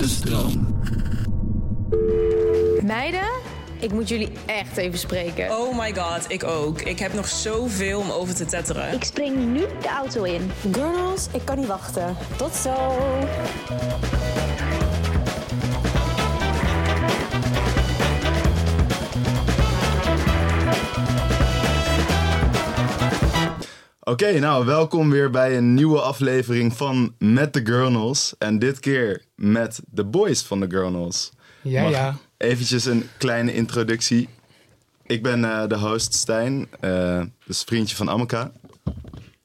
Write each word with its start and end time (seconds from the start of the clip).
de 0.00 0.08
stroom. 0.08 0.78
Meiden, 2.82 3.28
ik 3.78 3.92
moet 3.92 4.08
jullie 4.08 4.32
echt 4.46 4.76
even 4.76 4.98
spreken. 4.98 5.58
Oh 5.58 5.78
my 5.78 5.94
god, 5.94 6.24
ik 6.28 6.44
ook. 6.44 6.80
Ik 6.80 6.98
heb 6.98 7.12
nog 7.12 7.28
zoveel 7.28 8.00
om 8.00 8.10
over 8.10 8.34
te 8.34 8.44
tetteren. 8.44 8.92
Ik 8.92 9.04
spring 9.04 9.52
nu 9.52 9.60
de 9.80 9.88
auto 9.88 10.22
in. 10.22 10.50
Girls, 10.72 11.26
ik 11.32 11.40
kan 11.44 11.56
niet 11.58 11.66
wachten. 11.66 12.16
Tot 12.36 12.54
zo. 12.54 12.98
Oké, 24.10 24.38
nou 24.38 24.64
welkom 24.64 25.10
weer 25.10 25.30
bij 25.30 25.56
een 25.56 25.74
nieuwe 25.74 26.00
aflevering 26.00 26.76
van 26.76 27.14
Met 27.18 27.52
de 27.52 27.60
Gurnals. 27.64 28.34
En 28.38 28.58
dit 28.58 28.80
keer 28.80 29.24
met 29.34 29.80
de 29.90 30.04
boys 30.04 30.42
van 30.42 30.60
de 30.60 30.66
Gurnals. 30.70 31.30
Ja, 31.62 31.82
Mag 31.82 31.90
ja. 31.90 32.16
Eventjes 32.36 32.84
een 32.84 33.08
kleine 33.18 33.54
introductie. 33.54 34.28
Ik 35.06 35.22
ben 35.22 35.44
eh, 35.44 35.66
de 35.68 35.76
host 35.76 36.14
Stijn, 36.14 36.68
eh 36.80 37.22
dus 37.46 37.62
vriendje 37.62 37.96
van 37.96 38.10
Amaka. 38.10 38.52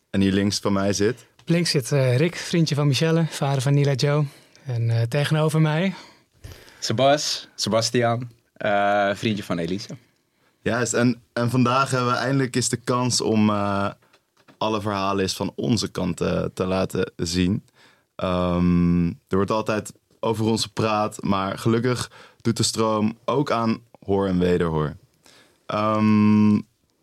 En 0.09 0.21
hier 0.21 0.31
links 0.31 0.59
van 0.59 0.73
mij 0.73 0.93
zit. 0.93 1.25
Links 1.45 1.69
zit 1.69 1.91
eh, 1.91 2.17
Rick, 2.17 2.35
vriendje 2.35 2.75
van 2.75 2.87
Michelle, 2.87 3.25
vader 3.29 3.61
van 3.61 3.73
Nila 3.73 3.93
Joe. 3.93 4.25
En 4.65 4.89
eh, 4.89 5.01
tegenover 5.01 5.61
mij, 5.61 5.93
Sebas, 6.79 7.47
Sebastian, 7.55 8.29
eh, 8.53 9.09
vriendje 9.15 9.43
van 9.43 9.57
Elise. 9.57 9.97
Juist, 10.61 10.93
en, 10.93 11.21
en 11.33 11.49
vandaag 11.49 11.91
hebben 11.91 12.11
we 12.11 12.17
eindelijk 12.17 12.55
eens 12.55 12.69
de 12.69 12.79
kans 12.83 13.21
om 13.21 13.49
eh, 13.49 13.89
alle 14.57 14.81
verhalen 14.81 15.21
eens 15.21 15.35
van 15.35 15.51
onze 15.55 15.87
kant 15.87 16.21
eh, 16.21 16.43
te 16.53 16.65
laten 16.65 17.11
zien. 17.15 17.63
Ehm, 18.15 19.07
er 19.07 19.35
wordt 19.35 19.51
altijd 19.51 19.93
over 20.19 20.45
ons 20.45 20.63
gepraat, 20.63 21.23
maar 21.23 21.57
gelukkig 21.57 22.11
doet 22.41 22.57
de 22.57 22.63
stroom 22.63 23.17
ook 23.25 23.51
aan 23.51 23.79
hoor 24.05 24.27
en 24.27 24.39
wederhoor. 24.39 24.95
Ehm, 25.65 26.55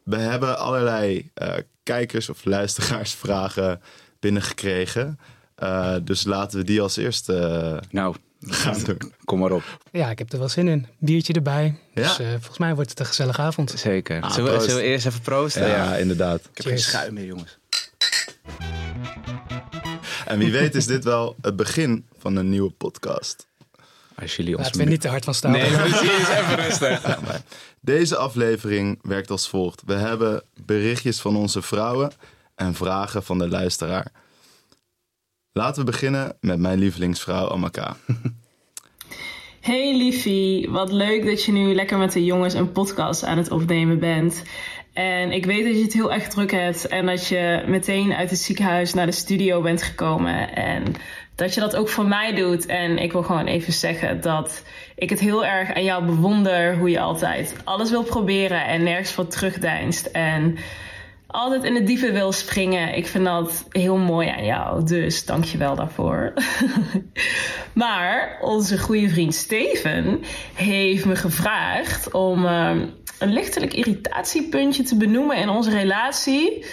we 0.02 0.16
hebben 0.16 0.58
allerlei 0.58 1.30
eh, 1.34 1.54
kijkers- 1.82 2.28
of 2.28 2.44
luisteraarsvragen 2.44 3.80
binnengekregen. 4.20 5.18
Eh, 5.54 5.96
dus 6.02 6.24
laten 6.24 6.58
we 6.58 6.64
die 6.64 6.80
als 6.82 6.96
eerste 6.96 7.82
Nou, 7.90 8.16
gaan 8.46 8.82
doen. 8.84 9.12
kom 9.24 9.38
maar 9.38 9.52
op. 9.52 9.78
ja, 9.92 10.10
ik 10.10 10.18
heb 10.18 10.32
er 10.32 10.38
wel 10.38 10.48
zin 10.48 10.68
in. 10.68 10.86
Biertje 10.98 11.32
erbij. 11.32 11.78
Ja. 11.94 12.02
Dus 12.02 12.18
eh, 12.18 12.28
volgens 12.30 12.58
mij 12.58 12.74
wordt 12.74 12.90
het 12.90 13.00
een 13.00 13.06
gezellige 13.06 13.40
avond. 13.40 13.74
Zeker. 13.76 14.20
Ah, 14.20 14.30
zullen, 14.30 14.44
we, 14.44 14.50
proost. 14.50 14.70
zullen 14.70 14.84
we 14.84 14.88
eerst 14.88 15.06
even 15.06 15.20
proosten? 15.20 15.68
Ja, 15.68 15.96
inderdaad. 15.96 16.40
Ik 16.40 16.56
heb 16.56 16.66
geen 16.66 16.78
schuim 16.78 17.14
meer, 17.14 17.24
jongens. 17.24 17.58
En 20.26 20.38
wie 20.38 20.52
weet 20.52 20.74
is 20.74 20.86
dit 20.86 21.04
wel 21.04 21.36
het 21.40 21.56
begin 21.56 22.06
van 22.18 22.36
een 22.36 22.48
nieuwe 22.48 22.70
podcast. 22.70 23.46
Als 24.14 24.36
jullie 24.36 24.56
ons... 24.56 24.64
Laten 24.66 24.80
we 24.80 24.86
niet 24.86 25.00
te 25.00 25.08
hard 25.08 25.24
van 25.24 25.34
staan. 25.34 25.50
Nee, 25.50 25.70
precies. 25.76 26.28
Even 26.28 26.54
rustig. 26.54 27.18
Deze 27.80 28.16
aflevering 28.16 28.98
werkt 29.02 29.30
als 29.30 29.48
volgt. 29.48 29.82
We 29.86 29.94
hebben 29.94 30.42
berichtjes 30.64 31.20
van 31.20 31.36
onze 31.36 31.62
vrouwen 31.62 32.12
en 32.54 32.74
vragen 32.74 33.22
van 33.22 33.38
de 33.38 33.48
luisteraar. 33.48 34.06
Laten 35.54 35.84
we 35.84 35.90
beginnen 35.90 36.36
met 36.40 36.58
mijn 36.58 36.78
lievelingsvrouw 36.78 37.50
Amaka. 37.50 37.96
Hey 39.60 39.96
liefie, 39.96 40.70
wat 40.70 40.92
leuk 40.92 41.24
dat 41.24 41.44
je 41.44 41.52
nu 41.52 41.74
lekker 41.74 41.98
met 41.98 42.12
de 42.12 42.24
jongens 42.24 42.54
een 42.54 42.72
podcast 42.72 43.24
aan 43.24 43.38
het 43.38 43.50
opnemen 43.50 43.98
bent. 43.98 44.42
En 44.92 45.32
ik 45.32 45.46
weet 45.46 45.64
dat 45.64 45.76
je 45.76 45.82
het 45.82 45.92
heel 45.92 46.12
erg 46.12 46.28
druk 46.28 46.50
hebt 46.50 46.86
en 46.86 47.06
dat 47.06 47.26
je 47.26 47.64
meteen 47.66 48.12
uit 48.12 48.30
het 48.30 48.38
ziekenhuis 48.38 48.94
naar 48.94 49.06
de 49.06 49.12
studio 49.12 49.60
bent 49.60 49.82
gekomen. 49.82 50.54
En 50.54 50.94
dat 51.34 51.54
je 51.54 51.60
dat 51.60 51.76
ook 51.76 51.88
voor 51.88 52.06
mij 52.06 52.34
doet. 52.34 52.66
En 52.66 52.98
ik 52.98 53.12
wil 53.12 53.22
gewoon 53.22 53.46
even 53.46 53.72
zeggen 53.72 54.20
dat 54.20 54.62
ik 54.96 55.10
het 55.10 55.20
heel 55.20 55.44
erg 55.44 55.74
aan 55.74 55.84
jou 55.84 56.04
bewonder 56.04 56.76
hoe 56.76 56.90
je 56.90 57.00
altijd 57.00 57.56
alles 57.64 57.90
wil 57.90 58.02
proberen 58.02 58.66
en 58.66 58.82
nergens 58.82 59.12
voor 59.12 59.26
terugdeinst. 59.26 60.06
En 60.06 60.56
altijd 61.32 61.64
in 61.64 61.74
het 61.74 61.86
diepe 61.86 62.12
wil 62.12 62.32
springen. 62.32 62.96
Ik 62.96 63.06
vind 63.06 63.24
dat 63.24 63.64
heel 63.68 63.96
mooi 63.96 64.28
aan 64.28 64.44
jou. 64.44 64.84
Dus 64.84 65.24
dank 65.24 65.44
je 65.44 65.58
wel 65.58 65.74
daarvoor. 65.74 66.32
maar 67.82 68.38
onze 68.40 68.78
goede 68.78 69.08
vriend 69.08 69.34
Steven 69.34 70.20
heeft 70.54 71.04
me 71.04 71.16
gevraagd 71.16 72.12
om 72.12 72.46
eh, 72.46 72.70
een 73.18 73.32
lichtelijk 73.32 73.74
irritatiepuntje 73.74 74.82
te 74.82 74.96
benoemen 74.96 75.36
in 75.36 75.48
onze 75.48 75.70
relatie. 75.70 76.64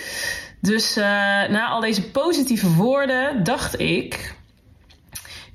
Dus 0.62 0.96
eh, 0.96 1.04
na 1.50 1.68
al 1.68 1.80
deze 1.80 2.12
positieve 2.12 2.74
woorden 2.74 3.44
dacht 3.44 3.80
ik. 3.80 4.38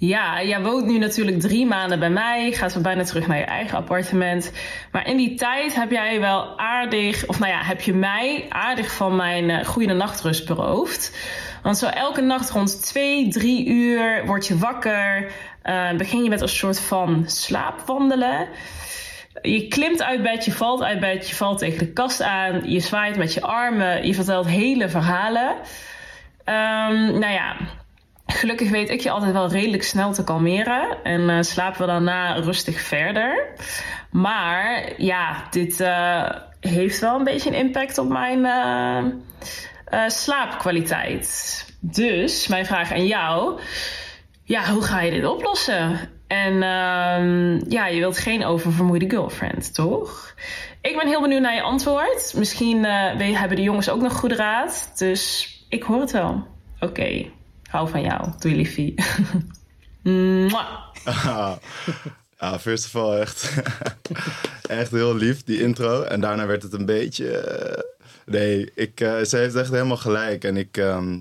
Ja, 0.06 0.42
jij 0.42 0.62
woont 0.62 0.86
nu 0.86 0.98
natuurlijk 0.98 1.40
drie 1.40 1.66
maanden 1.66 1.98
bij 1.98 2.10
mij. 2.10 2.52
Gaat 2.52 2.74
weer 2.74 2.82
bijna 2.82 3.04
terug 3.04 3.26
naar 3.26 3.38
je 3.38 3.44
eigen 3.44 3.78
appartement. 3.78 4.52
Maar 4.92 5.06
in 5.06 5.16
die 5.16 5.34
tijd 5.34 5.74
heb 5.74 5.90
jij 5.90 6.20
wel 6.20 6.58
aardig, 6.58 7.26
of 7.26 7.38
nou 7.38 7.52
ja, 7.52 7.62
heb 7.62 7.80
je 7.80 7.94
mij 7.94 8.46
aardig 8.48 8.92
van 8.92 9.16
mijn 9.16 9.50
eh, 9.50 9.64
goede 9.64 9.92
nachtrust 9.92 10.46
beroofd. 10.46 11.16
Want 11.62 11.78
zo 11.78 11.86
elke 11.86 12.20
nacht 12.20 12.50
rond 12.50 12.86
twee, 12.86 13.28
drie 13.28 13.66
uur 13.66 14.26
word 14.26 14.46
je 14.46 14.58
wakker. 14.58 15.30
eh, 15.62 15.92
begin 15.96 16.22
je 16.22 16.28
met 16.28 16.40
een 16.40 16.48
soort 16.48 16.80
van 16.80 17.22
slaapwandelen. 17.26 18.48
Je 19.42 19.68
klimt 19.68 20.02
uit 20.02 20.22
bed, 20.22 20.44
je 20.44 20.52
valt 20.52 20.82
uit 20.82 21.00
bed, 21.00 21.28
je 21.28 21.34
valt 21.34 21.58
tegen 21.58 21.78
de 21.78 21.92
kast 21.92 22.22
aan. 22.22 22.70
Je 22.70 22.80
zwaait 22.80 23.16
met 23.16 23.34
je 23.34 23.42
armen, 23.42 24.06
je 24.06 24.14
vertelt 24.14 24.46
hele 24.46 24.88
verhalen. 24.88 25.54
Ehm, 26.44 27.18
nou 27.18 27.32
ja, 27.32 27.56
Gelukkig 28.34 28.70
weet 28.70 28.90
ik 28.90 29.00
je 29.00 29.10
altijd 29.10 29.32
wel 29.32 29.48
redelijk 29.48 29.82
snel 29.82 30.12
te 30.12 30.24
kalmeren. 30.24 31.02
En 31.02 31.30
eh, 31.30 31.40
slapen 31.40 31.80
we 31.80 31.86
daarna 31.86 32.34
rustig 32.34 32.80
verder. 32.80 33.46
Maar 34.10 34.92
ja, 34.96 35.46
dit 35.50 35.80
eh, 35.80 36.30
heeft 36.60 37.00
wel 37.00 37.18
een 37.18 37.24
beetje 37.24 37.50
een 37.50 37.56
impact 37.56 37.98
op 37.98 38.08
mijn 38.08 38.44
eh, 38.44 40.08
slaapkwaliteit. 40.08 41.66
Dus 41.80 42.46
mijn 42.46 42.66
vraag 42.66 42.92
aan 42.92 43.06
jou. 43.06 43.60
Ja, 44.44 44.70
hoe 44.72 44.82
ga 44.82 45.00
je 45.00 45.10
dit 45.10 45.26
oplossen? 45.26 45.98
En 46.26 46.62
ehm, 46.62 47.70
ja, 47.70 47.86
je 47.86 47.98
wilt 47.98 48.18
geen 48.18 48.44
oververmoeide 48.44 49.10
girlfriend, 49.10 49.74
toch? 49.74 50.34
Ik 50.80 50.96
ben 50.96 51.08
heel 51.08 51.20
benieuwd 51.20 51.40
naar 51.40 51.54
je 51.54 51.62
antwoord. 51.62 52.32
Misschien 52.36 52.84
hebben 52.84 53.56
de 53.56 53.62
jongens 53.62 53.90
ook 53.90 54.00
nog 54.00 54.12
goede 54.12 54.36
raad. 54.36 54.92
Dus 54.98 55.52
ik 55.68 55.82
hoor 55.82 56.00
het 56.00 56.10
wel. 56.10 56.46
Oké, 56.80 57.26
van 57.86 58.02
jou. 58.02 58.30
Doei 58.38 58.56
liefie. 58.56 58.94
Ah, 61.04 61.56
ah, 62.36 62.58
first 62.66 62.84
of 62.84 62.96
all, 62.96 63.20
echt, 63.20 63.52
echt 64.80 64.90
heel 64.90 65.14
lief, 65.14 65.44
die 65.44 65.60
intro. 65.60 66.02
En 66.02 66.20
daarna 66.20 66.46
werd 66.46 66.62
het 66.62 66.72
een 66.72 66.86
beetje... 66.86 67.36
eh, 67.38 67.82
nee, 68.26 68.70
ik, 68.74 69.00
eh, 69.00 69.22
ze 69.22 69.36
heeft 69.36 69.54
echt 69.54 69.70
helemaal 69.70 69.96
gelijk. 69.96 70.44
En 70.44 70.56
ik... 70.56 70.76
ehm, 70.76 71.18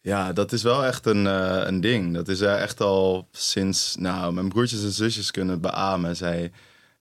ja, 0.00 0.32
dat 0.32 0.52
is 0.52 0.62
wel 0.62 0.84
echt 0.84 1.06
een, 1.06 1.26
eh, 1.26 1.62
een 1.64 1.80
ding. 1.80 2.14
Dat 2.14 2.28
is 2.28 2.40
echt 2.40 2.80
al 2.80 3.28
sinds... 3.32 3.96
Nou, 3.96 4.32
mijn 4.32 4.48
broertjes 4.48 4.82
en 4.82 4.90
zusjes 4.90 5.30
kunnen 5.30 5.60
beamen. 5.60 6.16
Zij, 6.16 6.52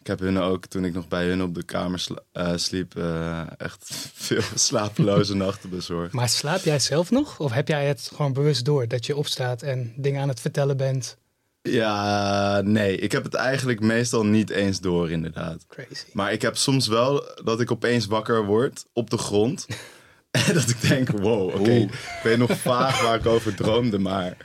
ik 0.01 0.07
heb 0.07 0.19
hun 0.19 0.39
ook, 0.39 0.65
toen 0.65 0.85
ik 0.85 0.93
nog 0.93 1.07
bij 1.07 1.25
hun 1.25 1.41
op 1.43 1.55
de 1.55 1.63
kamer 1.63 1.99
sla- 1.99 2.23
eh, 2.31 2.51
sliep... 2.55 2.97
eh, 2.97 3.41
echt 3.57 3.89
veel 4.13 4.41
slapeloze 4.55 5.35
nachten 5.35 5.69
bezorgd. 5.69 6.13
Maar 6.13 6.29
slaap 6.29 6.63
jij 6.63 6.79
zelf 6.79 7.11
nog? 7.11 7.39
Of 7.39 7.51
heb 7.51 7.67
jij 7.67 7.87
het 7.87 8.11
gewoon 8.15 8.33
bewust 8.33 8.65
door 8.65 8.87
dat 8.87 9.05
je 9.05 9.15
opstaat 9.15 9.61
en 9.61 9.93
dingen 9.95 10.21
aan 10.21 10.27
het 10.27 10.39
vertellen 10.39 10.77
bent? 10.77 11.17
Ja, 11.61 12.61
nee. 12.61 12.97
Ik 12.97 13.11
heb 13.11 13.23
het 13.23 13.33
eigenlijk 13.33 13.79
meestal 13.79 14.25
niet 14.25 14.49
eens 14.49 14.79
door, 14.79 15.11
inderdaad. 15.11 15.65
Crazy. 15.67 16.05
Maar 16.13 16.31
ik 16.31 16.41
heb 16.41 16.57
soms 16.57 16.87
wel 16.87 17.23
dat 17.43 17.61
ik 17.61 17.71
opeens 17.71 18.05
wakker 18.05 18.45
word 18.45 18.85
op 18.93 19.09
de 19.09 19.17
grond. 19.17 19.65
en 20.47 20.53
dat 20.53 20.69
ik 20.69 20.81
denk, 20.81 21.09
wow, 21.09 21.55
oké. 21.59 21.71
Ik 21.71 22.19
weet 22.23 22.37
nog 22.37 22.57
vaag 22.57 23.01
waar 23.01 23.15
ik 23.15 23.25
over 23.25 23.55
droomde, 23.55 23.99
maar... 23.99 24.37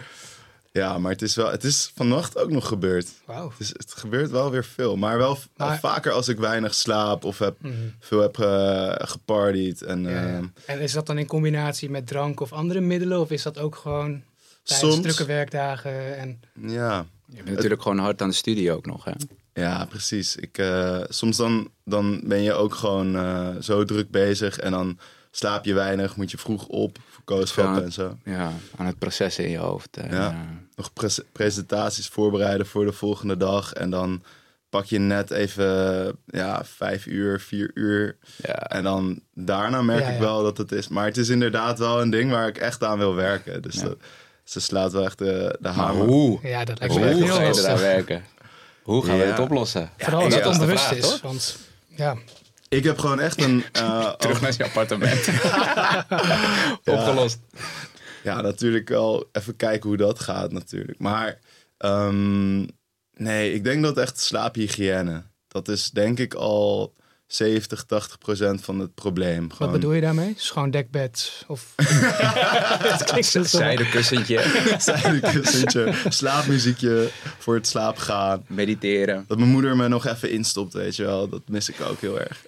Ja, 0.77 0.99
maar 0.99 1.13
het 1.13 1.23
is, 1.23 1.35
wel, 1.35 1.51
het 1.51 1.65
is 1.65 1.93
vannacht 1.95 2.39
ook 2.39 2.51
nog 2.51 2.67
gebeurd. 2.69 3.09
Wauw. 3.25 3.49
Het, 3.51 3.61
is, 3.61 3.69
het 3.69 3.93
gebeurt 3.97 4.31
wel 4.31 4.51
weer 4.51 4.65
veel. 4.65 4.97
Maar 4.97 5.19
wel 5.19 5.39
Maar- 5.57 5.78
vaker 5.78 6.13
als 6.13 6.28
ik 6.28 6.39
weinig 6.39 6.75
slaap 6.75 7.25
of 7.25 7.39
heb, 7.39 7.57
veel 8.01 8.21
heb 8.21 8.39
eh, 8.39 8.93
gepartied. 8.97 9.83
En, 9.83 10.03
Ja, 10.03 10.11
ja. 10.11 10.27
ehm, 10.37 10.45
En 10.67 10.81
is 10.81 10.93
dat 10.93 11.07
dan 11.07 11.19
in 11.19 11.27
combinatie 11.27 11.91
met 11.91 12.07
drank 12.07 12.41
of 12.41 12.53
andere 12.53 12.81
middelen? 12.81 13.21
Of 13.21 13.31
is 13.31 13.43
dat 13.43 13.59
ook 13.59 13.75
gewoon 13.77 14.23
tijdens 14.63 14.93
Soms. 14.93 15.03
drukke 15.07 15.25
werkdagen? 15.25 16.17
En... 16.19 16.41
ja, 16.61 17.07
Je 17.29 17.43
bent 17.43 17.55
natuurlijk 17.57 17.83
gewoon 17.83 17.99
hard 17.99 18.22
aan 18.22 18.29
de 18.29 18.34
studio 18.34 18.75
ook 18.77 18.87
nog, 18.87 19.05
hè? 19.05 19.13
Ja, 19.53 19.84
precies. 19.84 20.37
Ik, 20.37 20.59
eh, 20.59 21.01
soms 21.09 21.37
dan, 21.37 21.69
dan 21.84 22.21
ben 22.25 22.43
je 22.43 22.53
ook 22.53 22.75
gewoon 22.75 23.17
eh, 23.17 23.49
zo 23.61 23.84
druk 23.84 24.11
bezig 24.11 24.59
en 24.59 24.71
dan 24.71 24.99
slaap 25.31 25.65
je 25.65 25.75
weinig, 25.75 26.17
moet 26.17 26.31
je 26.31 26.39
vroeg 26.39 26.67
op 26.67 26.99
voor 27.11 27.25
kooschappen 27.25 27.77
Ja. 27.79 27.83
en 27.83 27.93
zo. 27.93 28.17
Ja, 28.25 28.53
aan 28.77 28.87
het 28.87 28.99
processen 28.99 29.45
in 29.45 29.51
je 29.51 29.59
hoofd. 29.59 29.97
En, 29.97 30.11
Ja. 30.15 30.47
Nog 30.77 30.93
pres- 30.93 31.21
presentaties 31.33 32.09
voorbereiden 32.09 32.67
voor 32.67 32.84
de 32.84 32.93
volgende 32.93 33.37
dag 33.37 33.73
en 33.73 33.91
dan 33.91 34.23
pak 34.69 34.84
je 34.84 34.99
net 34.99 35.31
even 35.31 36.13
ja, 36.27 36.65
vijf 36.65 37.07
uur, 37.07 37.41
vier 37.41 37.71
uur. 37.75 38.17
ja. 38.37 38.55
En 38.55 38.83
dan 38.83 39.21
daarna 39.34 39.83
merk 39.83 40.01
Ja, 40.01 40.09
ik 40.09 40.15
ja. 40.15 40.21
wel 40.21 40.43
dat 40.43 40.57
het 40.59 40.73
is. 40.73 40.89
Maar 40.89 41.05
het 41.05 41.17
is 41.17 41.28
inderdaad 41.28 41.78
wel 41.78 42.01
een 42.01 42.11
ding 42.11 42.31
waar 42.31 42.49
ik 42.49 42.59
echt 42.59 42.84
aan 42.84 42.99
wil 42.99 43.15
werken. 43.15 43.63
Dus 43.63 43.75
Ja. 43.75 43.83
dat, 43.83 43.97
ze 44.45 44.61
slaat 44.61 44.93
wel 44.93 45.05
echt 45.05 45.19
de, 45.19 45.57
de 45.61 45.69
hamer. 45.69 46.07
hoe? 46.07 46.39
Ja, 46.43 46.65
dat 46.65 46.79
lijkt 46.79 46.95
me 46.95 47.01
Hoe 47.01 47.09
heel 47.25 47.34
ga 47.34 47.43
je 47.43 47.63
er 47.67 47.79
werken? 47.79 48.25
Hoe 48.83 49.05
gaan 49.05 49.19
we 49.19 49.25
dit 49.25 49.39
oplossen? 49.39 49.91
Vooral 49.97 50.22
als 50.25 50.34
Ja, 50.34 50.39
het 50.41 50.49
onbewust 50.49 50.84
vraag, 50.84 50.99
is. 50.99 51.21
Want 51.21 51.57
ja, 51.87 52.17
Ik 52.69 52.84
heb 52.84 52.99
gewoon 52.99 53.21
echt 53.21 53.43
een... 53.43 53.65
eh, 53.72 54.11
Terug 54.13 54.41
naar 54.41 54.55
je 54.57 54.65
appartement. 54.65 55.29
Opgelost. 56.84 57.39
Ja, 58.27 58.41
natuurlijk 58.41 58.89
wel 58.89 59.28
even 59.33 59.57
kijken 59.57 59.89
hoe 59.89 59.99
dat 59.99 60.21
gaat 60.21 60.53
natuurlijk. 60.53 60.99
Maar 60.99 61.39
ehm, 61.78 62.59
nee, 63.17 63.53
ik 63.53 63.65
denk 63.65 63.83
dat 63.83 63.99
echt 63.99 64.21
slaaphygiëne. 64.21 65.23
Dat 65.49 65.69
is 65.69 65.91
denk 65.91 66.19
ik 66.19 66.34
al 66.34 66.95
70, 67.27 67.84
80 67.84 68.19
procent 68.19 68.61
van 68.61 68.78
het 68.78 68.95
probleem. 68.95 69.49
wat 69.59 69.73
bedoel 69.73 69.93
je 69.93 70.01
daarmee? 70.01 70.34
Schoon 70.37 70.71
dekbed? 70.71 71.45
Of... 71.47 71.73
Het 71.77 73.05
klinkt 73.05 73.27
zo 73.27 73.45
stom. 73.45 73.61
Zijden 73.61 73.91
kussentje, 73.91 74.77
Zijdenkussentje, 74.79 75.95
slaapmuziekje 76.09 77.11
voor 77.39 77.55
het 77.55 77.67
slapen 77.67 78.03
gaan. 78.03 78.45
mediteren. 78.49 79.25
Dat 79.29 79.39
mijn 79.39 79.51
moeder 79.51 79.77
me 79.77 79.89
nog 79.89 80.07
even 80.07 80.31
instopt, 80.31 80.72
weet 80.72 80.97
je 80.97 81.05
wel. 81.05 81.29
Dat 81.29 81.49
mis 81.49 81.69
ik 81.69 81.81
ook 81.81 82.01
heel 82.01 82.21
erg. 82.21 82.45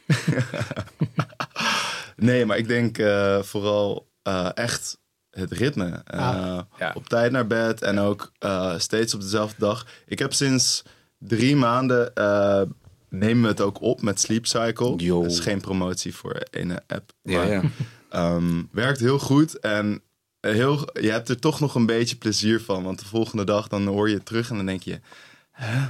nee, 2.16 2.46
maar 2.46 2.58
ik 2.58 2.68
denk 2.68 2.98
eh, 2.98 3.42
vooral 3.42 4.08
eh, 4.22 4.48
echt 4.54 4.98
het 5.38 5.52
ritme. 5.52 6.02
Eh, 6.04 6.20
Ah, 6.28 6.60
ja. 6.78 6.92
Op 6.94 7.08
tijd 7.08 7.32
naar 7.32 7.46
bed 7.46 7.82
en 7.82 7.98
ook 7.98 8.32
eh, 8.38 8.78
steeds 8.78 9.14
op 9.14 9.20
dezelfde 9.20 9.56
dag. 9.58 9.86
Ik 10.06 10.18
heb 10.18 10.32
sinds 10.32 10.82
drie 11.18 11.56
maanden... 11.56 12.14
eh, 12.14 12.62
nemen 13.08 13.42
we 13.42 13.48
het 13.48 13.60
ook 13.60 13.80
op 13.82 14.02
met 14.02 14.20
Sleep 14.20 14.46
Cycle. 14.46 14.96
Yo. 14.96 15.22
Dat 15.22 15.30
is 15.30 15.40
geen 15.40 15.60
promotie 15.60 16.14
voor 16.14 16.42
een 16.50 16.72
app. 16.86 17.12
Ja, 17.22 17.38
maar, 17.38 17.48
ja. 17.48 17.62
ehm, 18.10 18.62
werkt 18.70 19.00
heel 19.00 19.18
goed 19.18 19.58
en 19.58 20.02
heel, 20.40 20.88
je 21.00 21.10
hebt 21.10 21.28
er 21.28 21.38
toch 21.38 21.60
nog 21.60 21.74
een 21.74 21.86
beetje 21.86 22.16
plezier 22.16 22.60
van. 22.60 22.82
Want 22.82 22.98
de 22.98 23.04
volgende 23.06 23.44
dag 23.44 23.68
dan 23.68 23.86
hoor 23.86 24.08
je 24.08 24.14
het 24.14 24.26
terug 24.26 24.50
en 24.50 24.56
dan 24.56 24.66
denk 24.66 24.82
je... 24.82 25.00
Hè? 25.50 25.86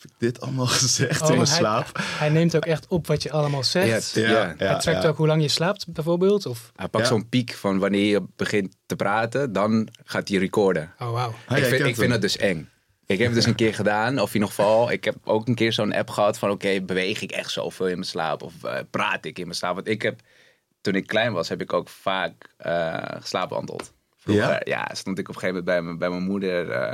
Heb 0.00 0.10
ik 0.10 0.16
dit 0.18 0.40
allemaal 0.40 0.66
gezegd 0.82 1.22
Oh, 1.22 1.28
in 1.28 1.34
mijn 1.36 1.48
hij- 1.48 1.56
slaap? 1.58 1.90
Hij 2.00 2.28
neemt 2.28 2.56
ook 2.56 2.64
echt 2.66 2.86
op 2.88 3.06
wat 3.06 3.22
je 3.22 3.30
allemaal 3.32 3.64
zegt. 3.64 4.10
Ja, 4.14 4.28
Ja, 4.28 4.54
ja, 4.58 4.66
hij 4.66 4.78
trackt 4.80 5.02
ja. 5.02 5.08
ook 5.08 5.16
hoe 5.16 5.26
lang 5.26 5.42
je 5.42 5.48
slaapt, 5.48 5.92
bijvoorbeeld. 5.92 6.46
Of... 6.46 6.72
Hij 6.76 6.88
pakt 6.88 7.04
Ja. 7.04 7.10
zo'n 7.10 7.28
piek 7.28 7.52
van 7.54 7.78
wanneer 7.78 8.04
je 8.06 8.22
begint 8.36 8.76
te 8.86 8.96
praten, 8.96 9.52
dan 9.52 9.88
gaat 10.04 10.28
hij 10.28 10.38
recorden. 10.38 10.92
Oh, 10.98 11.10
wauw. 11.12 11.34
Ah, 11.46 11.58
ik 11.58 11.64
vind, 11.64 11.84
ik 11.86 11.94
vind 11.96 12.12
het 12.12 12.20
dus 12.20 12.36
eng. 12.36 12.68
Ik 13.06 13.18
heb 13.18 13.26
het 13.26 13.36
dus 13.36 13.46
een 13.46 13.54
keer 13.54 13.74
gedaan, 13.74 14.18
of 14.18 14.28
in 14.28 14.34
ieder 14.34 14.48
geval, 14.48 14.90
ik 14.90 15.04
heb 15.04 15.14
ook 15.24 15.48
een 15.48 15.54
keer 15.54 15.72
zo'n 15.72 15.92
app 15.94 16.10
gehad 16.10 16.38
van 16.38 16.50
oké, 16.50 16.80
beweeg 16.80 17.22
ik 17.22 17.30
echt 17.30 17.50
zoveel 17.50 17.86
in 17.86 17.92
mijn 17.94 18.06
slaap 18.06 18.42
of 18.42 18.64
eh, 18.64 18.78
praat 18.90 19.24
ik 19.24 19.38
in 19.38 19.44
mijn 19.44 19.56
slaap? 19.56 19.74
Want 19.74 19.88
ik 19.88 20.02
heb, 20.02 20.20
toen 20.80 20.94
ik 20.94 21.06
klein 21.06 21.32
was, 21.32 21.48
heb 21.48 21.60
ik 21.60 21.72
ook 21.72 21.88
vaak 21.88 22.32
eh 22.56 22.96
geslaapwandeld. 23.20 23.92
Vroeger, 24.16 24.68
Ja? 24.68 24.78
ja? 24.88 24.94
stond 24.94 25.18
ik 25.18 25.28
op 25.28 25.34
een 25.34 25.40
gegeven 25.40 25.64
moment 25.64 25.64
bij, 25.64 25.82
mijn- 25.82 25.98
bij 25.98 26.08
mijn 26.08 26.22
moeder 26.30 26.70
eh, 26.70 26.92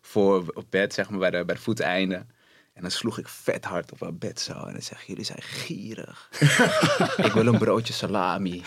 voor 0.00 0.44
op 0.54 0.64
bed, 0.70 0.94
zeg 0.94 1.10
maar, 1.10 1.18
bij 1.18 1.30
de, 1.30 1.44
bij 1.44 1.54
de 1.54 1.60
voeteinden. 1.60 2.30
En 2.80 2.86
dan 2.86 2.94
sloeg 2.94 3.18
ik 3.18 3.28
vet 3.28 3.64
hard 3.64 3.92
op 3.92 4.00
haar 4.00 4.14
bed 4.14 4.40
zo. 4.40 4.52
En 4.52 4.72
dan 4.72 4.82
zeg 4.82 5.02
jullie 5.06 5.24
zijn 5.24 5.42
gierig. 5.42 6.28
ik 7.26 7.32
wil 7.32 7.46
een 7.46 7.58
broodje 7.58 7.92
salami. 7.92 8.62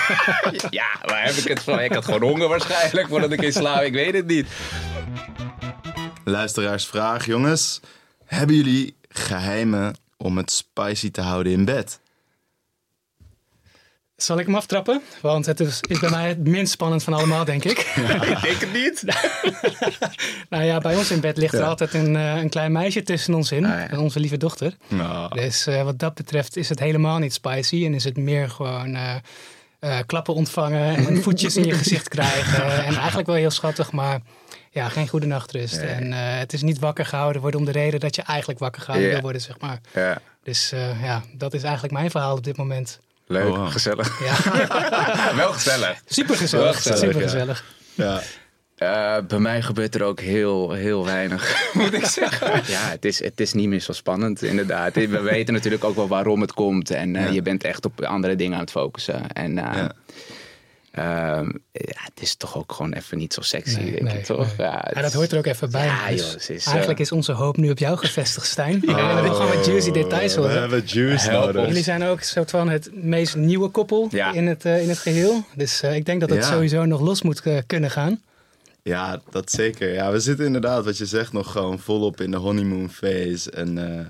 ja, 0.70 0.86
waar 1.04 1.24
heb 1.24 1.34
ik 1.34 1.48
het 1.48 1.62
van? 1.62 1.80
Ik 1.80 1.92
had 1.92 2.04
gewoon 2.04 2.22
honger 2.22 2.48
waarschijnlijk 2.48 3.08
voordat 3.08 3.32
ik 3.32 3.42
in 3.42 3.52
slaap. 3.52 3.82
Ik 3.82 3.92
weet 3.92 4.14
het 4.14 4.26
niet. 4.26 4.46
Luisteraarsvraag, 6.24 7.26
jongens. 7.26 7.80
Hebben 8.24 8.56
jullie 8.56 8.96
geheimen 9.08 9.96
om 10.16 10.36
het 10.36 10.50
spicy 10.50 11.10
te 11.10 11.20
houden 11.20 11.52
in 11.52 11.64
bed? 11.64 12.00
Zal 14.18 14.38
ik 14.38 14.46
hem 14.46 14.54
aftrappen? 14.54 15.02
Want 15.20 15.46
het 15.46 15.60
is, 15.60 15.80
is 15.88 15.98
bij 15.98 16.10
mij 16.10 16.28
het 16.28 16.46
minst 16.46 16.72
spannend 16.72 17.02
van 17.02 17.12
allemaal, 17.12 17.44
denk 17.44 17.64
ik. 17.64 17.78
Ik 18.34 18.38
denk 18.42 18.60
het 18.60 18.72
niet. 18.72 19.02
nou 20.50 20.64
ja, 20.64 20.78
bij 20.78 20.96
ons 20.96 21.10
in 21.10 21.20
bed 21.20 21.36
ligt 21.36 21.54
er 21.54 21.60
Ja. 21.60 21.66
altijd 21.66 21.94
een, 21.94 22.16
eh, 22.16 22.36
een 22.36 22.48
klein 22.48 22.72
meisje 22.72 23.02
tussen 23.02 23.34
ons 23.34 23.52
in. 23.52 23.64
Ah, 23.64 23.70
ja. 23.70 23.88
En 23.88 23.98
onze 23.98 24.20
lieve 24.20 24.36
dochter. 24.36 24.74
Nou, 24.88 25.34
Dus 25.40 25.66
eh, 25.66 25.82
wat 25.82 25.98
dat 25.98 26.14
betreft 26.14 26.56
is 26.56 26.68
het 26.68 26.78
helemaal 26.78 27.18
niet 27.18 27.32
spicy. 27.32 27.84
En 27.84 27.94
is 27.94 28.04
het 28.04 28.16
meer 28.16 28.50
gewoon 28.50 28.94
eh, 28.94 29.14
eh, 29.78 29.98
klappen 30.06 30.34
ontvangen 30.34 30.96
en 30.96 31.22
voetjes 31.22 31.56
in 31.56 31.64
je 31.64 31.74
gezicht 31.74 32.08
krijgen. 32.08 32.84
En 32.84 32.94
eigenlijk 32.96 33.26
wel 33.26 33.36
heel 33.36 33.50
schattig, 33.50 33.92
maar 33.92 34.20
ja, 34.70 34.88
geen 34.88 35.08
goede 35.08 35.26
nachtrust. 35.26 35.76
En 35.76 36.12
eh, 36.12 36.18
het 36.38 36.52
is 36.52 36.62
niet 36.62 36.78
wakker 36.78 37.06
gehouden 37.06 37.40
worden 37.42 37.60
om 37.60 37.66
de 37.66 37.72
reden 37.72 38.00
dat 38.00 38.14
je 38.14 38.22
eigenlijk 38.22 38.58
wakker 38.58 38.82
gehouden 38.82 39.08
Ja. 39.08 39.14
wil 39.14 39.22
worden, 39.24 39.42
zeg 39.42 39.58
maar. 39.60 39.80
Dus 40.42 40.72
eh, 40.72 41.02
ja, 41.02 41.22
dat 41.34 41.54
is 41.54 41.62
eigenlijk 41.62 41.92
mijn 41.94 42.10
verhaal 42.10 42.36
op 42.36 42.44
dit 42.44 42.56
moment. 42.56 43.00
Leuk, 43.28 43.48
Oh, 43.48 43.56
wow. 43.56 43.70
gezellig. 43.70 44.20
Ja, 44.24 44.36
Wel 45.36 45.52
gezellig. 45.52 46.02
super 46.06 46.36
gezellig. 46.36 46.76
gezellig, 46.76 46.98
Super 46.98 47.20
gezellig. 47.20 47.64
ja. 47.94 48.20
Eh, 48.76 49.16
bij 49.28 49.38
mij 49.38 49.62
gebeurt 49.62 49.94
er 49.94 50.02
ook 50.02 50.20
heel, 50.20 50.72
heel 50.72 51.04
weinig, 51.04 51.56
moet 51.74 51.92
ik 51.92 52.04
zeggen. 52.06 52.62
Ja, 52.72 52.80
het 52.88 53.04
is, 53.04 53.22
het 53.22 53.40
is 53.40 53.52
niet 53.52 53.68
meer 53.68 53.80
zo 53.80 53.92
spannend, 53.92 54.42
inderdaad. 54.42 54.94
We 54.94 55.20
weten 55.20 55.54
natuurlijk 55.54 55.84
ook 55.84 55.96
wel 55.96 56.08
waarom 56.08 56.40
het 56.40 56.52
komt. 56.52 56.90
En 56.90 57.16
eh, 57.16 57.24
Ja. 57.24 57.30
je 57.30 57.42
bent 57.42 57.64
echt 57.64 57.84
op 57.84 58.00
andere 58.02 58.36
dingen 58.36 58.54
aan 58.54 58.60
het 58.60 58.70
focussen. 58.70 59.32
En 59.32 59.58
eh, 59.58 59.74
Ja. 59.76 59.92
Ehm, 60.92 61.44
ja, 61.72 62.00
het 62.04 62.20
is 62.20 62.34
toch 62.36 62.56
ook 62.56 62.72
gewoon 62.72 62.92
even 62.92 63.18
niet 63.18 63.34
zo 63.34 63.40
sexy, 63.40 63.76
Nee, 63.76 63.90
denk 63.90 64.02
nee, 64.02 64.18
ik, 64.18 64.24
toch? 64.24 64.56
nee. 64.56 64.66
Ja, 64.66 64.80
het 64.86 64.94
Ja, 64.96 65.02
dat 65.02 65.12
hoort 65.12 65.32
er 65.32 65.38
ook 65.38 65.46
even 65.46 65.70
bij. 65.70 65.84
Ja, 65.84 66.08
Dus 66.08 66.20
joh, 66.20 66.30
het 66.32 66.50
is, 66.50 66.64
eh, 66.64 66.70
eigenlijk 66.70 67.00
is 67.00 67.12
onze 67.12 67.32
hoop 67.32 67.56
nu 67.56 67.70
op 67.70 67.78
jou 67.78 67.96
gevestigd, 67.96 68.46
Stijn. 68.46 68.80
We 68.86 68.86
willen 68.86 69.34
gewoon 69.34 69.56
met 69.56 69.66
juicy 69.66 69.90
details 69.90 70.34
We 70.34 70.40
horen. 70.40 70.60
hebben 70.60 70.82
juice 70.84 71.30
nodig. 71.30 71.66
Jullie 71.66 71.82
zijn 71.82 72.02
ook 72.02 72.20
soort 72.20 72.50
van 72.50 72.68
het 72.68 72.90
meest 72.94 73.36
nieuwe 73.36 73.68
koppel 73.68 74.06
Ja. 74.10 74.32
in, 74.32 74.46
het, 74.46 74.64
eh, 74.64 74.82
in 74.82 74.88
het 74.88 74.98
geheel. 74.98 75.44
Dus 75.54 75.82
eh, 75.82 75.94
ik 75.94 76.06
denk 76.06 76.20
dat 76.20 76.30
het 76.30 76.38
Ja. 76.42 76.50
sowieso 76.50 76.84
nog 76.84 77.00
los 77.00 77.22
moet 77.22 77.40
eh, 77.40 77.56
kunnen 77.66 77.90
gaan. 77.90 78.22
Ja, 78.82 79.20
dat 79.30 79.50
zeker. 79.50 79.92
Ja, 79.92 80.10
we 80.12 80.20
zitten 80.20 80.46
inderdaad, 80.46 80.84
wat 80.84 80.98
je 80.98 81.06
zegt, 81.06 81.32
nog 81.32 81.52
gewoon 81.52 81.78
volop 81.78 82.20
in 82.20 82.30
de 82.30 82.36
honeymoon 82.36 82.90
phase. 82.90 83.50
En 83.50 83.78
eh, 83.98 84.06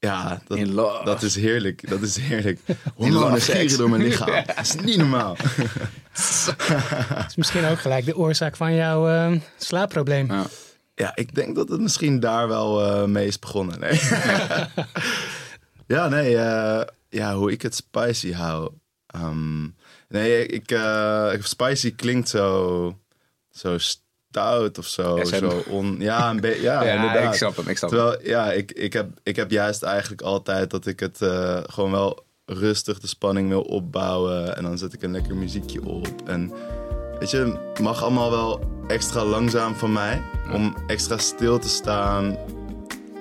ja, 0.00 0.40
dat, 0.46 0.58
In 0.58 0.72
love. 0.72 1.04
dat 1.04 1.22
is 1.22 1.34
heerlijk. 1.34 1.88
Dat 1.88 2.02
is 2.02 2.16
heerlijk. 2.16 2.60
Hormonen 2.96 3.40
gieren 3.40 3.78
door 3.78 3.90
mijn 3.90 4.02
lichaam. 4.02 4.44
Dat 4.46 4.60
is 4.60 4.74
niet 4.74 4.96
normaal. 4.96 5.36
Dat 6.16 7.24
is 7.28 7.36
misschien 7.36 7.64
ook 7.64 7.78
gelijk 7.80 8.04
de 8.04 8.16
oorzaak 8.16 8.56
van 8.56 8.74
jouw 8.74 9.08
eh, 9.08 9.40
slaapprobleem. 9.58 10.26
Ja. 10.32 10.46
Ja, 10.94 11.12
ik 11.16 11.34
denk 11.34 11.54
dat 11.54 11.68
het 11.68 11.80
misschien 11.80 12.20
daar 12.20 12.48
wel 12.48 12.84
eh, 12.84 13.04
mee 13.04 13.26
is 13.26 13.38
begonnen. 13.38 13.80
Nee. 13.80 14.00
ja, 15.86 16.08
nee. 16.08 16.36
eh, 16.36 16.82
ja, 17.08 17.34
hoe 17.34 17.52
ik 17.52 17.62
het 17.62 17.74
spicy 17.74 18.32
hou. 18.32 18.72
Ehm, 19.06 19.62
nee, 20.08 20.46
ik, 20.46 20.70
eh, 20.70 21.32
spicy 21.40 21.94
klinkt 21.94 22.28
zo, 22.28 22.98
zo 23.50 23.78
stout 24.30 24.78
of 24.78 24.86
zo. 24.86 25.18
On, 25.68 25.96
ja, 25.98 26.30
een. 26.30 26.40
Ja, 26.42 26.82
Ja, 26.84 26.94
inderdaad. 26.94 27.24
ik 27.24 27.32
snap 27.38 27.56
hem, 27.56 27.68
ik 27.68 27.76
snap 27.76 27.90
hem. 27.90 27.98
Terwijl, 28.00 28.20
ja, 28.28 28.52
ik, 28.52 28.72
ik, 28.72 28.92
heb, 28.92 29.08
ik 29.22 29.36
heb 29.36 29.50
juist 29.50 29.82
eigenlijk 29.82 30.22
altijd 30.22 30.70
dat 30.70 30.86
ik 30.86 31.00
het 31.00 31.22
eh, 31.22 31.58
gewoon 31.66 31.90
wel 31.90 32.24
rustig 32.46 32.98
de 33.00 33.06
spanning 33.06 33.48
wil 33.48 33.62
opbouwen. 33.62 34.56
En 34.56 34.62
dan 34.62 34.78
zet 34.78 34.92
ik 34.92 35.02
een 35.02 35.10
lekker 35.12 35.36
muziekje 35.36 35.84
op. 35.86 36.06
En 36.26 36.52
weet 37.18 37.30
je, 37.30 37.58
het 37.68 37.78
mag 37.80 38.02
allemaal 38.02 38.30
wel 38.30 38.60
extra 38.88 39.24
langzaam 39.24 39.74
van 39.74 39.92
mij. 39.92 40.22
Om 40.52 40.74
extra 40.86 41.18
stil 41.18 41.58
te 41.58 41.68
staan 41.68 42.36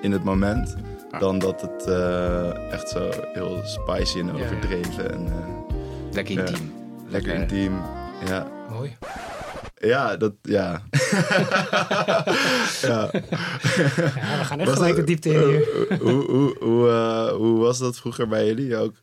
in 0.01 0.11
het 0.11 0.23
moment. 0.23 0.75
Dan 1.19 1.39
dat 1.39 1.61
het 1.61 1.85
eh, 1.87 2.71
echt 2.73 2.89
zo 2.89 3.09
heel 3.33 3.61
spicy 3.63 4.19
en 4.19 4.25
ja. 4.25 4.33
overdreven. 4.33 5.11
En 5.11 5.25
eh, 5.27 5.47
Lekker 6.11 6.35
Ja. 6.35 6.41
intiem. 6.45 6.73
lekker 7.07 7.33
Ja. 7.33 7.39
intiem. 7.41 7.73
Ja, 8.27 8.47
Mooi. 8.69 8.97
Ja 9.79 10.17
dat, 10.17 10.33
ja. 10.41 10.83
ja. 12.81 13.09
Ja, 13.11 13.11
we 13.11 14.41
gaan 14.43 14.59
echt 14.59 14.67
Was 14.69 14.77
gelijk 14.77 14.95
de 14.95 15.03
diepte 15.03 15.29
in 15.29 15.39
hier. 15.47 15.87
eh, 15.89 15.99
hoe, 15.99 16.23
hoe, 16.31 16.55
hoe, 16.59 16.89
eh, 16.89 17.27
hoe 17.35 17.59
was 17.59 17.77
dat 17.77 17.97
vroeger 17.97 18.27
bij 18.27 18.45
jullie 18.45 18.77
ook? 18.77 18.95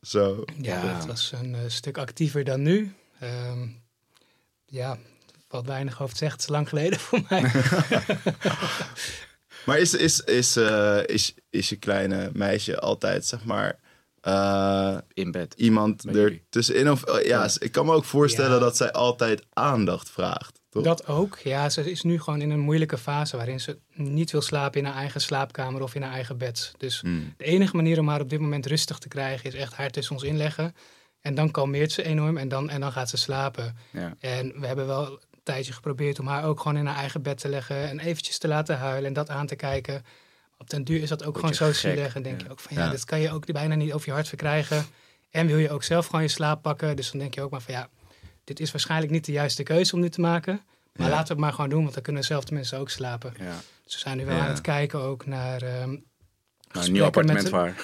Zo. 0.00 0.44
Ja, 0.60 0.84
Ja. 0.84 0.94
het 0.94 1.06
was 1.06 1.32
een 1.40 1.54
eh, 1.54 1.60
stuk 1.66 1.98
actiever 1.98 2.44
dan 2.44 2.62
nu. 2.62 2.94
Ehm, 3.20 3.68
ja, 4.66 4.98
valt 5.48 5.66
weinig 5.66 6.02
over 6.02 6.12
te 6.12 6.18
zeggen. 6.18 6.36
Het 6.38 6.48
is 6.48 6.54
lang 6.54 6.68
geleden 6.68 6.98
voor 7.08 7.20
mij. 7.28 7.50
Maar 9.66 9.78
is, 9.78 9.94
is, 9.94 10.20
is, 10.20 10.56
eh, 10.56 10.98
is, 11.06 11.34
is 11.50 11.68
je 11.68 11.76
kleine 11.76 12.30
meisje 12.32 12.80
altijd, 12.80 13.26
zeg 13.26 13.44
maar, 13.44 13.78
eh, 14.20 14.96
In 15.12 15.30
bed. 15.30 15.54
iemand 15.56 16.16
er 16.16 16.40
tussenin? 16.48 16.90
Of, 16.90 17.04
oh, 17.04 17.20
ja, 17.22 17.48
ik 17.58 17.72
kan 17.72 17.86
me 17.86 17.92
ook 17.92 18.04
voorstellen 18.04 18.52
Ja. 18.54 18.58
dat 18.58 18.76
zij 18.76 18.92
altijd 18.92 19.42
aandacht 19.52 20.10
vraagt. 20.10 20.60
Toch? 20.70 20.82
Dat 20.84 21.06
ook. 21.06 21.38
Ja, 21.38 21.68
ze 21.68 21.90
is 21.90 22.02
nu 22.02 22.20
gewoon 22.20 22.40
in 22.40 22.50
een 22.50 22.60
moeilijke 22.60 22.98
fase 22.98 23.36
waarin 23.36 23.60
ze 23.60 23.78
niet 23.94 24.30
wil 24.30 24.40
slapen 24.42 24.80
in 24.80 24.86
haar 24.86 24.94
eigen 24.96 25.20
slaapkamer 25.20 25.82
of 25.82 25.94
in 25.94 26.02
haar 26.02 26.12
eigen 26.12 26.38
bed. 26.38 26.72
Dus 26.78 27.00
Hmm. 27.00 27.34
de 27.36 27.44
enige 27.44 27.76
manier 27.76 27.98
om 27.98 28.08
haar 28.08 28.20
op 28.20 28.30
dit 28.30 28.40
moment 28.40 28.66
rustig 28.66 28.98
te 28.98 29.08
krijgen 29.08 29.46
is 29.46 29.54
echt 29.54 29.74
haar 29.74 29.90
tussen 29.90 30.14
ons 30.14 30.24
inleggen. 30.24 30.74
En 31.20 31.34
dan 31.34 31.50
kalmeert 31.50 31.92
ze 31.92 32.02
enorm 32.02 32.36
en 32.36 32.48
dan, 32.48 32.70
en 32.70 32.80
dan 32.80 32.92
gaat 32.92 33.10
ze 33.10 33.16
slapen. 33.16 33.76
Ja. 33.92 34.14
En 34.20 34.60
we 34.60 34.66
hebben 34.66 34.86
wel 34.86 35.06
een 35.06 35.18
tijdje 35.42 35.72
geprobeerd 35.72 36.18
om 36.18 36.26
haar 36.26 36.44
ook 36.44 36.60
gewoon 36.60 36.76
in 36.76 36.86
haar 36.86 36.96
eigen 36.96 37.22
bed 37.22 37.38
te 37.40 37.48
leggen 37.48 37.88
en 37.88 37.98
eventjes 37.98 38.38
te 38.38 38.48
laten 38.48 38.78
huilen 38.78 39.06
en 39.06 39.12
dat 39.12 39.28
aan 39.30 39.46
te 39.46 39.56
kijken. 39.56 40.04
Op 40.60 40.70
den 40.70 40.84
duur 40.84 41.02
is 41.02 41.08
dat 41.08 41.24
ook 41.24 41.38
Word 41.40 41.56
gewoon 41.56 41.72
zo 41.74 41.80
zielig 41.80 42.14
en 42.14 42.22
denk 42.22 42.40
Ja. 42.40 42.46
je 42.46 42.52
ook 42.52 42.60
van 42.60 42.76
ja, 42.76 42.84
Ja. 42.84 42.90
dat 42.90 43.04
kan 43.04 43.20
je 43.20 43.30
ook 43.32 43.52
bijna 43.52 43.74
niet 43.74 43.92
over 43.92 44.06
je 44.08 44.12
hart 44.14 44.28
verkrijgen. 44.28 44.84
En 45.30 45.46
wil 45.46 45.58
je 45.58 45.70
ook 45.70 45.82
zelf 45.82 46.06
gewoon 46.06 46.22
je 46.22 46.28
slaap 46.28 46.62
pakken. 46.62 46.96
Dus 46.96 47.10
dan 47.10 47.20
denk 47.20 47.34
je 47.34 47.42
ook 47.42 47.50
maar 47.50 47.60
van 47.60 47.74
ja, 47.74 47.88
dit 48.44 48.60
is 48.60 48.70
waarschijnlijk 48.72 49.12
niet 49.12 49.24
de 49.24 49.32
juiste 49.32 49.62
keuze 49.62 49.94
om 49.94 50.00
nu 50.00 50.08
te 50.08 50.20
maken. 50.20 50.60
Maar 50.94 51.06
Ja. 51.08 51.12
laten 51.12 51.26
we 51.26 51.32
het 51.32 51.42
maar 51.42 51.52
gewoon 51.52 51.70
doen, 51.70 51.82
want 51.82 51.94
dan 51.94 52.02
kunnen 52.02 52.24
zelf 52.24 52.44
de 52.44 52.54
mensen 52.54 52.78
ook 52.78 52.90
slapen. 52.90 53.32
Ja. 53.38 53.56
Dus 53.84 53.94
we 53.94 54.00
zijn 54.00 54.16
nu 54.16 54.24
wel 54.26 54.36
Ja. 54.36 54.42
aan 54.42 54.48
het 54.48 54.60
kijken 54.60 55.00
ook 55.00 55.26
naar... 55.26 55.62
ehm, 55.62 55.96
Nou, 56.72 56.86
een 56.86 56.92
nieuw 56.92 57.04
appartement 57.04 57.48
waar. 57.48 57.74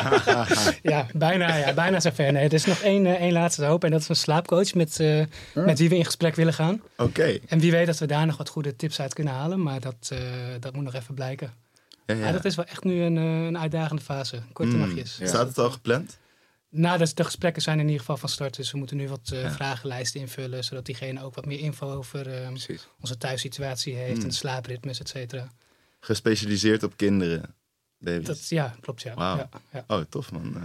ja, 0.82 1.06
bijna, 1.14 1.56
ja, 1.56 1.72
bijna 1.74 2.00
zover. 2.00 2.32
Nee, 2.32 2.44
er 2.44 2.52
is 2.52 2.64
nog 2.64 2.78
één, 2.80 3.06
eh, 3.06 3.12
één 3.12 3.32
laatste 3.32 3.64
hoop 3.64 3.84
en 3.84 3.90
dat 3.90 4.00
is 4.00 4.08
een 4.08 4.16
slaapcoach 4.16 4.74
met, 4.74 5.00
eh, 5.00 5.24
met 5.54 5.78
wie 5.78 5.88
we 5.88 5.96
in 5.96 6.04
gesprek 6.04 6.34
willen 6.34 6.52
gaan. 6.54 6.82
Oké. 6.96 7.38
En 7.48 7.58
wie 7.58 7.70
weet 7.70 7.86
dat 7.86 7.98
we 7.98 8.06
daar 8.06 8.26
nog 8.26 8.36
wat 8.36 8.48
goede 8.48 8.76
tips 8.76 9.00
uit 9.00 9.14
kunnen 9.14 9.32
halen, 9.34 9.62
maar 9.62 9.80
dat, 9.80 10.08
eh, 10.12 10.18
dat 10.60 10.72
moet 10.74 10.84
nog 10.84 10.94
even 10.94 11.14
blijken. 11.14 11.52
Ja, 12.06 12.14
Ja. 12.14 12.26
ja. 12.26 12.32
dat 12.32 12.44
is 12.44 12.54
wel 12.54 12.64
echt 12.64 12.84
nu 12.84 13.00
een, 13.02 13.16
eh, 13.16 13.44
een 13.46 13.58
uitdagende 13.58 14.02
fase. 14.02 14.42
Korte 14.52 14.72
Mm. 14.72 14.78
nachtjes. 14.78 15.16
Ja. 15.16 15.26
Staat 15.26 15.46
het 15.48 15.58
al 15.58 15.70
gepland? 15.70 16.18
Nou, 16.68 16.98
de, 16.98 17.14
de 17.14 17.24
gesprekken 17.24 17.62
zijn 17.62 17.78
in 17.78 17.84
ieder 17.84 18.00
geval 18.00 18.16
van 18.16 18.28
start, 18.28 18.56
dus 18.56 18.70
we 18.72 18.78
moeten 18.78 18.96
nu 18.96 19.08
wat 19.08 19.30
eh, 19.32 19.42
Ja. 19.42 19.50
vragenlijsten 19.52 20.20
invullen, 20.20 20.64
zodat 20.64 20.84
diegene 20.86 21.22
ook 21.22 21.34
wat 21.34 21.46
meer 21.46 21.58
info 21.58 21.90
over 21.92 22.42
eh, 22.42 22.48
onze 23.00 23.16
thuissituatie 23.18 23.94
heeft 23.94 24.18
Mm. 24.18 24.24
en 24.24 24.32
slaapritmes, 24.32 25.00
et 25.00 25.08
cetera. 25.08 25.48
Gespecialiseerd 26.00 26.82
op 26.82 26.96
kinderen. 26.96 27.54
Baby's. 27.98 28.26
Dat, 28.26 28.48
ja, 28.48 28.74
klopt 28.80 29.02
ja. 29.02 29.14
Wauw. 29.14 29.36
ja, 29.36 29.48
ja. 29.72 29.84
Oh, 29.86 30.00
tof 30.08 30.32
man. 30.32 30.56
Eh, 30.56 30.62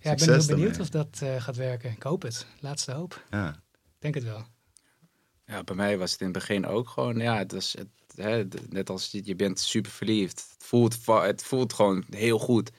Ja, 0.00 0.10
ik 0.12 0.18
ben 0.18 0.34
heel 0.38 0.46
benieuwd 0.46 0.80
of 0.80 0.88
dat 0.90 1.18
eh, 1.22 1.42
gaat 1.42 1.56
werken. 1.56 1.90
Ik 1.90 2.02
hoop 2.02 2.22
het. 2.22 2.46
Laatste 2.60 2.92
hoop. 2.92 3.24
ja. 3.30 3.48
Ik 3.50 3.98
denk 3.98 4.14
het 4.14 4.24
wel. 4.24 4.44
Ja, 5.46 5.62
bij 5.64 5.74
mij 5.76 5.98
was 5.98 6.10
het 6.12 6.20
in 6.20 6.26
het 6.26 6.36
begin 6.36 6.66
ook 6.66 6.88
gewoon, 6.88 7.16
ja, 7.18 7.36
het 7.38 7.52
was, 7.52 7.72
het, 7.78 7.88
hè, 8.16 8.44
net 8.68 8.90
als 8.90 9.08
je, 9.10 9.20
je 9.24 9.36
bent 9.36 9.60
super 9.60 9.90
verliefd. 9.90 10.46
Het 10.58 10.66
voelt, 10.66 10.96
het 11.06 11.42
voelt 11.42 11.72
gewoon 11.72 12.04
heel 12.10 12.38
goed. 12.38 12.70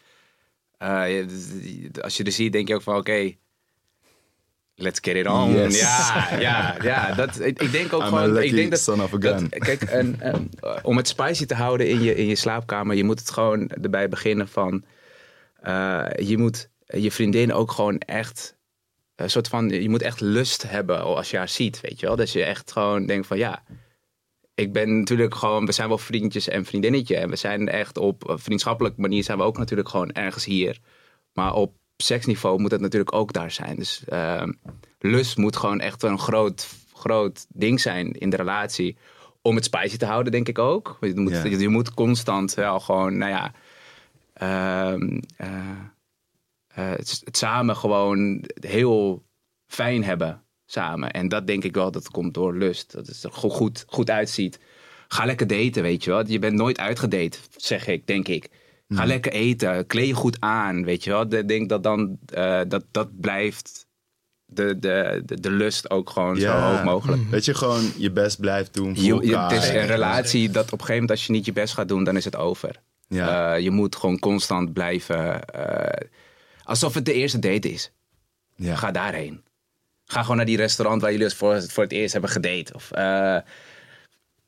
Eh, 0.78 1.26
als 2.02 2.18
je 2.18 2.24
er 2.24 2.32
ziet, 2.32 2.52
denk 2.52 2.68
je 2.68 2.76
ook 2.76 2.82
van, 2.82 2.96
oké, 2.96 3.36
let's 4.76 5.00
get 5.02 5.16
it 5.16 5.28
on. 5.28 5.52
Yes. 5.52 5.80
Ja, 5.80 6.28
ja, 6.40 6.78
ja. 6.84 7.14
Dat, 7.14 7.40
ik, 7.40 7.62
ik 7.62 7.72
denk 7.72 7.94
ook 7.94 8.02
I'm 8.02 8.08
gewoon, 8.08 8.38
ik 8.42 8.52
denk 8.56 8.72
dat, 8.72 8.80
son 8.80 9.02
of 9.02 9.14
a 9.14 9.18
dat- 9.18 9.38
gun. 9.40 9.50
kijk, 9.50 9.82
en, 9.82 10.22
en, 10.22 10.50
eh, 10.60 10.78
om 10.82 10.98
het 10.98 11.08
spicy 11.08 11.46
te 11.46 11.56
houden 11.56 11.90
in 11.90 12.02
je, 12.02 12.16
in 12.16 12.26
je 12.28 12.36
slaapkamer, 12.36 12.96
je 12.96 13.04
moet 13.04 13.20
het 13.20 13.30
gewoon 13.32 13.68
erbij 13.70 14.10
beginnen 14.10 14.48
van, 14.48 14.84
eh, 15.62 16.06
je 16.18 16.38
moet 16.38 16.70
je 16.86 17.12
vriendin 17.12 17.54
ook 17.54 17.72
gewoon 17.72 17.98
echt 17.98 18.56
een 19.16 19.30
soort 19.30 19.48
van, 19.48 19.70
je 19.70 19.90
moet 19.90 20.02
echt 20.02 20.22
lust 20.22 20.64
hebben 20.64 21.02
als 21.04 21.32
je 21.32 21.38
haar 21.38 21.50
ziet, 21.50 21.82
weet 21.82 22.00
je 22.00 22.06
wel. 22.06 22.16
Dat 22.16 22.32
je 22.32 22.44
echt 22.44 22.72
gewoon 22.72 23.06
denkt 23.06 23.28
van 23.28 23.38
ja, 23.38 23.64
ik 24.62 24.74
ben 24.74 24.98
natuurlijk 25.00 25.36
gewoon, 25.36 25.66
we 25.66 25.72
zijn 25.72 25.88
wel 25.88 25.98
vriendjes 25.98 26.48
en 26.48 26.66
vriendinnetje. 26.66 27.18
En 27.18 27.30
we 27.30 27.36
zijn 27.36 27.70
echt 27.70 27.98
op 27.98 28.34
vriendschappelijke 28.36 29.02
manier 29.02 29.24
zijn 29.24 29.38
we 29.38 29.44
ook 29.44 29.58
natuurlijk 29.58 29.90
gewoon 29.90 30.12
ergens 30.12 30.46
hier. 30.46 30.80
Maar 31.34 31.54
op 31.54 31.74
seksniveau 31.98 32.60
moet 32.60 32.72
het 32.72 32.82
natuurlijk 32.82 33.16
ook 33.16 33.34
daar 33.34 33.52
zijn. 33.52 33.76
Dus 33.76 34.04
ehm, 34.08 34.52
lust 35.00 35.38
moet 35.38 35.56
gewoon 35.56 35.80
echt 35.80 36.04
een 36.04 36.20
groot, 36.20 36.68
groot 36.94 37.46
ding 37.50 37.82
zijn 37.82 38.12
in 38.12 38.30
de 38.30 38.36
relatie. 38.36 38.98
Om 39.42 39.56
het 39.56 39.66
spicy 39.66 39.98
te 39.98 40.06
houden, 40.06 40.32
denk 40.32 40.48
ik 40.48 40.60
ook. 40.60 40.98
Je 41.02 41.16
moet, 41.16 41.32
Ja. 41.32 41.44
je, 41.44 41.58
je 41.58 41.70
moet 41.70 41.94
constant 41.94 42.54
wel 42.54 42.80
gewoon, 42.80 43.18
nou 43.18 43.32
ja, 43.32 43.54
ehm, 44.34 45.20
eh, 45.38 45.50
eh, 46.68 46.90
het, 46.90 47.22
het 47.24 47.38
samen 47.38 47.76
gewoon 47.76 48.44
heel 48.60 49.24
fijn 49.68 50.04
hebben 50.04 50.44
samen. 50.72 51.12
En 51.12 51.28
dat 51.28 51.48
denk 51.48 51.64
ik 51.64 51.76
wel, 51.76 51.92
dat 51.92 52.10
komt 52.10 52.34
door 52.34 52.58
lust. 52.58 52.92
Dat 52.92 53.08
het 53.08 53.24
er 53.24 53.32
go- 53.32 53.50
goed, 53.50 53.84
goed 53.88 54.10
uitziet. 54.10 54.60
Ga 55.08 55.26
lekker 55.26 55.48
daten, 55.48 55.82
weet 55.84 56.04
je 56.04 56.10
wel. 56.10 56.28
Je 56.28 56.40
bent 56.40 56.56
nooit 56.56 56.80
uitgedate, 56.80 57.38
zeg 57.56 57.88
ik, 57.88 58.08
denk 58.08 58.28
ik. 58.28 58.50
Ga 58.90 59.06
lekker 59.06 59.32
eten, 59.32 59.88
kleed 59.88 60.08
je 60.08 60.14
goed 60.14 60.38
aan, 60.40 60.84
weet 60.84 61.04
je 61.04 61.10
wel. 61.10 61.34
Ik 61.34 61.48
denk 61.48 61.70
dat 61.70 61.84
dan, 61.84 62.18
eh, 62.34 62.62
dat, 62.68 62.84
dat 62.92 63.20
blijft 63.20 63.86
de, 64.46 64.80
de, 64.80 65.22
de, 65.26 65.40
de 65.40 65.52
lust 65.52 65.90
ook 65.90 66.10
gewoon 66.10 66.38
zo 66.38 66.48
hoog 66.60 66.84
mogelijk. 66.84 67.32
Dat 67.32 67.46
je 67.46 67.54
gewoon 67.54 67.92
je 67.98 68.12
best 68.12 68.40
blijft 68.40 68.74
doen 68.74 68.96
voor 68.96 69.04
Je, 69.04 69.38
het 69.38 69.52
is 69.52 69.68
een 69.70 69.86
relatie 69.88 70.50
dat 70.50 70.66
op 70.66 70.72
een 70.72 70.78
gegeven 70.80 70.94
moment 70.94 71.12
als 71.12 71.26
je 71.26 71.32
niet 71.32 71.46
je 71.46 71.54
best 71.54 71.74
gaat 71.74 71.88
doen, 71.88 72.04
dan 72.04 72.18
is 72.18 72.26
het 72.26 72.36
over. 72.36 72.76
Ja. 73.08 73.56
Eh, 73.56 73.64
je 73.64 73.72
moet 73.72 73.96
gewoon 73.96 74.20
constant 74.20 74.74
blijven. 74.74 75.44
eh, 75.46 76.08
alsof 76.64 76.94
het 76.94 77.06
de 77.06 77.14
eerste 77.14 77.40
date 77.40 77.72
is. 77.72 77.92
ja. 78.56 78.76
Ga 78.76 78.92
daarheen. 78.92 79.44
Ga 80.12 80.22
gewoon 80.22 80.38
naar 80.38 80.46
die 80.46 80.58
restaurant 80.58 81.02
waar 81.02 81.12
jullie 81.12 81.30
voor, 81.30 81.54
het 81.54 81.92
eerst 81.92 82.12
hebben 82.14 82.32
gedate. 82.32 82.74
Of 82.74 82.92
eh, 82.92 83.38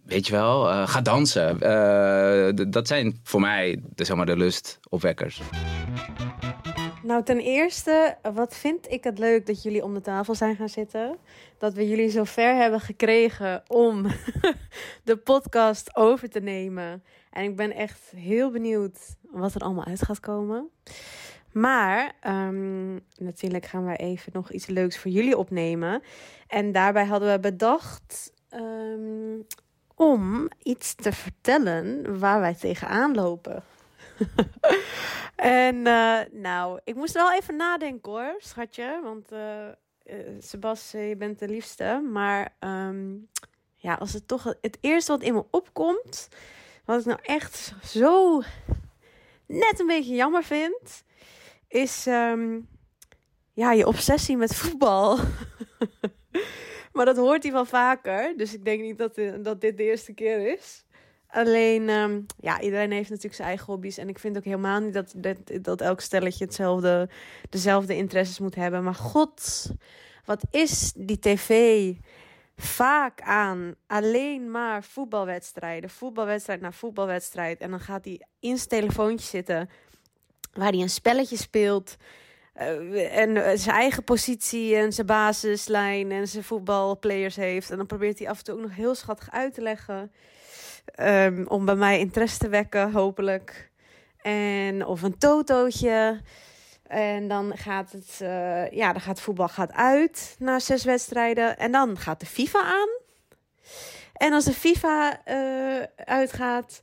weet 0.06 0.28
je 0.28 0.32
wel, 0.32 0.70
eh, 0.70 0.88
ga 0.88 1.02
dansen. 1.02 1.62
Eh, 1.62 2.66
dat 2.68 2.88
zijn 2.88 3.20
voor 3.24 3.40
mij 3.40 3.82
de, 3.96 4.04
zeg 4.04 4.16
maar, 4.16 4.26
de 4.26 4.38
lustopwekkers. 4.38 5.42
Nou, 7.04 7.24
ten 7.24 7.40
eerste, 7.40 8.18
wat 8.34 8.56
vind 8.56 8.92
ik 8.92 9.04
het 9.04 9.20
leuk 9.20 9.46
dat 9.46 9.64
jullie 9.64 9.84
om 9.84 9.94
de 9.94 10.02
tafel 10.02 10.36
zijn 10.36 10.56
gaan 10.56 10.70
zitten. 10.70 11.18
Dat 11.58 11.74
we 11.74 11.88
jullie 11.88 12.10
zo 12.10 12.24
ver 12.24 12.56
hebben 12.56 12.80
gekregen 12.80 13.64
om 13.68 14.06
de 15.04 15.18
podcast 15.18 15.96
over 15.96 16.30
te 16.30 16.40
nemen. 16.40 17.04
En 17.32 17.44
ik 17.44 17.56
ben 17.56 17.76
echt 17.76 18.12
heel 18.16 18.52
benieuwd 18.52 18.98
wat 19.22 19.56
er 19.56 19.62
allemaal 19.62 19.86
uit 19.86 20.04
gaat 20.04 20.20
komen. 20.20 20.70
Maar 21.54 22.14
ehm, 22.20 22.94
natuurlijk 23.18 23.66
gaan 23.66 23.86
we 23.86 23.96
even 23.96 24.32
nog 24.36 24.52
iets 24.52 24.66
leuks 24.66 24.98
voor 24.98 25.12
jullie 25.12 25.38
opnemen. 25.38 26.04
En 26.48 26.72
daarbij 26.72 27.06
hadden 27.06 27.32
we 27.32 27.40
bedacht 27.40 28.34
ehm, 28.50 29.42
om 29.96 30.50
iets 30.64 30.96
te 30.96 31.12
vertellen 31.12 32.20
waar 32.20 32.40
wij 32.40 32.56
tegenaan 32.56 33.16
lopen. 33.16 33.64
en 35.36 35.88
eh, 35.88 36.20
nou, 36.32 36.80
ik 36.84 36.96
moest 36.96 37.14
wel 37.14 37.34
even 37.34 37.56
nadenken 37.56 38.12
hoor, 38.12 38.36
schatje. 38.38 39.00
Want 39.04 39.32
eh, 39.32 41.10
je 41.10 41.16
bent 41.18 41.40
de 41.40 41.48
liefste. 41.48 42.08
Maar 42.12 42.56
ehm, 42.60 43.16
ja, 43.76 43.94
als 43.94 44.14
het 44.14 44.28
toch 44.28 44.44
het 44.62 44.78
eerste 44.82 45.12
wat 45.12 45.22
in 45.22 45.34
me 45.34 45.46
opkomt, 45.52 46.30
wat 46.86 47.00
ik 47.00 47.06
nou 47.06 47.20
echt 47.22 47.74
zo 47.84 48.42
net 49.46 49.80
een 49.80 49.88
beetje 49.88 50.16
jammer 50.16 50.44
vind, 50.44 51.04
is 51.74 52.08
ehm, 52.08 52.60
ja, 53.54 53.72
je 53.72 53.88
obsessie 53.88 54.38
met 54.38 54.56
voetbal. 54.56 55.18
maar 56.94 57.06
dat 57.06 57.18
hoort 57.18 57.44
hij 57.44 57.52
wel 57.52 57.66
vaker. 57.66 58.34
Dus 58.38 58.54
ik 58.54 58.66
denk 58.66 58.82
niet 58.82 58.98
dat, 58.98 59.18
eh, 59.18 59.34
dat 59.42 59.62
dit 59.62 59.78
de 59.78 59.84
eerste 59.84 60.14
keer 60.14 60.54
is. 60.54 60.86
Alleen, 61.28 61.90
ehm, 61.90 62.22
ja, 62.40 62.62
iedereen 62.62 62.92
heeft 62.92 63.10
natuurlijk 63.10 63.36
zijn 63.36 63.48
eigen 63.48 63.66
hobby's. 63.66 63.98
En 63.98 64.10
ik 64.10 64.20
vind 64.20 64.38
ook 64.38 64.44
helemaal 64.44 64.80
niet 64.80 64.94
dat, 64.94 65.14
dat, 65.16 65.38
dat 65.62 65.82
elk 65.82 66.02
stelletje 66.02 66.46
hetzelfde, 66.46 67.10
dezelfde 67.50 67.96
interesses 67.96 68.40
moet 68.40 68.56
hebben. 68.56 68.84
Maar 68.84 68.96
god, 68.96 69.72
wat 70.26 70.44
is 70.52 70.94
die 70.96 71.20
tv 71.20 71.94
vaak 72.56 73.22
aan 73.22 73.76
alleen 73.88 74.52
maar 74.52 74.84
voetbalwedstrijden. 74.84 75.90
Voetbalwedstrijd 75.90 76.62
na 76.62 76.72
voetbalwedstrijd. 76.72 77.62
En 77.62 77.70
dan 77.70 77.80
gaat 77.80 78.06
hij 78.06 78.22
in 78.40 78.58
zijn 78.58 78.70
telefoontje 78.70 79.28
zitten 79.28 79.70
waar 80.54 80.72
hij 80.72 80.82
een 80.82 80.90
spelletje 80.90 81.38
speelt. 81.38 81.96
eh, 82.54 83.18
en 83.18 83.38
eh, 83.38 83.58
zijn 83.58 83.76
eigen 83.76 84.04
positie 84.04 84.76
en 84.76 84.94
zijn 84.94 85.08
basislijn 85.08 86.12
en 86.12 86.28
zijn 86.28 86.44
voetbalplayers 86.44 87.36
heeft. 87.36 87.72
En 87.72 87.78
dan 87.78 87.86
probeert 87.86 88.20
hij 88.20 88.30
af 88.30 88.38
en 88.38 88.44
toe 88.44 88.54
ook 88.56 88.62
nog 88.62 88.76
heel 88.76 88.96
schattig 88.96 89.32
uit 89.32 89.54
te 89.54 89.62
leggen. 89.62 90.12
Ehm, 90.86 91.46
om 91.48 91.66
bij 91.66 91.76
mij 91.76 92.00
interesse 92.00 92.38
te 92.38 92.50
wekken, 92.50 92.92
hopelijk. 92.92 93.72
En 94.22 94.86
of 94.86 95.02
een 95.02 95.18
totootje. 95.18 96.22
En 96.88 97.28
dan 97.28 97.58
gaat 97.58 97.92
het, 97.92 98.20
eh, 98.22 98.72
ja, 98.72 98.92
dan 98.92 99.02
gaat 99.02 99.22
voetbal 99.22 99.48
gaat 99.48 99.72
uit 99.72 100.36
na 100.40 100.60
zes 100.60 100.84
wedstrijden. 100.84 101.58
En 101.58 101.72
dan 101.72 101.98
gaat 101.98 102.20
de 102.20 102.26
FIFA 102.26 102.64
aan. 102.64 102.90
En 104.14 104.34
als 104.34 104.46
de 104.46 104.54
FIFA 104.54 105.22
uitgaat, 105.96 106.82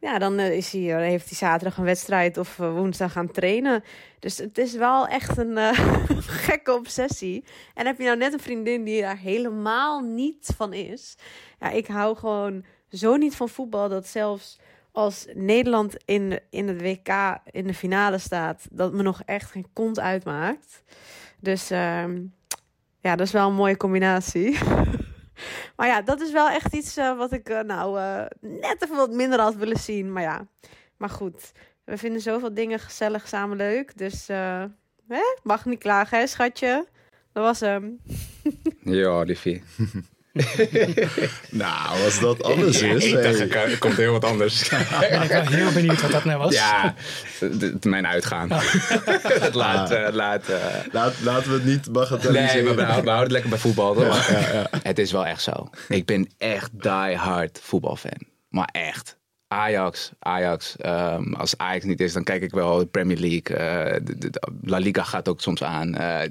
ja, 0.00 0.18
dan 0.18 0.38
eh, 0.38 0.56
is 0.56 0.72
hij, 0.72 0.94
eh, 0.94 0.96
heeft 0.96 1.28
hij 1.28 1.36
zaterdag 1.36 1.78
een 1.78 1.84
wedstrijd 1.84 2.36
of 2.36 2.58
eh, 2.58 2.72
woensdag 2.72 3.12
gaan 3.12 3.30
trainen. 3.30 3.84
Dus 4.18 4.38
het 4.38 4.58
is 4.58 4.74
wel 4.74 5.06
echt 5.06 5.36
een 5.38 5.56
gekke 6.46 6.74
obsessie. 6.74 7.44
En 7.74 7.86
heb 7.86 7.98
je 7.98 8.04
nou 8.04 8.16
net 8.16 8.32
een 8.32 8.40
vriendin 8.40 8.84
die 8.84 9.00
daar 9.00 9.18
helemaal 9.18 10.00
niet 10.00 10.52
van 10.56 10.72
is. 10.72 11.16
Ja, 11.60 11.70
ik 11.70 11.86
hou 11.86 12.16
gewoon 12.16 12.64
zo 12.90 13.16
niet 13.16 13.36
van 13.36 13.48
voetbal 13.48 13.88
dat 13.88 14.06
zelfs 14.06 14.58
als 14.92 15.26
Nederland 15.34 15.96
in, 16.04 16.40
in 16.50 16.68
het 16.68 16.80
WK 16.80 17.38
in 17.50 17.66
de 17.66 17.74
finale 17.74 18.18
staat, 18.18 18.66
dat 18.70 18.92
me 18.92 19.02
nog 19.02 19.22
echt 19.24 19.50
geen 19.50 19.66
kont 19.72 20.00
uitmaakt. 20.00 20.82
Dus 21.40 21.70
ehm, 21.70 22.22
ja, 23.00 23.16
dat 23.16 23.26
is 23.26 23.32
wel 23.32 23.48
een 23.48 23.54
mooie 23.54 23.76
combinatie. 23.76 24.58
maar 25.76 25.86
ja, 25.86 26.02
dat 26.02 26.20
is 26.20 26.32
wel 26.32 26.48
echt 26.48 26.74
iets 26.74 26.96
eh, 26.96 27.16
wat 27.16 27.32
ik 27.32 27.48
eh, 27.48 27.60
nou 27.60 28.00
eh, 28.00 28.24
net 28.40 28.82
even 28.82 28.96
wat 28.96 29.10
minder 29.10 29.40
had 29.40 29.54
willen 29.54 29.78
zien. 29.78 30.12
Maar 30.12 30.22
ja, 30.22 30.46
maar 30.96 31.10
goed. 31.10 31.52
We 31.84 31.98
vinden 31.98 32.20
zoveel 32.20 32.54
dingen 32.54 32.78
gezellig 32.78 33.28
samen 33.28 33.56
leuk. 33.56 33.98
Dus 33.98 34.26
hè? 34.26 35.20
mag 35.42 35.64
niet 35.64 35.78
klagen, 35.78 36.18
hè, 36.18 36.26
schatje? 36.26 36.86
Dat 37.32 37.44
was 37.44 37.60
hem. 37.60 37.98
Ja, 38.82 39.22
liefie. 39.22 39.62
Nou, 41.50 42.02
als 42.04 42.20
dat 42.20 42.42
alles 42.42 42.82
is. 42.82 43.04
Ik 43.04 43.12
hey. 43.12 43.22
dacht, 43.48 43.54
er 43.70 43.78
komt 43.78 43.96
heel 43.96 44.12
wat 44.12 44.24
anders. 44.24 44.68
Ben 45.00 45.22
ik 45.22 45.28
wel 45.30 45.46
heel 45.46 45.72
benieuwd 45.72 46.00
wat 46.02 46.10
dat 46.10 46.24
nou 46.24 46.38
was. 46.38 46.54
ja, 46.54 46.94
mijn 47.82 48.06
uitgaan. 48.06 48.48
Het 49.46 49.54
laat, 49.54 49.90
eh, 49.90 50.08
laat, 50.12 50.48
eh, 50.48 50.56
Laat, 50.92 51.14
laten 51.22 51.48
we 51.50 51.54
het 51.54 51.64
niet 51.64 51.92
bagatelliseren. 51.92 52.54
Nee, 52.54 52.62
maar 52.64 52.74
we 52.74 52.82
houden, 52.82 53.04
we 53.04 53.10
houden 53.10 53.22
het 53.22 53.30
lekker 53.32 53.50
bij 53.50 53.58
voetbal, 53.58 53.94
toch? 53.94 54.28
Het 54.82 54.98
is 54.98 55.12
wel 55.12 55.26
echt 55.26 55.42
zo. 55.42 55.70
Ik 55.88 56.04
ben 56.06 56.28
echt 56.38 56.70
die 56.82 57.16
hard 57.16 57.60
voetbalfan. 57.62 58.18
Maar 58.48 58.68
echt. 58.72 59.16
Ajax, 59.48 60.10
Ajax. 60.18 60.76
ehm, 60.76 61.32
als 61.32 61.56
Ajax 61.56 61.84
niet 61.84 62.00
is, 62.00 62.12
dan 62.12 62.24
kijk 62.24 62.42
ik 62.42 62.50
wel 62.50 62.78
de 62.78 62.86
Premier 62.86 63.16
League. 63.18 63.56
eh, 63.56 64.00
de, 64.04 64.18
de- 64.18 64.30
de- 64.30 64.52
La 64.62 64.78
Liga 64.78 65.02
gaat 65.02 65.28
ook 65.28 65.40
soms 65.40 65.62
aan. 65.62 65.94
Eh, 65.94 66.24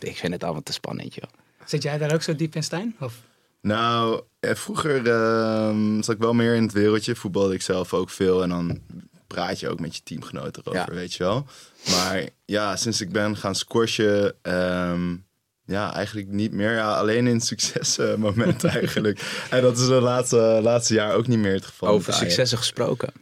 ik 0.00 0.16
vind 0.16 0.32
het 0.32 0.44
allemaal 0.44 0.62
te 0.62 0.72
spannend, 0.72 1.14
joh. 1.14 1.24
Zit 1.64 1.82
jij 1.82 1.98
daar 1.98 2.14
ook 2.14 2.22
zo 2.22 2.36
diep 2.36 2.54
in, 2.54 2.62
Stijn? 2.62 2.96
Of? 3.00 3.14
Nou, 3.62 4.20
eh, 4.40 4.54
vroeger 4.54 5.06
ehm, 5.08 6.02
zat 6.02 6.14
ik 6.14 6.20
wel 6.20 6.34
meer 6.34 6.54
in 6.54 6.62
het 6.62 6.72
wereldje. 6.72 7.14
Voetbalde 7.16 7.54
ik 7.54 7.62
zelf 7.62 7.94
ook 7.94 8.10
veel. 8.10 8.42
En 8.42 8.48
dan 8.48 8.80
praat 9.26 9.60
je 9.60 9.68
ook 9.68 9.80
met 9.80 9.96
je 9.96 10.02
teamgenoten 10.02 10.62
erover, 10.66 10.92
Ja. 10.92 10.98
weet 10.98 11.14
je 11.14 11.22
wel. 11.24 11.46
Maar 11.90 12.28
ja, 12.44 12.76
sinds 12.76 13.00
ik 13.00 13.12
ben 13.12 13.36
gaan 13.36 13.54
squashen... 13.54 14.34
ehm, 14.42 15.16
ja, 15.64 15.94
eigenlijk 15.94 16.28
niet 16.28 16.52
meer. 16.52 16.72
Ja, 16.72 16.94
alleen 16.96 17.26
in 17.26 17.40
succesmomenten 17.40 18.70
eigenlijk. 18.80 19.46
En 19.50 19.62
dat 19.62 19.78
is 19.78 19.86
de 19.86 20.00
laatste, 20.00 20.58
laatste 20.62 20.94
jaar 20.94 21.14
ook 21.14 21.26
niet 21.26 21.38
meer 21.38 21.52
het 21.54 21.64
geval. 21.66 21.88
Over 21.88 22.12
successen 22.12 22.58
gesproken. 22.58 23.12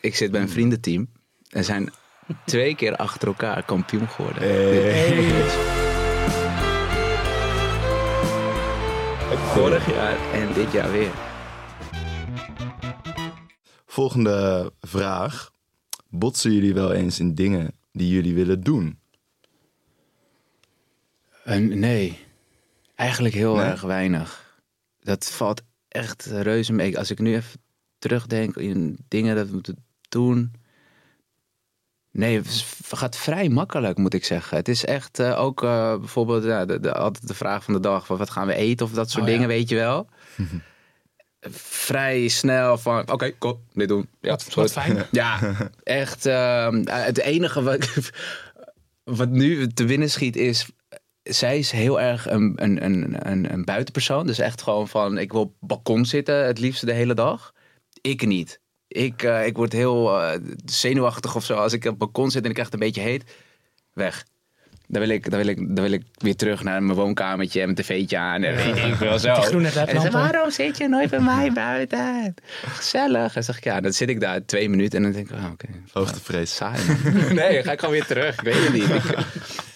Ik 0.00 0.16
zit 0.16 0.30
bij 0.30 0.40
een 0.40 0.48
vriendenteam. 0.50 1.08
En 1.48 1.64
zijn 1.64 1.92
twee 2.46 2.74
keer 2.74 2.96
achter 2.96 3.28
elkaar 3.28 3.62
kampioen 3.64 4.08
geworden. 4.08 4.42
Vorig 9.54 9.90
jaar 9.90 10.32
en 10.32 10.52
dit 10.54 10.72
jaar 10.72 10.90
weer. 10.92 11.10
Volgende 13.86 14.72
vraag. 14.80 15.50
Botsen 16.08 16.52
jullie 16.52 16.74
wel 16.74 16.92
eens 16.92 17.18
in 17.20 17.34
dingen 17.34 17.72
die 17.92 18.08
jullie 18.08 18.34
willen 18.34 18.60
doen? 18.62 18.98
Eh, 21.44 21.56
nee, 21.58 22.18
eigenlijk 22.94 23.34
heel 23.34 23.54
Nee? 23.54 23.64
erg 23.64 23.80
weinig. 23.80 24.58
Dat 25.00 25.30
valt 25.30 25.62
echt 25.88 26.24
reuze 26.26 26.72
mee. 26.72 26.98
Als 26.98 27.10
ik 27.10 27.18
nu 27.18 27.34
even 27.34 27.60
terugdenk 27.98 28.56
in 28.56 28.98
dingen 29.08 29.36
dat 29.36 29.46
we 29.46 29.52
moeten 29.52 29.84
doen. 30.08 30.52
Nee, 32.12 32.36
het 32.36 32.64
gaat 32.90 33.16
vrij 33.16 33.48
makkelijk, 33.48 33.98
moet 33.98 34.14
ik 34.14 34.24
zeggen. 34.24 34.56
Het 34.56 34.68
is 34.68 34.84
echt 34.84 35.18
eh, 35.18 35.40
ook 35.40 35.62
eh, 35.62 35.96
bijvoorbeeld 35.98 36.44
ja, 36.44 36.64
de, 36.64 36.80
de, 36.80 36.92
altijd 36.94 37.28
de 37.28 37.34
vraag 37.34 37.64
van 37.64 37.74
de 37.74 37.80
dag: 37.80 38.06
van 38.06 38.16
wat 38.16 38.30
gaan 38.30 38.46
we 38.46 38.54
eten 38.54 38.86
of 38.86 38.92
dat 38.92 39.10
soort 39.10 39.22
Oh, 39.22 39.28
ja. 39.28 39.34
dingen, 39.34 39.48
weet 39.48 39.68
je 39.68 39.74
wel. 39.76 40.08
vrij 41.86 42.28
snel 42.28 42.78
van: 42.78 43.10
oké, 43.12 43.38
cool, 43.38 43.60
dit 43.72 43.88
doen. 43.88 44.08
Ja, 44.20 44.38
Wat, 44.54 44.72
fijn. 44.72 45.06
Ja, 45.10 45.38
echt. 45.82 46.26
ehm, 46.26 46.84
het 46.86 47.18
enige 47.18 47.62
wat, 47.62 47.88
wat 49.20 49.28
nu 49.28 49.66
te 49.68 49.84
winnen 49.84 50.10
schiet 50.10 50.36
is. 50.36 50.68
Zij 51.22 51.58
is 51.58 51.70
heel 51.70 52.00
erg 52.00 52.30
een, 52.30 52.52
een, 52.56 52.84
een, 52.84 53.30
een, 53.30 53.52
een 53.52 53.64
buitenpersoon. 53.64 54.26
Dus 54.26 54.38
echt 54.38 54.62
gewoon 54.62 54.88
van: 54.88 55.18
ik 55.18 55.32
wil 55.32 55.40
op 55.40 55.54
balkon 55.60 56.04
zitten 56.04 56.46
het 56.46 56.58
liefste 56.58 56.86
de 56.86 56.92
hele 56.92 57.14
dag. 57.14 57.52
Ik 58.00 58.26
niet. 58.26 58.60
Ik, 58.90 59.22
eh, 59.22 59.46
ik 59.46 59.56
word 59.56 59.72
heel 59.72 60.20
eh, 60.20 60.40
zenuwachtig 60.64 61.36
of 61.36 61.44
zo 61.44 61.54
als 61.54 61.72
ik 61.72 61.84
op 61.84 61.98
balkon 61.98 62.30
zit 62.30 62.42
en 62.42 62.48
ik 62.48 62.54
krijg 62.54 62.70
het 62.70 62.80
een 62.80 62.86
beetje 62.86 63.00
heet. 63.00 63.36
Weg. 63.92 64.26
Dan 64.90 65.00
wil, 65.00 65.10
ik, 65.10 65.30
dan, 65.30 65.38
wil 65.38 65.48
ik, 65.48 65.56
dan 65.56 65.84
wil 65.84 65.92
ik 65.92 66.02
weer 66.16 66.36
terug 66.36 66.62
naar 66.62 66.82
mijn 66.82 66.98
woonkamertje 66.98 67.60
en 67.60 67.64
mijn 67.64 67.76
tv'tje 67.76 68.18
aan. 68.18 68.42
En 68.42 68.56
weet 68.56 68.76
ik 68.76 68.94
wel 68.94 69.18
zo. 69.28 69.34
Die 69.34 69.42
groene 69.42 69.68
en 69.68 69.74
ledlampen. 69.74 70.12
waarom 70.12 70.50
zit 70.50 70.78
je 70.78 70.88
nooit 70.88 71.10
bij 71.10 71.20
mij 71.20 71.52
buiten? 71.52 72.34
Gezellig. 72.62 73.26
En 73.26 73.30
dan 73.34 73.42
zeg 73.42 73.56
ik, 73.56 73.64
ja, 73.64 73.80
dan 73.80 73.92
zit 73.92 74.08
ik 74.08 74.20
daar 74.20 74.44
twee 74.44 74.68
minuten 74.68 74.96
en 74.98 75.02
dan 75.02 75.12
denk 75.12 75.30
ik, 75.30 75.36
oh, 75.36 75.50
oké. 75.52 75.66
Hoogtevrees. 75.92 76.54
Saai. 76.54 76.78
man. 76.86 77.34
nee, 77.34 77.54
dan 77.54 77.62
ga 77.62 77.72
ik 77.72 77.78
gewoon 77.78 77.94
weer 77.94 78.06
terug. 78.06 78.34
Ik 78.34 78.40
weet 78.40 78.62
het 78.64 78.72
niet. 78.72 78.88
Ik, 78.88 79.02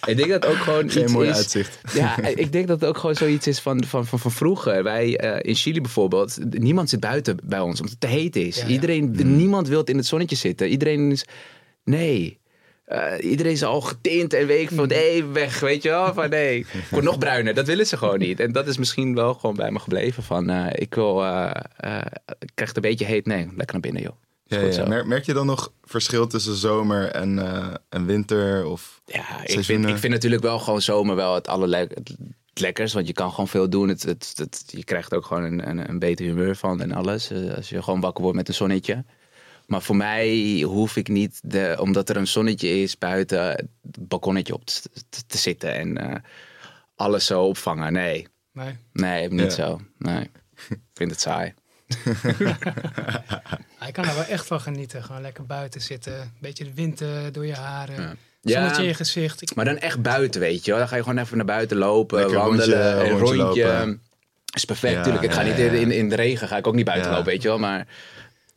ik 0.05 0.17
denk 0.17 0.29
dat 0.29 0.45
ook 0.45 0.57
gewoon 0.57 0.89
Geen 0.89 1.03
iets 1.03 1.11
mooi 1.11 1.29
is... 1.29 1.35
uitzicht. 1.35 1.79
Ja, 1.93 2.17
ik 2.21 2.51
denk 2.51 2.67
dat 2.67 2.79
het 2.79 2.89
ook 2.89 2.97
gewoon 2.97 3.15
zoiets 3.15 3.47
is 3.47 3.59
van, 3.59 3.83
van, 3.83 4.05
van, 4.05 4.19
van 4.19 4.31
vroeger. 4.31 4.83
Wij 4.83 5.17
eh, 5.17 5.49
in 5.49 5.55
Chili 5.55 5.81
bijvoorbeeld, 5.81 6.37
niemand 6.49 6.89
zit 6.89 6.99
buiten 6.99 7.37
bij 7.43 7.59
ons 7.59 7.79
omdat 7.79 7.97
het 7.99 8.01
te 8.01 8.17
heet 8.17 8.35
is. 8.35 8.55
Ja, 8.55 8.63
ja. 8.63 8.69
Iedereen, 8.69 9.11
Niemand 9.35 9.67
wil 9.67 9.83
in 9.83 9.97
het 9.97 10.05
zonnetje 10.05 10.35
zitten. 10.35 10.67
Iedereen 10.67 11.11
is, 11.11 11.25
nee. 11.83 12.39
Eh, 12.85 13.13
iedereen 13.21 13.51
is 13.51 13.63
al 13.63 13.81
getint 13.81 14.33
en 14.33 14.47
weet 14.47 14.61
ik 14.71 14.75
van, 14.75 14.87
nee, 14.87 15.23
weg, 15.25 15.59
weet 15.59 15.83
je 15.83 15.89
wel. 15.89 16.13
Van 16.13 16.29
nee, 16.29 16.59
ik 16.73 16.87
word 16.91 17.03
nog 17.03 17.17
bruiner. 17.17 17.53
Dat 17.53 17.65
willen 17.67 17.87
ze 17.87 17.97
gewoon 17.97 18.19
niet. 18.19 18.39
En 18.39 18.51
dat 18.51 18.67
is 18.67 18.77
misschien 18.77 19.15
wel 19.15 19.33
gewoon 19.33 19.55
bij 19.55 19.71
me 19.71 19.79
gebleven. 19.79 20.23
Van, 20.23 20.49
eh, 20.49 20.65
ik 20.71 20.93
wil, 20.95 21.23
eh, 21.23 21.51
ik 22.39 22.51
krijg 22.53 22.69
het 22.69 22.75
een 22.75 22.81
beetje 22.81 23.05
heet. 23.05 23.25
Nee, 23.25 23.45
lekker 23.55 23.71
naar 23.71 23.79
binnen, 23.79 24.01
joh. 24.01 24.15
Ja, 24.47 24.59
ja. 24.59 24.87
Merk, 24.87 25.05
merk 25.05 25.25
je 25.25 25.33
dan 25.33 25.45
nog 25.45 25.71
verschil 25.83 26.27
tussen 26.27 26.55
zomer 26.55 27.07
en, 27.07 27.39
en 27.89 28.05
winter? 28.05 28.65
Of... 28.65 29.01
Ja, 29.05 29.43
ik 29.43 29.63
vind, 29.63 29.87
ik 29.87 29.97
vind 29.97 30.13
natuurlijk 30.13 30.41
wel 30.41 30.59
gewoon 30.59 30.81
zomer 30.81 31.15
wel 31.15 31.33
het 31.35 31.47
allerlekkerst. 31.47 32.07
Het 32.49 32.63
lekkers, 32.63 32.93
want 32.93 33.07
je 33.07 33.13
kan 33.13 33.29
gewoon 33.29 33.47
veel 33.47 33.69
doen. 33.69 33.87
Het, 33.89 34.03
het, 34.03 34.33
het- 34.35 34.63
je 34.67 34.83
krijgt 34.83 35.13
ook 35.13 35.25
gewoon 35.25 35.43
een, 35.43 35.69
een, 35.69 35.89
een 35.89 35.99
beter 35.99 36.25
humeur 36.25 36.55
van 36.55 36.81
en 36.81 36.91
alles. 36.91 37.31
Als 37.55 37.69
je 37.69 37.83
gewoon 37.83 37.99
wakker 38.01 38.21
wordt 38.23 38.37
met 38.37 38.47
een 38.47 38.53
zonnetje. 38.53 39.03
Maar 39.65 39.81
voor 39.81 39.95
mij 39.95 40.61
hoef 40.65 40.95
ik 40.95 41.07
niet, 41.07 41.39
de, 41.43 41.75
omdat 41.79 42.09
er 42.09 42.17
een 42.17 42.27
zonnetje 42.27 42.81
is 42.81 42.97
buiten, 42.97 43.41
het 43.41 43.67
balkonnetje 44.07 44.53
op 44.53 44.65
te, 44.65 44.81
te- 45.09 45.25
te 45.27 45.37
zitten 45.37 45.73
en 45.73 45.97
eh, 45.97 46.15
alles 46.95 47.25
zo 47.25 47.43
opvangen. 47.43 47.93
Nee, 47.93 48.27
Nee. 48.53 48.75
nee, 48.93 49.29
niet 49.29 49.41
Ja. 49.41 49.49
zo. 49.49 49.81
Nee, 49.97 50.21
ik 50.69 50.79
vind 50.93 51.11
het 51.11 51.21
saai. 51.21 51.53
Ja, 53.79 53.87
Ik 53.87 53.93
kan 53.93 54.05
er 54.05 54.15
wel 54.15 54.23
echt 54.23 54.45
van 54.47 54.61
genieten. 54.61 55.03
Gewoon 55.03 55.21
lekker 55.21 55.45
buiten 55.45 55.81
zitten. 55.81 56.19
Een 56.21 56.31
beetje 56.39 56.63
de 56.63 56.73
wind 56.73 57.01
door 57.31 57.45
je 57.45 57.53
haren. 57.55 58.17
Ja. 58.41 58.53
Zonnetje 58.59 58.81
in 58.81 58.87
je 58.87 58.93
gezicht. 58.93 59.41
Ik, 59.41 59.55
Maar 59.55 59.65
dan 59.65 59.77
echt 59.77 60.01
buiten, 60.01 60.41
weet 60.41 60.65
je 60.65 60.71
wel. 60.71 60.79
Dan 60.79 60.89
ga 60.89 60.95
je 60.95 61.03
gewoon 61.03 61.17
even 61.17 61.37
naar 61.37 61.45
buiten 61.45 61.77
lopen, 61.77 62.17
Lekker 62.19 62.37
wandelen, 62.37 62.91
rondje- 62.93 63.03
een 63.13 63.19
rondje 63.19 63.35
rondje. 63.43 63.63
lopen. 63.65 64.01
is 64.53 64.65
perfect, 64.65 64.91
Ja, 64.93 64.97
natuurlijk. 64.97 65.25
Ik 65.25 65.31
ga 65.31 65.41
niet 65.41 65.57
ja, 65.57 65.63
ja. 65.63 65.71
in, 65.71 65.91
in 65.91 66.09
de 66.09 66.15
regen, 66.15 66.47
ga 66.47 66.57
ik 66.57 66.67
ook 66.67 66.75
niet 66.75 66.85
buiten 66.85 67.09
Ja. 67.09 67.15
lopen, 67.17 67.31
weet 67.31 67.41
je 67.41 67.47
wel. 67.47 67.59
Maar 67.59 67.87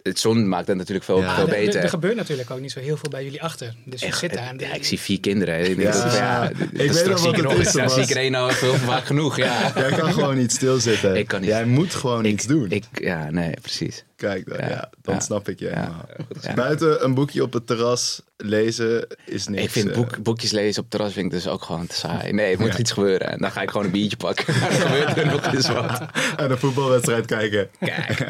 het 0.08 0.18
zon 0.20 0.48
maakt 0.48 0.66
het 0.66 0.76
natuurlijk 0.76 1.04
veel, 1.04 1.20
Ja. 1.20 1.34
veel 1.34 1.46
er, 1.48 1.52
er- 1.54 1.64
beter. 1.64 1.80
er 1.82 1.88
gebeurt 1.88 2.16
natuurlijk 2.16 2.50
ook 2.50 2.60
niet 2.60 2.72
zo 2.72 2.80
heel 2.80 2.96
veel 2.96 3.10
bij 3.10 3.24
jullie 3.24 3.42
achter. 3.42 3.74
Dus 3.84 4.02
Echt, 4.02 4.18
zit 4.18 4.34
daar. 4.34 4.54
ja, 4.56 4.72
ik 4.74 4.84
zie 4.84 4.98
vier 5.00 5.20
kinderen. 5.20 5.58
Ik 5.70 5.76
denk 5.78 5.94
Ja. 5.94 6.02
dat- 6.04 6.12
ja, 6.14 6.48
Ik 6.48 6.58
dat 6.58 6.68
weet 6.70 6.94
zie 6.94 7.08
wat 7.08 7.22
er 7.26 7.34
het 7.34 7.42
nog- 7.42 7.54
is, 7.86 7.92
zie 7.92 8.02
ik 8.02 8.10
er 8.10 8.16
één 8.16 8.34
al 8.34 8.50
veel 8.50 8.74
vaak 8.74 9.04
genoeg, 9.04 9.36
ja. 9.36 9.72
Jij 9.76 9.90
kan 9.92 10.12
gewoon 10.12 10.36
niet 10.36 10.52
stilzitten. 10.52 11.16
Ik 11.16 11.26
kan 11.28 11.40
niet. 11.40 11.48
Jij 11.48 11.64
moet 11.64 11.94
gewoon 11.94 12.24
Ik- 12.24 12.32
iets 12.32 12.46
doen. 12.46 12.70
Ik, 12.70 12.84
ja, 12.92 13.30
nee, 13.30 13.50
precies. 13.60 14.04
Kijk, 14.16 14.48
dan, 14.48 14.56
Ja. 14.58 14.68
ja. 14.68 14.90
dan 15.02 15.14
Ja. 15.14 15.20
snap 15.20 15.48
ik 15.48 15.58
je 15.58 15.66
helemaal. 15.66 16.06
Ja. 16.42 16.54
Buiten 16.54 17.04
een 17.04 17.14
boekje 17.14 17.42
op 17.42 17.52
het 17.52 17.66
terras 17.66 18.22
lezen 18.36 19.06
is 19.26 19.46
niks. 19.46 19.62
Ik 19.62 19.70
vind 19.70 19.88
eh, 19.90 19.94
boek, 19.96 20.22
boekjes 20.22 20.50
lezen 20.50 20.76
op 20.82 20.82
het 20.82 20.90
terras 20.90 21.12
vind 21.12 21.26
ik 21.26 21.32
dus 21.32 21.46
ook 21.48 21.62
gewoon 21.62 21.86
te 21.86 21.94
saai. 21.94 22.32
Nee, 22.32 22.50
het 22.50 22.58
moet 22.60 22.78
iets 22.84 22.92
gebeuren. 22.92 23.30
En 23.30 23.38
dan 23.38 23.50
ga 23.50 23.62
ik 23.62 23.70
gewoon 23.70 23.86
een 23.86 23.92
biertje 23.92 24.16
pakken. 24.16 24.44
dan 24.60 24.70
gebeurt 24.70 25.16
er 25.16 25.26
nog 25.26 25.52
eens 25.54 25.68
wat. 25.68 26.00
En 26.36 26.50
een 26.50 26.58
voetbalwedstrijd 26.58 27.26
kijken. 27.26 27.68
Kijk. 27.80 28.26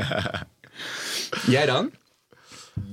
Jij 1.46 1.66
dan? 1.66 1.90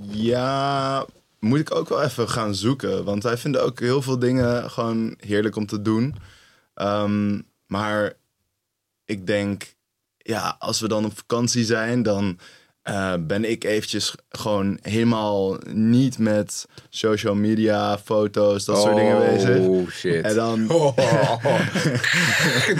Ja, 0.02 1.06
moet 1.40 1.60
ik 1.60 1.76
ook 1.76 1.90
wel 1.90 2.02
even 2.02 2.30
gaan 2.30 2.56
zoeken. 2.56 3.04
Want 3.04 3.24
wij 3.24 3.38
vinden 3.38 3.64
ook 3.64 3.80
heel 3.80 4.02
veel 4.02 4.20
dingen 4.20 4.72
gewoon 4.72 5.16
heerlijk 5.20 5.56
om 5.56 5.66
te 5.66 5.82
doen. 5.82 6.16
Ehm, 6.74 7.42
maar 7.68 8.14
ik 9.06 9.28
denk, 9.28 9.76
ja, 10.18 10.56
als 10.60 10.80
we 10.80 10.88
dan 10.88 11.06
op 11.06 11.18
vakantie 11.18 11.66
zijn, 11.66 12.04
dan 12.04 12.40
eh, 12.86 13.14
ben 13.20 13.50
ik 13.50 13.64
eventjes 13.64 14.16
gewoon 14.30 14.78
helemaal 14.82 15.58
niet 15.74 16.18
met 16.18 16.68
social 16.90 17.36
media, 17.36 17.98
foto's, 17.98 18.66
dat 18.66 18.82
soort 18.82 18.96
dingen 18.96 19.18
bezig. 19.18 19.58
Oh, 19.58 19.90
shit. 19.90 20.26
En 20.26 20.36
dan, 20.36 20.68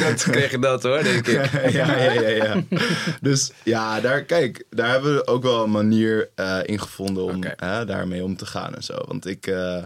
dat 0.06 0.24
kreeg 0.24 0.52
je 0.52 0.60
dat 0.60 0.84
hoor, 0.84 1.04
denk 1.04 1.28
ik. 1.28 1.52
ja, 1.72 1.98
ja, 1.98 2.12
ja, 2.12 2.30
ja. 2.30 2.64
Dus 3.22 3.52
ja, 3.64 4.02
daar, 4.02 4.24
kijk, 4.24 4.66
daar 4.70 4.90
hebben 4.90 5.16
we 5.16 5.28
ook 5.28 5.44
wel 5.44 5.64
een 5.64 5.72
manier 5.72 6.30
eh, 6.36 6.60
in 6.64 6.80
gevonden 6.80 7.24
om 7.24 7.44
hè, 7.56 7.86
daarmee 7.86 8.24
om 8.24 8.38
te 8.38 8.46
gaan 8.46 8.76
en 8.76 8.84
zo. 8.84 8.98
Want 9.08 9.26
ik, 9.26 9.48
eh, 9.48 9.84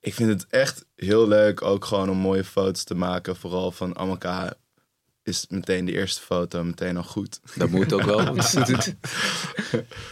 ik 0.00 0.14
vind 0.14 0.28
het 0.28 0.46
echt 0.50 0.84
heel 0.96 1.28
leuk 1.28 1.62
ook 1.62 1.84
gewoon 1.84 2.10
om 2.10 2.18
mooie 2.18 2.44
foto's 2.44 2.84
te 2.84 2.94
maken. 2.94 3.36
Vooral 3.36 3.70
van 3.70 3.98
Amaka 3.98 4.52
is 5.28 5.46
meteen 5.48 5.84
de 5.84 5.92
eerste 5.92 6.20
foto 6.20 6.64
meteen 6.64 6.96
al 6.96 7.02
goed. 7.02 7.40
Dat 7.54 7.68
moet 7.68 7.92
ook 7.92 8.02
wel. 8.02 8.34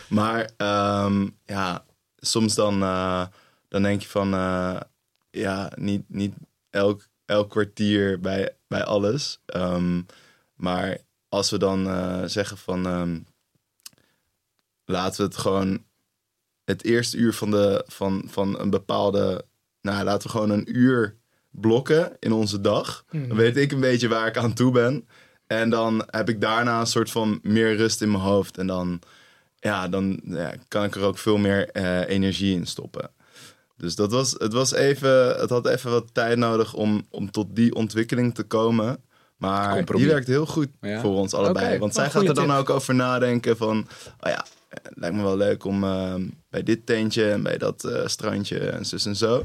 Maar 0.09 0.51
ehm, 0.57 1.29
ja, 1.45 1.85
soms 2.17 2.55
dan, 2.55 2.83
eh, 2.83 3.27
dan 3.69 3.83
denk 3.83 4.01
je 4.03 4.09
van, 4.09 4.35
eh, 4.35 4.81
ja, 5.31 5.73
niet, 5.77 6.03
niet 6.09 6.35
elk, 6.71 7.07
elk 7.25 7.51
kwartier 7.51 8.21
bij, 8.21 8.57
bij 8.69 8.85
alles. 8.85 9.41
Ehm, 9.47 10.03
maar 10.55 10.99
als 11.29 11.51
we 11.51 11.59
dan 11.59 11.87
eh, 11.87 12.23
zeggen 12.25 12.59
van, 12.59 12.87
ehm, 12.87 13.19
laten 14.85 15.21
we 15.21 15.27
het 15.27 15.37
gewoon 15.37 15.85
het 16.65 16.85
eerste 16.85 17.17
uur 17.17 17.35
van, 17.35 17.51
de, 17.51 17.85
van, 17.87 18.23
van 18.27 18.59
een 18.59 18.71
bepaalde, 18.71 19.45
nou 19.81 20.05
laten 20.05 20.23
we 20.23 20.29
gewoon 20.29 20.51
een 20.51 20.77
uur 20.77 21.17
blokken 21.61 22.13
in 22.19 22.33
onze 22.33 22.61
dag. 22.61 23.05
Dan 23.11 23.37
weet 23.37 23.57
ik 23.57 23.73
een 23.73 23.81
beetje 23.81 24.09
waar 24.09 24.27
ik 24.27 24.37
aan 24.37 24.53
toe 24.53 24.71
ben. 24.73 25.09
En 25.47 25.71
dan 25.71 26.05
heb 26.11 26.29
ik 26.29 26.41
daarna 26.41 26.81
een 26.81 26.87
soort 26.87 27.11
van 27.11 27.39
meer 27.43 27.77
rust 27.77 28.03
in 28.03 28.11
mijn 28.11 28.23
hoofd. 28.23 28.59
En 28.59 28.67
dan, 28.67 29.01
ja, 29.61 29.89
dan 29.89 30.21
ja, 30.25 30.53
kan 30.69 30.85
ik 30.85 30.95
er 30.95 31.03
ook 31.03 31.19
veel 31.19 31.37
meer 31.37 31.69
eh, 31.71 32.09
energie 32.09 32.55
in 32.55 32.67
stoppen. 32.67 33.11
Dus 33.77 33.95
dat 33.95 34.13
was, 34.13 34.35
het, 34.39 34.53
was 34.53 34.73
even, 34.73 35.37
het 35.41 35.51
had 35.51 35.67
even 35.67 35.91
wat 35.91 36.05
tijd 36.13 36.39
nodig 36.39 36.75
om, 36.75 37.07
om 37.11 37.31
tot 37.31 37.47
die 37.57 37.75
ontwikkeling 37.75 38.35
te 38.35 38.43
komen. 38.43 38.99
Maar 39.37 39.75
Compromis. 39.75 40.03
die 40.05 40.13
werkt 40.13 40.27
heel 40.27 40.47
goed 40.47 40.69
Ja. 40.81 41.01
voor 41.01 41.15
ons 41.17 41.35
allebei. 41.35 41.67
Oké, 41.69 41.79
Want 41.79 41.95
zij 41.95 42.11
gaat 42.11 42.29
er 42.29 42.35
dan 42.35 42.47
tip. 42.49 42.57
ook 42.57 42.71
over 42.71 42.95
nadenken 42.95 43.57
van... 43.57 43.87
Oh 44.21 44.31
ja, 44.31 44.45
het 44.69 44.93
lijkt 44.95 45.17
me 45.17 45.23
wel 45.23 45.37
leuk 45.37 45.65
om 45.65 45.85
eh, 45.85 46.15
bij 46.51 46.63
dit 46.63 46.87
tentje 46.87 47.31
en 47.31 47.43
bij 47.43 47.59
dat 47.59 47.85
eh, 47.85 48.07
strandje 48.07 48.59
en 48.59 48.85
zus 48.85 49.07
en 49.07 49.17
zo. 49.17 49.43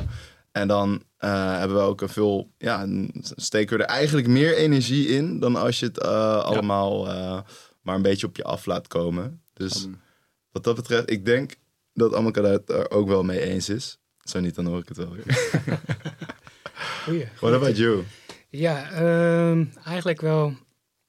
En 0.51 0.67
dan 0.67 1.03
eh, 1.17 1.57
hebben 1.57 1.77
we 1.77 1.83
ook 1.83 2.01
een 2.01 2.09
veel... 2.09 2.51
Ja, 2.57 2.87
steken 3.21 3.77
we 3.77 3.83
er 3.83 3.89
eigenlijk 3.89 4.27
meer 4.27 4.55
energie 4.55 5.07
in... 5.07 5.39
dan 5.39 5.55
als 5.55 5.79
je 5.79 5.85
het 5.85 5.99
eh, 5.99 6.43
allemaal 6.43 7.07
eh, 7.07 7.41
maar 7.81 7.95
een 7.95 8.01
beetje 8.01 8.27
op 8.27 8.35
je 8.35 8.43
af 8.43 8.65
laat 8.65 8.87
komen. 8.87 9.41
Dus 9.53 9.87
wat 10.51 10.63
dat 10.63 10.75
betreft, 10.75 11.09
ik 11.09 11.25
denk 11.25 11.55
dat 11.93 12.13
Amaka 12.13 12.43
het 12.43 12.69
er 12.69 12.91
ook 12.91 13.07
wel 13.07 13.23
mee 13.23 13.39
eens 13.39 13.69
is. 13.69 13.99
Zo 14.23 14.39
niet, 14.39 14.55
dan 14.55 14.65
hoor 14.65 14.79
ik 14.79 14.87
het 14.87 14.97
wel 14.97 15.11
weer. 15.11 15.49
Goeie. 17.03 17.27
What 17.39 17.53
about 17.53 17.77
you? 17.77 18.03
Ja, 18.49 18.91
ehm, 18.91 19.65
eigenlijk 19.83 20.21
wel 20.21 20.53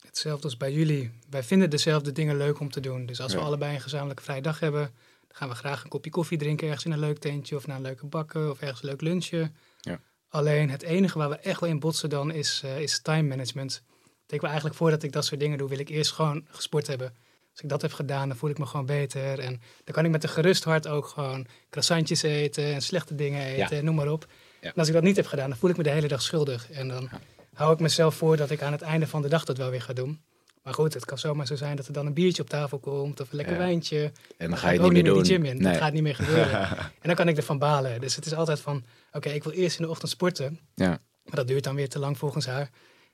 hetzelfde 0.01 0.45
als 0.45 0.57
bij 0.57 0.73
jullie. 0.73 1.11
Wij 1.31 1.43
vinden 1.43 1.71
dezelfde 1.71 2.13
dingen 2.13 2.37
leuk 2.37 2.61
om 2.61 2.71
te 2.71 2.81
doen. 2.81 3.07
Dus 3.07 3.21
als 3.21 3.35
we 3.35 3.41
allebei 3.41 3.75
een 3.75 3.81
gezamenlijke 3.81 4.23
vrije 4.23 4.43
dag 4.43 4.61
hebben, 4.61 4.91
dan 5.33 5.41
gaan 5.41 5.49
we 5.49 5.55
graag 5.55 5.83
een 5.83 5.89
kopje 5.91 6.11
koffie 6.11 6.39
drinken 6.39 6.67
ergens 6.67 6.85
in 6.85 6.93
een 6.93 6.99
leuk 6.99 7.19
tentje 7.19 7.57
of 7.57 7.67
naar 7.67 7.77
een 7.77 7.83
leuke 7.83 8.07
bakken 8.07 8.51
of 8.51 8.61
ergens 8.61 8.83
een 8.83 8.89
leuk 8.89 9.01
lunchen. 9.01 9.57
Ja. 9.81 10.01
Alleen 10.29 10.71
het 10.71 10.83
enige 10.83 11.19
waar 11.19 11.29
we 11.29 11.37
echt 11.37 11.61
wel 11.61 11.69
in 11.69 11.81
botsen 11.81 12.09
dan 12.11 12.31
is, 12.31 12.61
eh, 12.65 12.81
is 12.81 13.01
time 13.03 13.29
management. 13.29 13.83
Ik 14.27 14.41
wil 14.41 14.49
eigenlijk 14.49 14.79
voordat 14.79 15.03
ik 15.03 15.13
dat 15.13 15.25
soort 15.25 15.41
dingen 15.41 15.59
doe, 15.59 15.69
wil 15.69 15.79
ik 15.79 15.89
eerst 15.89 16.13
gewoon 16.13 16.47
gesport 16.51 16.87
hebben. 16.87 17.15
Als 17.53 17.61
ik 17.61 17.69
dat 17.69 17.83
heb 17.83 17.93
gedaan, 17.93 18.29
dan 18.29 18.37
voel 18.37 18.51
ik 18.51 18.59
me 18.59 18.67
gewoon 18.67 18.87
beter. 18.87 19.39
En 19.39 19.61
dan 19.85 19.95
kan 19.95 20.05
ik 20.05 20.11
met 20.11 20.23
een 20.23 20.29
gerust 20.29 20.65
hart 20.65 20.89
ook 20.89 21.07
gewoon 21.07 21.47
croissantjes 21.71 22.23
eten 22.23 22.65
en 22.75 22.81
slechte 22.83 23.15
dingen 23.15 23.45
eten, 23.47 23.77
Ja. 23.77 23.83
noem 23.83 23.95
maar 23.95 24.09
op. 24.11 24.27
Ja. 24.61 24.69
En 24.69 24.75
als 24.75 24.89
ik 24.89 24.95
dat 24.95 25.03
niet 25.03 25.17
heb 25.17 25.27
gedaan, 25.27 25.49
dan 25.49 25.59
voel 25.59 25.71
ik 25.71 25.77
me 25.77 25.83
de 25.83 25.91
hele 25.91 26.09
dag 26.09 26.23
schuldig. 26.23 26.71
En 26.71 26.89
dan 26.89 27.11
hou 27.55 27.73
ik 27.73 27.81
mezelf 27.81 28.15
voor 28.15 28.37
dat 28.37 28.51
ik 28.51 28.63
aan 28.63 28.73
het 28.73 28.83
einde 28.83 29.07
van 29.07 29.23
de 29.23 29.29
dag 29.29 29.45
dat 29.45 29.57
wel 29.57 29.71
weer 29.71 29.83
ga 29.83 29.93
doen. 29.93 30.23
Maar 30.63 30.75
goed, 30.75 30.95
het 30.95 31.05
kan 31.05 31.19
zomaar 31.19 31.47
zo 31.47 31.57
zijn 31.57 31.77
dat 31.77 31.87
er 31.87 31.93
dan 31.93 32.07
een 32.07 32.15
biertje 32.15 32.43
op 32.43 32.49
tafel 32.49 32.79
komt 32.79 33.21
of 33.21 33.31
een 33.31 33.37
lekker 33.37 33.55
Ja. 33.55 33.61
wijntje. 33.61 34.13
En 34.37 34.49
dan 34.49 34.59
ga 34.59 34.71
je 34.71 34.73
het 34.81 34.83
niet 34.83 34.93
meer 34.93 35.03
die 35.03 35.13
doen. 35.13 35.25
gym 35.25 35.45
in. 35.45 35.57
Nee. 35.63 35.73
Dat 35.73 35.83
gaat 35.83 35.93
niet 35.93 36.03
meer 36.03 36.15
gebeuren. 36.15 36.69
en 36.79 36.91
dan 37.03 37.15
kan 37.15 37.29
ik 37.29 37.37
ervan 37.37 37.59
balen. 37.59 38.01
Dus 38.01 38.17
het 38.17 38.27
is 38.27 38.35
altijd 38.35 38.61
van, 38.61 38.85
oké, 39.13 39.29
ik 39.29 39.45
wil 39.45 39.53
eerst 39.53 39.79
in 39.79 39.85
de 39.85 39.91
ochtend 39.91 40.11
sporten. 40.11 40.61
Ja. 40.75 40.89
Maar 41.25 41.35
dat 41.37 41.47
duurt 41.47 41.65
dan 41.65 41.75
weer 41.75 41.89
te 41.89 41.99
lang 41.99 42.19
volgens 42.19 42.47
haar. 42.47 42.71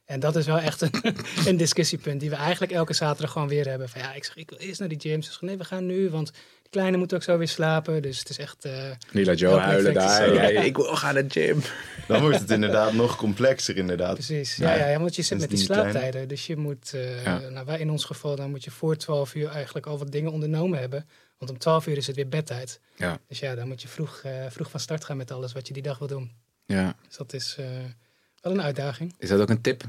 En 0.09 0.21
dat 0.21 0.37
is 0.37 0.47
wel 0.47 0.59
echt 0.59 0.81
een, 0.81 0.91
een 1.47 1.57
discussiepunt 1.57 2.21
die 2.21 2.31
we 2.31 2.37
eigenlijk 2.37 2.73
elke 2.73 2.93
zaterdag 2.95 3.33
gewoon 3.33 3.49
weer 3.49 3.69
hebben. 3.69 3.89
Van 3.89 4.01
ja, 4.01 4.13
ik 4.15 4.25
zeg, 4.25 4.37
ik 4.37 4.51
wil 4.51 4.59
eerst 4.59 4.81
naar 4.81 4.89
die 4.89 5.01
gym. 5.01 5.23
Ze 5.23 5.31
zegt, 5.31 5.43
nee, 5.43 5.57
we 5.57 5.65
gaan 5.65 5.87
nu, 5.87 6.11
want 6.11 6.33
die 6.63 6.71
kleine 6.71 6.97
moet 6.97 7.15
ook 7.15 7.23
zo 7.23 7.39
weer 7.39 7.49
slapen. 7.49 8.03
Dus 8.03 8.19
het 8.19 8.29
is 8.29 8.39
echt... 8.39 8.65
eh, 8.65 8.91
Nu 9.13 9.25
laat 9.25 9.39
Joe 9.39 9.59
huilen 9.59 9.95
daar. 9.95 10.33
Ja, 10.35 10.63
ik 10.63 10.77
wil 10.77 10.97
gaan 10.97 11.15
naar 11.15 11.27
de 11.27 11.41
gym. 11.41 11.61
Dan 12.07 12.21
wordt 12.21 12.39
het 12.39 12.51
inderdaad 12.59 12.93
nog 12.93 13.17
complexer, 13.17 13.77
inderdaad. 13.77 14.15
Precies, 14.15 14.57
Ja. 14.57 14.75
ja, 14.75 14.87
ja, 14.89 14.99
want 14.99 15.15
je 15.17 15.23
zit 15.23 15.39
met 15.39 15.49
die 15.51 15.59
slaaptijden. 15.59 16.29
Dus 16.29 16.47
je 16.47 16.57
moet, 16.57 16.93
eh, 16.95 17.25
Ja. 17.25 17.39
nou 17.39 17.67
wij 17.67 17.79
in 17.79 17.91
ons 17.91 18.05
geval, 18.05 18.37
dan 18.37 18.51
moet 18.51 18.65
je 18.65 18.71
voor 18.71 18.97
12 18.97 19.35
uur 19.35 19.49
eigenlijk 19.49 19.87
al 19.87 19.99
wat 19.99 20.13
dingen 20.13 20.33
ondernomen 20.33 20.79
hebben. 20.79 21.09
Want 21.39 21.51
om 21.51 21.59
12 21.59 21.87
uur 21.87 21.97
is 21.97 22.07
het 22.07 22.17
weer 22.17 22.29
bedtijd. 22.29 22.81
Ja. 22.97 23.19
Dus 23.29 23.39
ja, 23.39 23.55
dan 23.55 23.69
moet 23.69 23.83
je 23.83 23.89
vroeg, 23.89 24.21
eh, 24.25 24.33
vroeg 24.49 24.71
van 24.71 24.81
start 24.81 25.05
gaan 25.05 25.17
met 25.17 25.31
alles 25.31 25.53
wat 25.53 25.67
je 25.69 25.73
die 25.75 25.83
dag 25.83 25.99
wil 25.99 26.09
doen. 26.09 26.31
Ja. 26.67 26.95
Dus 27.09 27.17
dat 27.17 27.33
is 27.33 27.57
eh, 27.59 27.67
wel 28.41 28.53
een 28.53 28.63
uitdaging. 28.63 29.15
Is 29.19 29.29
dat 29.29 29.41
ook 29.41 29.49
een 29.51 29.61
tip 29.61 29.83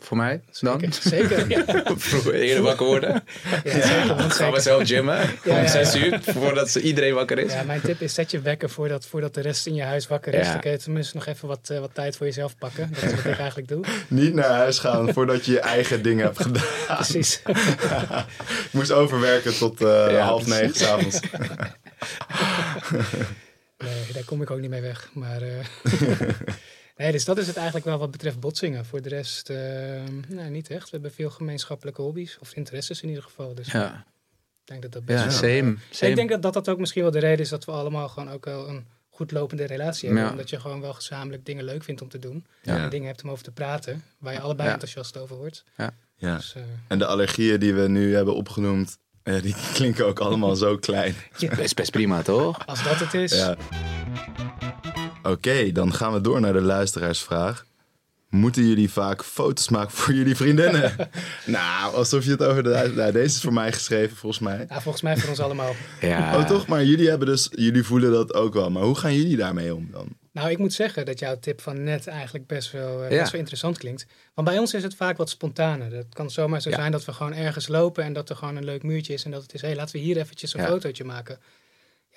voor 0.00 0.16
mij 0.16 0.40
dan? 0.60 0.80
Zeker, 1.00 1.38
zeker. 1.46 2.32
Eerder 2.34 2.62
wakker 2.62 2.86
worden. 2.86 3.24
ja, 3.64 3.70
zeker, 3.86 4.14
want 4.16 4.32
Gaan 4.32 4.52
we 4.52 4.60
zelf 4.60 4.86
gymmen 4.88 5.16
Ja, 5.16 5.56
om 5.56 5.62
ja. 5.62 5.66
zes 5.66 5.94
uur 5.96 6.20
voordat 6.22 6.70
ze- 6.70 6.80
iedereen 6.80 7.14
wakker 7.14 7.38
is. 7.38 7.52
Ja, 7.52 7.62
mijn 7.62 7.80
tip 7.80 8.00
is 8.00 8.14
zet 8.14 8.30
je 8.30 8.40
wekker 8.40 8.70
voordat, 8.70 9.06
voordat 9.06 9.34
de 9.34 9.40
rest 9.40 9.66
in 9.66 9.74
je 9.74 9.82
huis 9.82 10.06
wakker 10.06 10.34
is. 10.34 10.46
Ja. 10.46 10.52
Dan 10.52 10.60
kun 10.60 10.70
je 10.70 10.78
tenminste 10.78 11.16
nog 11.16 11.26
even 11.26 11.48
wat, 11.48 11.70
eh, 11.70 11.78
wat 11.78 11.94
tijd 11.94 12.16
voor 12.16 12.26
jezelf 12.26 12.56
pakken. 12.58 12.88
Dat 12.94 13.02
is 13.02 13.10
wat 13.14 13.24
ik 13.24 13.38
eigenlijk 13.38 13.68
doe. 13.68 13.84
Niet 14.08 14.34
naar 14.34 14.50
huis 14.50 14.78
gaan 14.78 15.12
voordat 15.12 15.44
je 15.44 15.52
je 15.52 15.60
eigen 15.60 16.02
dingen 16.02 16.24
hebt 16.24 16.42
gedaan. 16.42 16.64
Precies. 16.96 17.40
Ik 17.46 17.56
moest 18.72 18.90
overwerken 18.92 19.56
tot 19.56 19.80
eh, 19.80 20.10
Ja, 20.10 20.20
half 20.24 20.46
negen 20.46 20.74
s'avonds. 20.74 21.20
Nee, 23.78 24.12
daar 24.12 24.24
kom 24.24 24.42
ik 24.42 24.50
ook 24.50 24.60
niet 24.60 24.70
mee 24.70 24.80
weg. 24.80 25.10
Maar, 25.12 25.42
eh, 25.42 25.48
nee, 26.98 27.12
dus 27.12 27.24
dat 27.24 27.38
is 27.38 27.46
het 27.46 27.56
eigenlijk 27.56 27.86
wel 27.86 27.98
wat 27.98 28.10
betreft 28.10 28.40
botsingen. 28.40 28.84
Voor 28.84 29.02
de 29.02 29.08
rest, 29.08 29.50
eh, 29.50 29.56
nee, 30.28 30.50
niet 30.50 30.70
echt. 30.70 30.84
We 30.84 30.88
hebben 30.90 31.12
veel 31.12 31.30
gemeenschappelijke 31.30 32.02
hobby's, 32.02 32.36
of 32.40 32.52
interesses 32.54 33.02
in 33.02 33.08
ieder 33.08 33.22
geval. 33.24 33.54
Dus 33.54 33.72
Ja, 33.72 33.94
ik 34.60 34.64
denk 34.64 34.82
dat 34.82 34.92
dat 34.92 35.04
best 35.04 35.18
ja 35.18 35.24
wel- 35.24 35.34
same. 35.38 35.76
same. 35.90 36.10
Ik 36.10 36.16
denk 36.16 36.30
dat, 36.30 36.42
dat 36.42 36.52
dat 36.52 36.68
ook 36.68 36.78
misschien 36.78 37.02
wel 37.02 37.10
de 37.10 37.18
reden 37.18 37.38
is 37.38 37.48
dat 37.48 37.64
we 37.64 37.72
allemaal 37.72 38.08
gewoon 38.08 38.30
ook 38.30 38.44
wel 38.44 38.68
een 38.68 38.86
goed 39.10 39.30
lopende 39.32 39.64
relatie 39.64 40.06
hebben. 40.08 40.24
Ja. 40.26 40.30
Omdat 40.30 40.50
je 40.50 40.60
gewoon 40.60 40.80
wel 40.80 40.92
gezamenlijk 40.92 41.46
dingen 41.46 41.64
leuk 41.64 41.84
vindt 41.84 42.02
om 42.02 42.08
te 42.08 42.18
doen. 42.18 42.46
Ja. 42.62 42.76
En 42.76 42.90
dingen 42.90 43.06
hebt 43.06 43.22
om 43.22 43.30
over 43.30 43.44
te 43.44 43.50
praten, 43.52 44.04
waar 44.18 44.32
je 44.32 44.40
allebei 44.40 44.66
Ja. 44.68 44.72
enthousiast 44.74 45.16
over 45.16 45.36
wordt. 45.36 45.64
Ja. 45.76 46.36
Dus, 46.36 46.54
eh, 46.54 46.62
En 46.88 46.98
de 46.98 47.06
allergieën 47.06 47.60
die 47.60 47.74
we 47.74 47.88
nu 47.88 48.14
hebben 48.14 48.34
opgenoemd, 48.34 48.98
eh, 49.22 49.42
die 49.42 49.54
klinken 49.74 50.06
ook 50.06 50.18
allemaal 50.20 50.56
zo 50.56 50.76
klein. 50.76 51.14
Is 51.58 51.74
best 51.74 51.90
prima, 51.90 52.22
toch? 52.22 52.66
als 52.66 52.82
dat 52.84 52.98
het 52.98 53.14
is, 53.14 53.32
Ja. 53.32 53.56
Oké, 55.22 55.72
dan 55.72 55.94
gaan 55.94 56.12
we 56.12 56.20
door 56.20 56.40
naar 56.40 56.52
de 56.52 56.60
luisteraarsvraag. 56.60 57.66
Moeten 58.28 58.66
jullie 58.66 58.90
vaak 58.90 59.24
foto's 59.24 59.68
maken 59.68 59.90
voor 59.90 60.14
jullie 60.14 60.36
vriendinnen? 60.36 60.96
nou, 61.46 61.94
alsof 61.94 62.24
je 62.24 62.30
het 62.30 62.42
over 62.42 62.62
de... 62.62 62.92
Nou, 62.96 63.12
deze 63.12 63.24
is 63.36 63.40
voor 63.40 63.52
mij 63.52 63.72
geschreven, 63.72 64.16
volgens 64.16 64.42
mij. 64.42 64.66
ja, 64.68 64.80
volgens 64.80 65.02
mij 65.02 65.16
voor 65.16 65.28
ons 65.28 65.40
allemaal. 65.40 65.74
Ja. 66.00 66.36
Oh, 66.36 66.46
toch? 66.46 66.66
Maar 66.66 66.84
jullie 66.84 67.08
hebben 67.08 67.26
dus... 67.28 67.48
Jullie 67.50 67.82
voelen 67.82 68.12
dat 68.12 68.34
ook 68.34 68.54
wel. 68.54 68.70
Maar 68.70 68.82
hoe 68.82 68.94
gaan 68.98 69.14
jullie 69.14 69.36
daarmee 69.36 69.74
om 69.74 69.88
dan? 69.90 70.08
Nou, 70.32 70.50
ik 70.50 70.58
moet 70.58 70.72
zeggen 70.72 71.06
dat 71.06 71.18
jouw 71.18 71.38
tip 71.40 71.60
van 71.60 71.82
net 71.82 72.06
eigenlijk 72.06 72.46
best 72.46 72.72
wel, 72.72 73.02
eh, 73.02 73.10
Ja. 73.10 73.18
best 73.18 73.30
wel 73.30 73.40
interessant 73.40 73.78
klinkt. 73.78 74.06
Want 74.34 74.48
bij 74.48 74.58
ons 74.58 74.74
is 74.74 74.82
het 74.82 74.94
vaak 74.94 75.16
wat 75.16 75.30
spontaner. 75.30 75.92
Het 75.92 76.14
kan 76.14 76.30
zomaar 76.30 76.60
zo 76.62 76.70
Ja. 76.70 76.76
zijn 76.76 76.92
dat 76.92 77.04
we 77.04 77.12
gewoon 77.12 77.34
ergens 77.34 77.68
lopen 77.68 78.04
en 78.04 78.12
dat 78.12 78.28
er 78.30 78.36
gewoon 78.36 78.56
een 78.56 78.64
leuk 78.64 78.82
muurtje 78.82 79.12
is. 79.12 79.24
En 79.24 79.30
dat 79.30 79.42
het 79.42 79.54
is, 79.54 79.60
hé, 79.62 79.74
laten 79.74 79.94
we 79.96 80.00
hier 80.02 80.16
eventjes 80.16 80.54
een 80.54 80.64
fotootje 80.64 81.04
maken. 81.04 81.38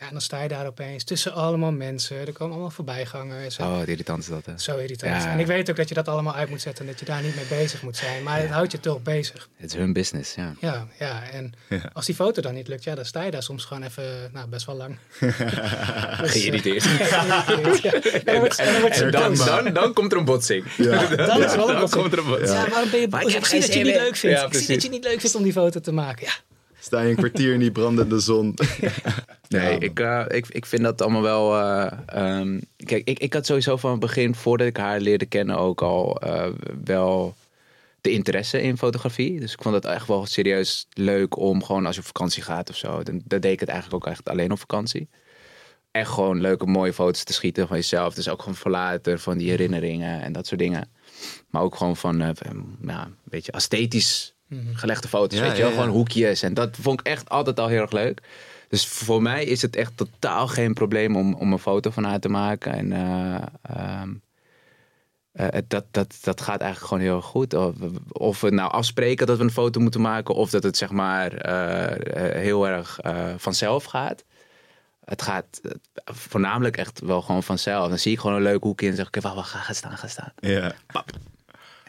Ja, 0.01 0.07
en 0.07 0.13
dan 0.13 0.21
sta 0.21 0.41
je 0.41 0.47
daar 0.47 0.65
opeens 0.67 1.03
tussen 1.03 1.33
allemaal 1.33 1.71
mensen. 1.71 2.17
Er 2.27 2.33
komen 2.33 2.53
allemaal 2.53 2.71
voorbijgangers. 2.71 3.57
en 3.57 3.65
Oh, 3.65 3.77
wat 3.77 3.87
irritant 3.87 4.19
is 4.23 4.27
dat, 4.29 4.45
hè? 4.45 4.57
Zo 4.57 4.77
irritant. 4.77 5.23
Ja. 5.23 5.31
En 5.31 5.39
ik 5.39 5.45
weet 5.45 5.69
ook 5.69 5.75
dat 5.75 5.87
je 5.89 5.93
dat 5.93 6.07
allemaal 6.07 6.35
uit 6.35 6.49
moet 6.49 6.61
zetten 6.61 6.85
en 6.85 6.91
dat 6.91 6.99
je 6.99 7.05
daar 7.05 7.21
niet 7.21 7.35
mee 7.35 7.45
bezig 7.59 7.81
moet 7.81 7.97
zijn. 7.97 8.23
Maar 8.23 8.39
het 8.39 8.49
houdt 8.49 8.71
je 8.71 8.79
toch 8.79 9.01
bezig. 9.01 9.49
Het 9.57 9.71
is 9.73 9.77
hun 9.77 9.93
business, 9.93 10.35
ja. 10.35 10.53
Ja, 10.59 10.87
ja. 10.99 11.23
En 11.31 11.53
Ja. 11.69 11.89
als 11.93 12.05
die 12.05 12.15
foto 12.15 12.41
dan 12.41 12.53
niet 12.53 12.67
lukt, 12.67 12.83
ja, 12.83 12.95
dan 12.95 13.05
sta 13.05 13.21
je 13.23 13.31
daar 13.31 13.43
soms 13.43 13.65
gewoon 13.65 13.83
even, 13.83 14.29
nou, 14.33 14.47
best 14.47 14.65
wel 14.65 14.75
lang. 14.75 14.97
Dus, 16.21 16.31
Geïrriteerd. 16.31 16.83
geïrriteerd, 16.87 17.81
ja. 17.81 17.91
En 18.11 18.21
dan 18.25 18.39
wordt- 18.39 18.57
dan 18.57 18.79
wordt 18.81 18.95
ze 18.95 19.03
En 19.05 19.11
dan, 19.11 19.27
boos. 19.35 19.45
dan, 19.45 19.73
dan 19.73 19.93
komt 19.93 20.11
er 20.11 20.17
een 20.17 20.25
botsing. 20.25 20.65
Ja. 20.77 21.05
Dan 21.07 21.43
is 21.43 21.55
wel 21.55 21.67
een 21.69 21.73
Dan 21.73 21.79
botsing. 21.79 22.01
komt 22.01 22.13
er 22.13 22.19
een 22.19 22.25
botsing. 22.25 22.49
Ja, 22.49 22.69
waarom 22.69 22.89
ben 22.89 22.99
je 22.99 23.07
boos? 23.07 23.33
ik 23.35 23.45
zie 23.45 23.59
dat 23.59 23.73
je 23.73 23.83
niet 23.83 23.95
leuk 23.95 24.15
vindt. 24.15 24.39
Ja, 24.39 24.45
ik 24.45 24.53
zie 24.53 24.67
dat 24.67 24.83
je 24.83 24.89
niet 24.89 25.03
leuk 25.03 25.19
vindt 25.19 25.35
om 25.35 25.43
die 25.43 25.51
foto 25.53 25.79
te 25.79 25.91
maken. 25.91 26.25
Ja, 26.25 26.33
Sta 26.81 27.01
je 27.01 27.09
een 27.09 27.15
kwartier 27.15 27.53
in 27.53 27.59
die 27.59 27.71
brandende 27.71 28.19
zon? 28.19 28.53
Nee, 29.47 29.71
Ja, 29.73 29.79
ik, 29.79 29.99
eh, 29.99 30.25
ik, 30.27 30.47
ik 30.47 30.65
vind 30.65 30.81
dat 30.81 31.01
allemaal 31.01 31.21
wel. 31.21 31.57
eh, 31.57 31.91
ehm, 32.05 32.59
kijk, 32.85 33.07
ik, 33.07 33.19
ik 33.19 33.33
had 33.33 33.45
sowieso 33.45 33.77
van 33.77 33.91
het 33.91 33.99
begin, 33.99 34.35
voordat 34.35 34.67
ik 34.67 34.77
haar 34.77 34.99
leerde 34.99 35.25
kennen, 35.25 35.57
ook 35.57 35.81
al 35.81 36.19
eh, 36.21 36.49
wel 36.83 37.35
de 38.01 38.11
interesse 38.11 38.61
in 38.61 38.77
fotografie. 38.77 39.39
Dus 39.39 39.53
ik 39.53 39.61
vond 39.61 39.75
het 39.75 39.85
echt 39.85 40.07
wel 40.07 40.25
serieus 40.25 40.87
leuk 40.93 41.37
om 41.37 41.63
gewoon 41.63 41.85
als 41.85 41.95
je 41.95 42.01
op 42.01 42.07
vakantie 42.07 42.43
gaat 42.43 42.69
of 42.69 42.75
zo. 42.75 43.03
Dan, 43.03 43.21
dan 43.25 43.39
deed 43.39 43.51
ik 43.51 43.59
het 43.59 43.69
eigenlijk 43.69 44.05
ook 44.05 44.11
echt 44.11 44.29
alleen 44.29 44.51
op 44.51 44.59
vakantie. 44.59 45.09
Echt 45.91 46.09
gewoon 46.09 46.41
leuke, 46.41 46.65
mooie 46.65 46.93
foto's 46.93 47.23
te 47.23 47.33
schieten 47.33 47.67
van 47.67 47.77
jezelf. 47.77 48.13
Dus 48.13 48.29
ook 48.29 48.39
gewoon 48.39 48.55
verlaten 48.55 49.19
van 49.19 49.37
die 49.37 49.49
herinneringen 49.49 50.21
en 50.21 50.33
dat 50.33 50.47
soort 50.47 50.59
dingen. 50.59 50.89
Maar 51.49 51.61
ook 51.61 51.75
gewoon 51.75 51.97
van, 51.97 52.17
ja, 52.81 53.03
een 53.03 53.15
beetje 53.23 53.51
esthetisch 53.51 54.33
gelegde 54.73 55.07
foto's. 55.07 55.37
Ja, 55.39 55.43
weet 55.45 55.55
je 55.55 55.61
wel, 55.61 55.71
ja, 55.71 55.75
ja. 55.77 55.81
gewoon 55.81 55.97
hoekjes. 55.97 56.41
En 56.41 56.53
dat 56.53 56.77
vond 56.81 56.99
ik 56.99 57.05
echt 57.07 57.29
altijd 57.29 57.59
al 57.59 57.67
heel 57.67 57.81
erg 57.81 57.91
leuk. 57.91 58.21
Dus 58.69 58.87
voor 58.87 59.21
mij 59.21 59.43
is 59.45 59.61
het 59.61 59.75
echt 59.75 59.97
totaal 59.97 60.47
geen 60.47 60.73
probleem 60.73 61.15
om, 61.15 61.33
om 61.33 61.51
een 61.51 61.59
foto 61.59 61.89
van 61.89 62.03
haar 62.03 62.19
te 62.19 62.29
maken. 62.29 62.73
En 62.73 62.91
eh, 62.91 63.41
ehm, 63.61 64.09
eh, 65.31 65.45
het- 65.49 65.69
dat, 65.69 65.85
dat, 65.91 66.17
dat 66.21 66.41
gaat 66.41 66.61
eigenlijk 66.61 66.91
gewoon 66.91 67.03
heel 67.03 67.15
erg 67.15 67.25
goed. 67.25 67.53
Of, 67.53 67.73
of 68.11 68.41
we 68.41 68.49
nou 68.49 68.71
afspreken 68.71 69.27
dat 69.27 69.37
we 69.37 69.43
een 69.43 69.51
foto 69.51 69.79
moeten 69.79 70.01
maken, 70.01 70.35
of 70.35 70.49
dat 70.49 70.63
het 70.63 70.77
zeg 70.77 70.89
maar 70.89 71.33
eh, 71.33 72.41
heel 72.41 72.67
erg 72.67 72.99
eh, 72.99 73.33
vanzelf 73.37 73.83
gaat. 73.83 74.23
Het 75.05 75.21
gaat 75.21 75.61
voornamelijk 76.05 76.77
echt 76.77 76.99
wel 76.99 77.21
gewoon 77.21 77.43
vanzelf. 77.43 77.87
Dan 77.89 77.99
zie 77.99 78.11
ik 78.11 78.19
gewoon 78.19 78.35
een 78.35 78.41
leuk 78.41 78.63
hoekje 78.63 78.87
en 78.89 78.95
zeg 78.95 79.07
ik, 79.11 79.21
wacht, 79.21 79.35
wacht, 79.35 79.49
ga, 79.49 79.59
ga 79.59 79.73
staan, 79.73 79.97
ga 79.97 80.07
staan. 80.07 80.33
Ja. 80.39 80.73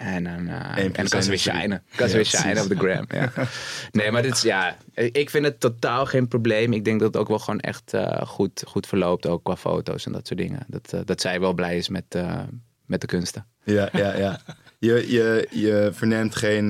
En 0.03 0.25
dan, 0.25 0.49
eh, 0.49 0.55
Eén 0.77 0.85
en 0.85 0.93
dan 0.93 1.09
kan 1.09 1.23
ze 1.23 1.29
weer 1.29 1.39
shinen. 1.39 1.83
Kan 1.95 2.09
ze 2.09 2.17
weer 2.17 2.25
shinen 2.25 2.63
op 2.63 2.69
de 2.69 2.77
gram. 2.77 3.05
Ja. 3.09 3.33
Nee, 3.91 4.11
maar 4.11 4.23
dit 4.23 4.33
is, 4.33 4.43
ja, 4.43 4.77
ik 4.95 5.31
vind 5.31 5.45
het 5.45 5.61
totaal 5.61 6.07
geen 6.07 6.29
probleem. 6.29 6.73
Ik 6.73 6.85
denk 6.85 7.01
dat 7.01 7.13
het 7.13 7.23
ook 7.23 7.29
wel 7.29 7.39
gewoon 7.39 7.61
echt 7.61 7.95
eh, 7.95 8.23
goed, 8.23 8.65
goed 8.67 8.87
verloopt, 8.87 9.27
ook 9.27 9.45
qua 9.45 9.57
foto's 9.57 10.07
en 10.07 10.13
dat 10.13 10.27
soort 10.27 10.39
dingen. 10.39 10.61
Dat, 10.67 10.93
eh, 10.93 11.01
dat 11.05 11.21
zij 11.21 11.41
wel 11.41 11.53
blij 11.53 11.77
is 11.77 11.89
met, 11.89 12.05
eh, 12.09 12.41
met 12.87 13.01
de 13.01 13.07
kunsten. 13.07 13.47
Ja, 13.65 13.89
ja, 13.93 14.17
ja. 14.17 14.41
Je, 14.79 15.11
je, 15.11 15.49
je 15.51 15.91
verneemt 15.93 16.35
geen, 16.35 16.69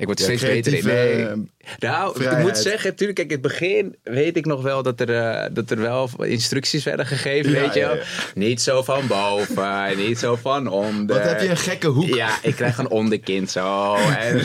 Ik 0.00 0.06
word 0.06 0.18
Ja, 0.18 0.24
steeds 0.24 0.42
beter 0.42 0.74
in. 0.74 0.84
Nee. 0.84 1.26
Nou, 1.78 2.24
ik 2.24 2.38
moet 2.38 2.58
zeggen, 2.58 2.90
natuurlijk, 2.90 3.18
kijk, 3.18 3.28
in 3.30 3.38
het 3.38 3.42
begin 3.42 3.96
weet 4.02 4.36
ik 4.36 4.46
nog 4.46 4.62
wel 4.62 4.82
dat 4.82 5.00
er, 5.00 5.14
eh, 5.16 5.50
dat 5.52 5.70
er 5.70 5.80
wel 5.80 6.10
instructies 6.22 6.84
werden 6.84 7.06
gegeven, 7.06 7.50
Ja, 7.52 7.60
weet 7.60 7.74
je 7.74 7.80
ja. 7.80 7.96
Niet 8.34 8.62
zo 8.62 8.82
van 8.82 9.06
boven, 9.06 9.96
niet 9.96 10.18
zo 10.18 10.36
van 10.36 10.68
onder. 10.68 11.16
Wat 11.16 11.28
heb 11.28 11.40
je 11.40 11.48
een 11.48 11.56
gekke 11.56 11.86
hoek? 11.86 12.06
Ja, 12.14 12.38
ik 12.42 12.54
krijg 12.54 12.78
een 12.78 12.88
onderkind 12.90 13.50
zo. 13.50 13.94
En, 13.94 14.40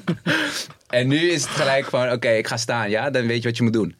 en 0.98 1.08
nu 1.08 1.30
is 1.30 1.42
het 1.42 1.50
gelijk 1.50 1.84
van, 1.84 2.12
oké, 2.12 2.28
ik 2.30 2.46
ga 2.46 2.56
staan. 2.56 2.90
Ja, 2.90 3.10
dan 3.10 3.26
weet 3.26 3.42
je 3.42 3.48
wat 3.48 3.56
je 3.56 3.62
moet 3.62 3.72
doen. 3.72 3.94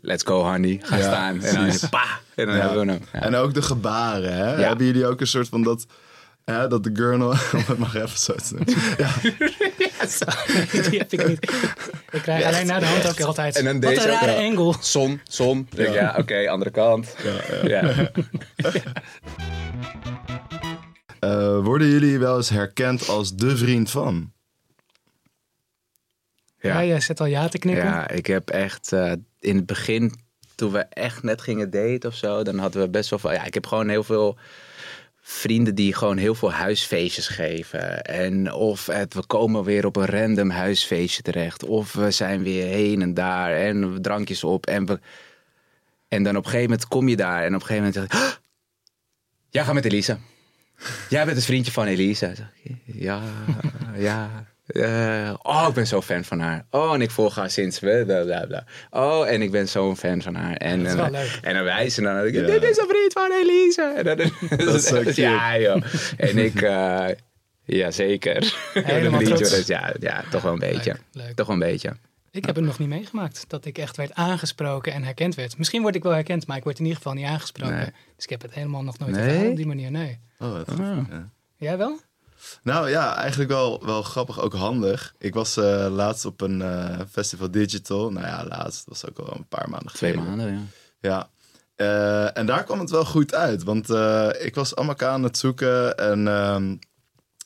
Let's 0.00 0.22
go, 0.24 0.42
honey. 0.42 0.80
Ga 0.82 0.96
Ja, 0.96 1.02
staan. 1.02 1.42
En 1.42 1.54
dan, 1.54 1.88
pa, 1.90 2.04
en 2.34 2.46
dan 2.46 2.56
Ja. 2.56 2.60
hebben 2.60 2.86
we 2.86 2.92
hem. 2.92 3.00
Ja. 3.12 3.20
En 3.22 3.34
ook 3.34 3.54
de 3.54 3.62
gebaren, 3.62 4.34
hè? 4.34 4.50
Ja. 4.56 4.68
Hebben 4.68 4.86
jullie 4.86 5.06
ook 5.06 5.20
een 5.20 5.26
soort 5.26 5.48
van 5.48 5.62
dat... 5.62 5.86
Hè, 6.44 6.68
dat 6.68 6.84
de 6.84 6.90
gurnel... 6.92 7.30
om 7.52 7.64
het 7.66 7.78
maar 7.78 7.96
even 7.96 8.18
zo 8.18 8.34
te 8.34 8.54
doen. 8.54 8.74
Ja, 8.98 9.12
Die 10.90 10.98
heb 10.98 11.12
ik 11.12 11.28
niet. 11.28 11.52
Ik 12.10 12.22
krijg 12.22 12.44
alleen 12.44 12.66
naar 12.66 12.80
de 12.80 12.86
hand 12.86 13.08
ook 13.08 13.20
altijd. 13.20 13.56
En 13.56 13.64
dan 13.64 13.80
Wat 13.80 13.82
deze 13.94 14.08
een 14.08 14.14
rare 14.14 14.30
ja. 14.30 14.48
angle. 14.48 14.74
Zon, 14.80 15.20
zon. 15.24 15.68
Ja, 15.70 15.92
ja 15.92 16.14
oké, 16.18 16.48
andere 16.48 16.70
kant. 16.70 17.16
ja, 17.22 17.66
ja. 17.68 17.94
Ja. 17.94 18.10
Eh, 21.24 21.58
worden 21.58 21.88
jullie 21.88 22.18
wel 22.18 22.36
eens 22.36 22.48
herkend 22.48 23.08
als 23.08 23.34
de 23.34 23.56
vriend 23.56 23.90
van? 23.90 24.32
Ja, 26.60 26.84
jij 26.84 27.00
zit 27.00 27.20
al 27.20 27.26
ja 27.26 27.48
te 27.48 27.58
knikken. 27.58 27.84
Ja, 27.84 28.08
ik 28.08 28.26
heb 28.26 28.50
echt 28.50 28.92
eh, 28.92 29.12
in 29.40 29.56
het 29.56 29.66
begin, 29.66 30.14
toen 30.54 30.72
we 30.72 30.78
echt 30.78 31.22
net 31.22 31.40
gingen 31.42 31.70
daten 31.70 32.10
of 32.10 32.14
zo, 32.16 32.42
dan 32.42 32.58
hadden 32.58 32.82
we 32.82 32.88
best 32.88 33.10
wel 33.10 33.18
veel. 33.18 33.32
Ja, 33.32 33.44
ik 33.44 33.54
heb 33.54 33.66
gewoon 33.66 33.88
heel 33.88 34.04
veel 34.04 34.38
vrienden 35.26 35.74
die 35.74 35.94
gewoon 35.94 36.16
heel 36.16 36.34
veel 36.34 36.52
huisfeestjes 36.52 37.28
geven. 37.28 38.02
En 38.02 38.52
of 38.52 38.86
het, 38.86 39.14
we 39.14 39.26
komen 39.26 39.64
weer 39.64 39.86
op 39.86 39.96
een 39.96 40.06
random 40.06 40.50
huisfeestje 40.50 41.22
terecht, 41.22 41.64
of 41.64 41.92
we 41.92 42.10
zijn 42.10 42.42
weer 42.42 42.66
heen 42.66 43.02
en 43.02 43.14
daar 43.14 43.52
en 43.52 43.98
drankjes 44.02 44.44
op. 44.44 44.66
En, 44.66 44.86
we, 44.86 45.00
en 46.08 46.22
dan 46.22 46.36
op 46.36 46.44
een 46.44 46.50
gegeven 46.50 46.70
moment 46.70 46.88
kom 46.88 47.08
je 47.08 47.16
daar 47.16 47.42
en 47.42 47.54
op 47.54 47.60
een 47.60 47.66
gegeven 47.66 47.84
moment 47.84 47.94
zeg 47.94 48.04
ik, 48.04 48.12
"Ah, 48.12 48.32
jij 49.50 49.64
gaat 49.64 49.74
met 49.74 49.84
Elisa. 49.84 50.18
Jij 51.08 51.24
bent 51.24 51.36
het 51.36 51.46
vriendje 51.46 51.72
van 51.72 51.86
Elisa. 51.86 52.32
Ja, 52.84 53.22
ja. 53.96 54.53
Eh, 54.66 55.34
oh, 55.42 55.64
ik 55.68 55.74
ben 55.74 55.86
zo 55.86 56.02
fan 56.02 56.24
van 56.24 56.40
haar. 56.40 56.66
Oh, 56.70 56.94
en 56.94 57.00
ik 57.00 57.10
volg 57.10 57.34
haar 57.34 57.50
sinds 57.50 57.78
bla 57.78 58.04
bla 58.04 58.22
bla. 58.24 58.46
bla. 58.46 58.64
Oh, 58.90 59.28
en 59.28 59.42
ik 59.42 59.50
ben 59.50 59.68
zo'n 59.68 59.96
fan 59.96 60.22
van 60.22 60.34
haar. 60.34 60.56
En, 60.56 60.78
Dat 60.78 60.86
is 60.86 60.92
en, 60.92 60.98
wel 61.00 61.10
leuk. 61.10 61.38
en 61.42 61.54
dan 61.54 61.64
wijzen 61.64 62.02
dan. 62.02 62.14
dan 62.14 62.22
denk 62.22 62.34
ik, 62.36 62.46
Ja. 62.46 62.58
Dit 62.60 62.70
is 62.70 62.76
een 62.78 62.88
vriend 62.88 63.12
van 63.12 63.30
Elisa. 63.32 63.94
En 63.96 64.04
dan, 64.04 64.16
Dat 64.66 64.74
is 64.74 64.86
zo 64.86 65.02
cute. 65.02 65.20
Ja, 65.20 65.58
joh. 65.58 65.82
En 66.16 66.38
ik, 66.38 66.62
eh, 66.62 67.06
ja, 67.64 67.90
zeker. 67.90 68.54
Helemaal 68.74 69.20
liedje, 69.20 69.34
trots. 69.34 69.50
dus 69.50 69.66
ja, 69.66 69.94
ja, 70.00 70.24
toch 70.30 70.42
wel 70.42 70.52
een 70.52 70.58
beetje. 70.58 70.90
Leuk, 71.12 71.24
leuk. 71.26 71.34
Toch 71.36 71.46
wel 71.46 71.56
een 71.56 71.62
beetje. 71.62 71.96
Ik 72.30 72.44
heb 72.44 72.54
het 72.56 72.64
nog 72.64 72.78
niet 72.78 72.88
meegemaakt 72.88 73.44
dat 73.48 73.64
ik 73.64 73.78
echt 73.78 73.96
werd 73.96 74.14
aangesproken 74.14 74.92
en 74.92 75.02
herkend 75.02 75.34
werd. 75.34 75.58
Misschien 75.58 75.82
word 75.82 75.94
ik 75.94 76.02
wel 76.02 76.12
herkend, 76.12 76.46
maar 76.46 76.56
ik 76.56 76.64
word 76.64 76.76
in 76.78 76.82
ieder 76.84 76.96
geval 76.96 77.12
niet 77.14 77.26
aangesproken. 77.26 77.76
Nee. 77.76 77.92
Dus 78.16 78.24
ik 78.24 78.30
heb 78.30 78.42
het 78.42 78.54
helemaal 78.54 78.82
nog 78.82 78.98
nooit 78.98 79.12
Nee? 79.12 79.24
ervaren 79.28 79.50
op 79.50 79.56
die 79.56 79.66
manier. 79.66 79.90
Nee. 79.90 80.18
Oh, 80.38 80.52
wat 80.52 80.68
goed. 80.70 80.78
Ah. 80.80 80.98
Ja. 81.10 81.28
Jij 81.56 81.76
wel? 81.78 82.00
Nou 82.62 82.90
ja, 82.90 83.16
eigenlijk 83.16 83.50
wel, 83.50 83.84
wel 83.84 84.02
grappig, 84.02 84.40
ook 84.40 84.54
handig. 84.54 85.14
Ik 85.18 85.34
was 85.34 85.56
eh, 85.56 85.86
laatst 85.90 86.24
op 86.24 86.40
een 86.40 86.62
eh, 86.62 87.00
festival 87.10 87.50
digital. 87.50 88.12
Nou 88.12 88.26
ja, 88.26 88.44
laatst, 88.48 88.86
dat 88.86 89.00
was 89.00 89.10
ook 89.10 89.18
al 89.28 89.36
een 89.36 89.48
paar 89.48 89.70
maanden 89.70 89.92
Twee 89.92 90.12
geleden. 90.12 90.36
maanden, 90.36 90.54
ja. 90.54 90.60
Ja. 91.10 91.28
Eh, 91.76 92.38
en 92.38 92.46
daar 92.46 92.64
kwam 92.64 92.80
het 92.80 92.90
wel 92.90 93.04
goed 93.04 93.34
uit. 93.34 93.62
Want 93.62 93.88
ik 94.40 94.54
was 94.54 94.76
Amaka 94.76 95.08
aan 95.08 95.22
het 95.22 95.38
zoeken. 95.38 95.96
En 95.96 96.28
ehm, 96.28 96.76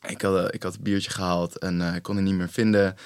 ik, 0.07 0.23
had, 0.23 0.55
ik 0.55 0.63
had 0.63 0.75
een 0.75 0.83
biertje 0.83 1.11
gehaald. 1.11 1.59
En 1.59 1.81
ik 1.81 2.03
kon 2.03 2.17
het 2.17 2.25
niet 2.25 2.35
meer 2.35 2.49
vinden. 2.49 2.97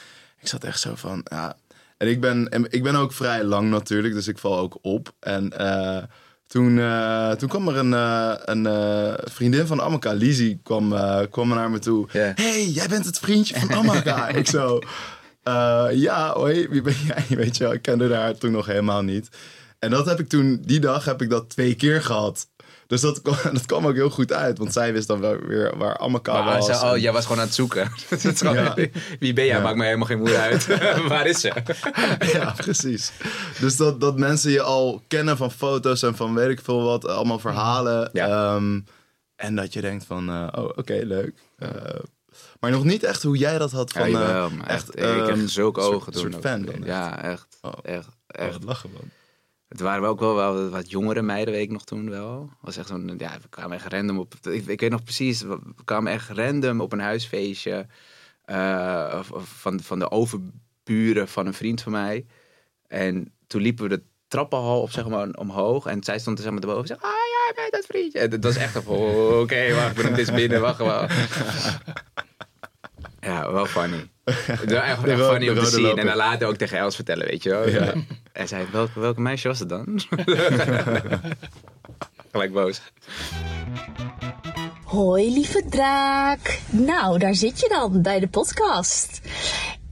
Ik 0.41 0.49
zat 0.49 0.65
echt 0.65 0.81
zo 0.81 0.95
van... 0.95 1.21
Ja. 1.25 1.57
En 1.97 2.09
ik 2.09 2.21
ben, 2.21 2.49
en 2.49 2.73
ik 2.73 2.83
ben 2.83 2.95
ook 2.95 3.13
vrij 3.13 3.45
lang 3.45 3.71
natuurlijk. 3.71 4.15
Dus 4.15 4.29
ik 4.29 4.39
val 4.39 4.59
ook 4.59 4.79
op. 4.81 5.13
En 5.21 5.53
toen, 6.53 6.79
eh, 6.79 7.31
toen 7.31 7.49
kwam 7.49 7.69
er 7.69 7.77
een, 7.77 7.95
eh, 7.95 8.33
een 8.45 8.67
eh, 8.67 9.13
vriendin 9.25 9.67
van 9.67 9.81
Amaka, 9.81 10.13
Lizzie, 10.13 10.61
kwam, 10.63 10.95
kwam 11.31 11.49
naar 11.49 11.71
me 11.71 11.79
toe. 11.79 12.09
Ja. 12.13 12.33
hey, 12.35 12.67
jij 12.67 12.89
bent 12.89 13.07
het 13.07 13.19
vriendje 13.19 13.59
van 13.61 13.73
Amaka. 13.73 14.29
ik 14.41 14.49
zo... 14.49 14.79
ja, 15.93 16.33
hoi, 16.33 16.69
wie 16.69 16.83
ben 16.83 16.95
jij? 17.07 17.25
Weet 17.39 17.57
je 17.57 17.67
ik 17.67 17.83
kende 17.83 18.15
haar 18.15 18.39
toen 18.39 18.53
nog 18.53 18.67
helemaal 18.67 19.03
niet. 19.03 19.29
En 19.79 19.91
dat 19.91 20.07
heb 20.07 20.21
ik 20.21 20.29
toen, 20.29 20.63
die 20.65 20.81
dag 20.81 21.05
heb 21.05 21.23
ik 21.23 21.31
dat 21.31 21.51
twee 21.51 21.75
keer 21.75 22.03
gehad. 22.03 22.47
Dus 22.93 23.01
dat, 23.01 23.23
kwam- 23.23 23.53
dat 23.59 23.67
kwam 23.67 23.87
ook 23.87 23.95
heel 23.95 24.11
goed 24.11 24.33
uit. 24.33 24.59
Want 24.59 24.73
zij 24.73 24.93
wist 24.93 25.07
dan 25.09 25.21
wel 25.21 25.37
weer 25.39 25.77
waar 25.77 25.97
Amaka 25.99 26.43
Maar 26.45 26.59
was. 26.59 26.67
ze- 26.67 26.73
oh, 26.87 26.93
En- 26.93 27.01
jij 27.01 27.13
was 27.13 27.23
gewoon 27.23 27.39
aan 27.41 27.47
het 27.47 27.55
zoeken. 27.55 27.91
Ja. 28.53 28.75
Wie 29.19 29.33
ben 29.33 29.45
jij? 29.45 29.57
Ja. 29.57 29.63
Maakt 29.63 29.77
me 29.77 29.85
helemaal 29.85 30.07
geen 30.07 30.19
moeite 30.19 30.39
uit. 30.39 30.67
Waar 31.09 31.27
is 31.27 31.41
ze? 31.41 31.53
ja, 32.33 32.51
precies. 32.57 33.13
Dus 33.61 33.77
dat, 33.77 34.01
dat 34.01 34.19
mensen 34.19 34.51
je 34.51 34.63
al 34.63 35.03
kennen 35.09 35.37
van 35.37 35.51
foto's 35.51 36.03
en 36.03 36.17
van 36.17 36.35
weet 36.35 36.49
ik 36.51 36.61
veel 36.61 36.83
wat, 36.83 37.07
allemaal 37.07 37.39
verhalen. 37.39 38.11
Ja. 38.13 38.27
Ehm, 38.55 38.81
en 39.37 39.57
dat 39.57 39.73
je 39.73 39.81
denkt 39.81 40.05
van, 40.05 40.29
eh, 40.29 40.49
oh, 40.63 40.71
oké, 40.77 41.01
leuk. 41.05 41.33
Eh, 41.59 41.69
maar 42.61 42.71
nog 42.71 42.85
niet 42.85 43.03
echt 43.03 43.23
hoe 43.23 43.37
jij 43.37 43.59
dat 43.59 43.71
had 43.73 43.93
van... 43.93 44.11
ja, 44.11 44.21
eh, 44.21 44.27
jawel, 44.27 44.51
maar 44.51 44.67
echt. 44.67 44.99
ik 44.99 45.05
heb 45.27 45.39
zulke 45.49 45.81
soort- 45.81 45.95
ogen 45.95 46.13
toen. 46.13 46.33
soort 46.33 46.45
fan 46.45 46.63
dan 46.63 46.75
echt. 46.75 46.85
Ja, 46.87 47.23
echt. 47.23 47.47
Oh. 47.61 47.73
Echt. 47.83 48.07
Oh, 48.07 48.47
echt. 48.47 48.65
lachen 48.65 48.91
man. 48.93 49.11
Het 49.73 49.81
waren 49.81 50.09
ook 50.09 50.21
wel, 50.21 50.35
wel 50.35 50.69
wat 50.69 50.91
jongere 50.91 51.23
meiden, 51.23 51.55
weet 51.55 51.63
ik 51.63 51.71
nog 51.71 51.85
toen 51.85 52.11
wel. 52.11 52.51
was 52.61 52.77
echt 52.77 52.89
zo'n, 52.89 53.15
ja, 53.19 53.39
we 53.43 53.49
kwamen 53.49 53.77
echt 53.77 53.93
random 53.93 54.19
op. 54.19 54.35
Ik, 54.43 54.67
ik 54.67 54.81
weet 54.81 54.91
nog 54.91 55.03
precies, 55.03 55.43
we 55.43 55.59
kwamen 55.85 56.13
echt 56.13 56.29
random 56.29 56.81
op 56.81 56.93
een 56.93 57.01
huisfeestje 57.01 57.87
eh, 58.45 59.21
van, 59.43 59.81
van 59.81 59.99
de 59.99 60.11
overburen 60.11 61.29
van 61.29 61.47
een 61.47 61.55
vriend 61.55 61.83
van 61.83 61.93
mij. 61.93 62.27
En 62.87 63.33
toen 63.47 63.61
liepen 63.61 63.89
we 63.89 63.97
de 63.97 64.03
trappenhal 64.29 64.83
op, 64.83 64.91
zeg 64.91 65.09
maar, 65.09 65.29
omhoog. 65.29 65.87
En 65.87 66.05
zij 66.05 66.19
stond 66.19 66.39
er 66.39 66.45
zeg 66.45 66.53
maar 66.53 66.63
erboven 66.63 66.83
en 66.83 66.87
zei, 66.87 67.01
ah, 67.01 67.19
jij 67.29 67.53
bent 67.55 67.73
dat 67.73 67.87
vriendje. 67.87 68.19
En 68.19 68.31
dat 68.31 68.45
was 68.45 68.57
echt 68.57 68.87
oh, 68.87 69.41
oké, 69.41 69.75
wacht, 69.75 69.99
ik 69.99 70.03
ben 70.03 70.15
dit 70.15 70.35
binnen, 70.35 70.61
wacht 70.61 70.79
wel. 70.79 71.07
Ja, 73.21 73.53
wel 73.53 73.67
funny. 73.67 74.11
Het 74.31 74.71
was 74.71 74.83
echt, 74.83 75.05
echt 75.05 75.21
funny 75.21 75.49
om 75.49 75.55
te 75.55 75.61
rode 75.61 75.67
zien. 75.67 75.99
En 75.99 76.07
dan 76.07 76.17
later 76.17 76.49
ook 76.49 76.57
tegen 76.57 76.79
Els 76.79 76.95
vertellen, 76.95 77.27
weet 77.27 77.43
je 77.43 77.51
wel. 77.51 77.69
Ja. 77.69 77.93
En 78.33 78.49
zei, 78.49 78.67
welke, 78.73 79.01
welke 79.01 79.21
meisje 79.21 79.49
was 79.49 79.59
het 79.59 79.69
dan? 79.69 79.87
Gelijk 82.33 82.53
boos. 82.53 82.81
Hoi 84.85 85.33
lieve 85.33 85.63
draak. 85.69 86.61
Nou, 86.71 87.19
daar 87.19 87.35
zit 87.35 87.61
je 87.61 87.69
dan 87.69 88.03
bij 88.03 88.21
de 88.21 88.29
podcast. 88.29 89.21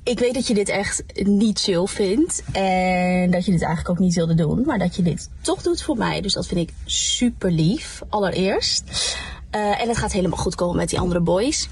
Ik 0.03 0.19
weet 0.19 0.35
dat 0.35 0.47
je 0.47 0.55
dit 0.55 0.69
echt 0.69 1.03
niet 1.15 1.61
chill 1.61 1.87
vindt. 1.87 2.43
En 2.53 3.31
dat 3.31 3.45
je 3.45 3.51
dit 3.51 3.63
eigenlijk 3.63 3.89
ook 3.89 3.99
niet 3.99 4.15
wilde 4.15 4.35
doen. 4.35 4.63
Maar 4.67 4.79
dat 4.79 4.97
je 4.97 5.03
dit 5.03 5.31
toch 5.41 5.63
doet 5.63 5.83
voor 5.83 5.97
mij. 5.97 6.21
Dus 6.21 6.33
dat 6.33 6.47
vind 6.47 6.61
ik 6.61 6.75
super 6.85 7.51
lief. 7.51 8.03
Allereerst. 8.09 9.17
Eh, 9.51 9.83
en 9.83 9.89
het 9.89 9.99
gaat 9.99 10.13
helemaal 10.13 10.39
goed 10.39 10.55
komen 10.55 10.77
met 10.77 10.89
die 10.89 10.99
andere 10.99 11.21
boys. 11.21 11.69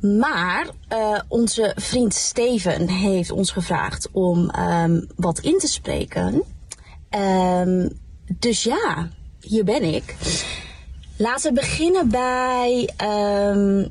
Maar 0.00 0.68
eh, 0.88 1.18
onze 1.28 1.72
vriend 1.76 2.14
Steven 2.14 2.88
heeft 2.88 3.30
ons 3.30 3.50
gevraagd 3.50 4.08
om 4.12 4.50
ehm, 4.50 5.00
wat 5.16 5.38
in 5.38 5.58
te 5.58 5.68
spreken. 5.68 6.42
Ehm, 7.08 7.88
dus 8.38 8.62
ja, 8.62 9.08
hier 9.40 9.64
ben 9.64 9.82
ik. 9.94 10.16
Laten 11.16 11.54
we 11.54 11.60
beginnen 11.60 12.08
bij 12.08 12.90
ehm, 12.96 13.86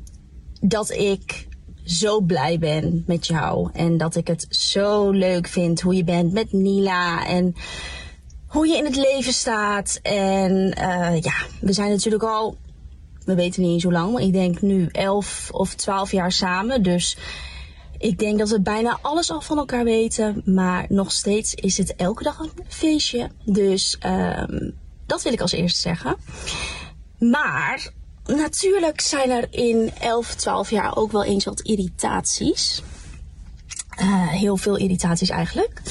dat 0.60 0.90
ik 0.90 1.48
zo 1.84 2.20
blij 2.20 2.58
ben 2.58 3.02
met 3.06 3.26
jou. 3.26 3.70
En 3.72 3.96
dat 3.96 4.16
ik 4.16 4.26
het 4.26 4.46
zo 4.50 5.10
leuk 5.10 5.46
vind 5.46 5.80
hoe 5.80 5.94
je 5.94 6.04
bent 6.04 6.32
met 6.32 6.52
Nila. 6.52 7.26
En 7.26 7.54
hoe 8.46 8.66
je 8.66 8.76
in 8.76 8.84
het 8.84 8.96
leven 8.96 9.32
staat. 9.32 9.98
En 10.02 10.72
eh, 10.72 11.20
ja, 11.20 11.34
we 11.60 11.72
zijn 11.72 11.90
natuurlijk 11.90 12.22
al, 12.22 12.56
we 13.26 13.34
weten 13.34 13.62
niet 13.62 13.72
eens 13.72 13.82
hoe 13.82 13.92
lang, 13.92 14.12
maar 14.12 14.22
ik 14.22 14.32
denk 14.32 14.60
nu 14.60 14.88
11 14.92 15.48
of 15.52 15.74
12 15.74 16.12
jaar 16.12 16.32
samen. 16.32 16.82
Dus 16.82 17.16
ik 17.98 18.18
denk 18.18 18.38
dat 18.38 18.48
we 18.48 18.60
bijna 18.60 18.98
alles 19.02 19.30
al 19.30 19.40
van 19.40 19.58
elkaar 19.58 19.84
weten. 19.84 20.42
Maar 20.44 20.86
nog 20.88 21.12
steeds 21.12 21.54
is 21.54 21.78
het 21.78 21.94
elke 21.96 22.22
dag 22.22 22.38
een 22.38 22.50
feestje. 22.68 23.30
Dus 23.44 23.96
ehm, 23.98 24.70
dat 25.06 25.22
wil 25.22 25.32
ik 25.32 25.40
als 25.40 25.52
eerste 25.52 25.80
zeggen. 25.80 26.16
Maar 27.18 27.90
natuurlijk 28.26 29.00
zijn 29.00 29.30
er 29.30 29.46
in 29.50 29.90
11, 30.00 30.34
12 30.34 30.70
jaar 30.70 30.96
ook 30.96 31.12
wel 31.12 31.24
eens 31.24 31.44
wat 31.44 31.60
irritaties. 31.60 32.82
Eh, 33.96 34.28
heel 34.28 34.56
veel 34.56 34.76
irritaties 34.76 35.30
eigenlijk. 35.30 35.82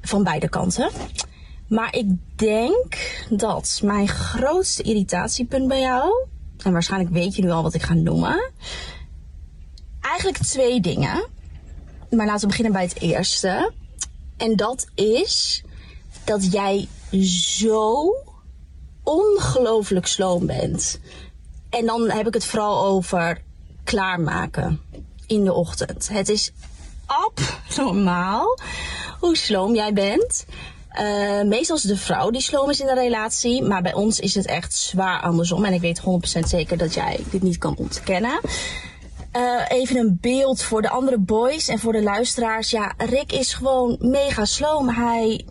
Van 0.00 0.24
beide 0.24 0.48
kanten. 0.48 0.90
Maar 1.68 1.96
ik 1.96 2.06
denk 2.36 2.98
dat 3.28 3.80
mijn 3.84 4.08
grootste 4.08 4.82
irritatiepunt 4.82 5.68
bij 5.68 5.80
jou. 5.80 6.26
En 6.64 6.72
waarschijnlijk 6.72 7.12
weet 7.12 7.36
je 7.36 7.42
nu 7.42 7.50
al 7.50 7.62
wat 7.62 7.74
ik 7.74 7.82
ga 7.82 7.94
noemen. 7.94 8.50
Eigenlijk 10.00 10.38
twee 10.38 10.80
dingen. 10.80 11.26
Maar 12.10 12.26
laten 12.26 12.40
we 12.40 12.46
beginnen 12.46 12.72
bij 12.72 12.82
het 12.82 13.00
eerste. 13.00 13.72
En 14.36 14.56
dat 14.56 14.86
is 14.94 15.62
dat 16.24 16.52
jij 16.52 16.88
zo 17.22 18.14
ongelooflijk 19.02 20.06
sloom 20.06 20.46
bent. 20.46 21.00
En 21.70 21.86
dan 21.86 22.10
heb 22.10 22.26
ik 22.26 22.34
het 22.34 22.44
vooral 22.44 22.84
over 22.84 23.42
klaarmaken. 23.84 24.80
in 25.26 25.44
de 25.44 25.52
ochtend. 25.52 26.08
Het 26.08 26.28
is 26.28 26.52
abnormaal 27.06 28.58
hoe 29.20 29.36
sloom 29.36 29.74
jij 29.74 29.92
bent. 29.92 30.46
Uh, 31.00 31.42
meestal 31.42 31.76
is 31.76 31.82
de 31.82 31.96
vrouw 31.96 32.30
die 32.30 32.40
sloom 32.40 32.70
is 32.70 32.80
in 32.80 32.86
de 32.86 32.94
relatie. 32.94 33.62
Maar 33.62 33.82
bij 33.82 33.94
ons 33.94 34.20
is 34.20 34.34
het 34.34 34.46
echt 34.46 34.74
zwaar 34.74 35.20
andersom. 35.20 35.64
En 35.64 35.72
ik 35.72 35.80
weet 35.80 36.00
100% 36.00 36.04
zeker 36.46 36.76
dat 36.76 36.94
jij 36.94 37.20
dit 37.30 37.42
niet 37.42 37.58
kan 37.58 37.76
ontkennen. 37.76 38.40
Uh, 39.36 39.62
even 39.68 39.96
een 39.96 40.18
beeld 40.20 40.62
voor 40.62 40.82
de 40.82 40.90
andere 40.90 41.18
boys 41.18 41.68
en 41.68 41.78
voor 41.78 41.92
de 41.92 42.02
luisteraars. 42.02 42.70
Ja, 42.70 42.94
Rick 42.96 43.32
is 43.32 43.54
gewoon 43.54 43.96
mega 44.00 44.44
sloom. 44.44 44.88
Hij. 44.88 45.46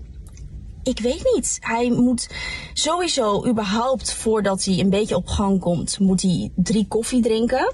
Ik 0.84 0.99
weet 0.99 1.32
niet. 1.34 1.58
Hij 1.60 1.89
moet 1.89 2.30
sowieso 2.73 3.47
überhaupt 3.47 4.13
voordat 4.13 4.63
hij 4.63 4.80
een 4.80 4.89
beetje 4.89 5.15
op 5.15 5.27
gang 5.27 5.60
komt, 5.60 5.99
moet 5.99 6.21
hij 6.21 6.51
drie 6.56 6.88
koffie 6.88 7.21
drinken. 7.21 7.73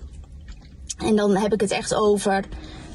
En 0.98 1.16
dan 1.16 1.36
heb 1.36 1.54
ik 1.54 1.62
het 1.62 1.72
echt 1.72 1.96
over 1.96 2.46